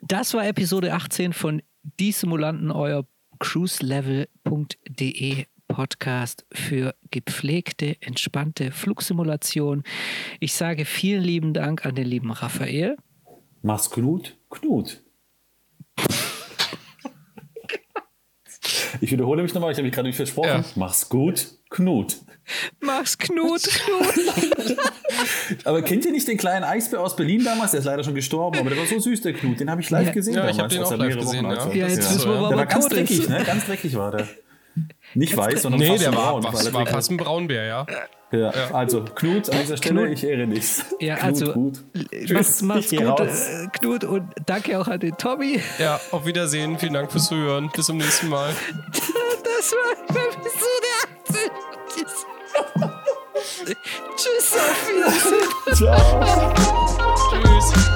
[0.02, 1.61] das war Episode 18 von
[1.99, 3.06] Die Simulanten, euer
[3.40, 9.84] cruiselevel.de Podcast für gepflegte, entspannte Flugsimulation.
[10.40, 12.98] Ich sage vielen lieben Dank an den lieben Raphael.
[13.61, 15.02] Mach's Knut, Knut.
[19.01, 20.47] Ich wiederhole mich nochmal, ich habe mich gerade nicht versprochen.
[20.49, 20.63] Ja.
[20.75, 22.17] Mach's gut, Knut.
[22.79, 24.77] Mach's Knut, Knut.
[25.65, 27.71] Aber kennt ihr nicht den kleinen Eisbär aus Berlin damals?
[27.71, 29.59] Der ist leider schon gestorben, aber der war so süß, der Knut.
[29.59, 30.13] Den habe ich live Ja.
[30.13, 30.63] gesehen Ja, ich damals.
[30.63, 31.65] hab den als auch live gesehen, Wochen ja.
[31.65, 31.75] war.
[31.75, 33.29] Ja, jetzt wissen wir, Der er war ganz tot dreckig, ist.
[33.29, 33.43] ne?
[33.45, 34.27] Ganz dreckig war der.
[35.15, 36.43] Nicht weiß, sondern Nee, fast der war, braun.
[36.73, 37.85] war er fast ein Braunbär, ja.
[38.32, 40.14] Ja, also Knut an dieser Stelle, Knut.
[40.18, 40.86] ich ehre nichts.
[40.99, 41.80] Ja, Knut, also gut.
[41.94, 42.28] Ich
[42.90, 43.48] geh gut, raus.
[43.49, 45.62] äh, Knut, und danke auch an den Tommy.
[45.80, 46.78] Ja, auf Wiedersehen.
[46.80, 47.70] Vielen Dank fürs Zuhören.
[47.76, 48.52] Bis zum nächsten Mal.
[49.62, 50.90] Das war Episode
[51.30, 51.52] 18.
[51.94, 52.26] Tschüss.
[54.16, 55.49] Tschüss, auf Wiedersehen.
[55.76, 56.53] Ciao.
[57.30, 57.90] Tschüss.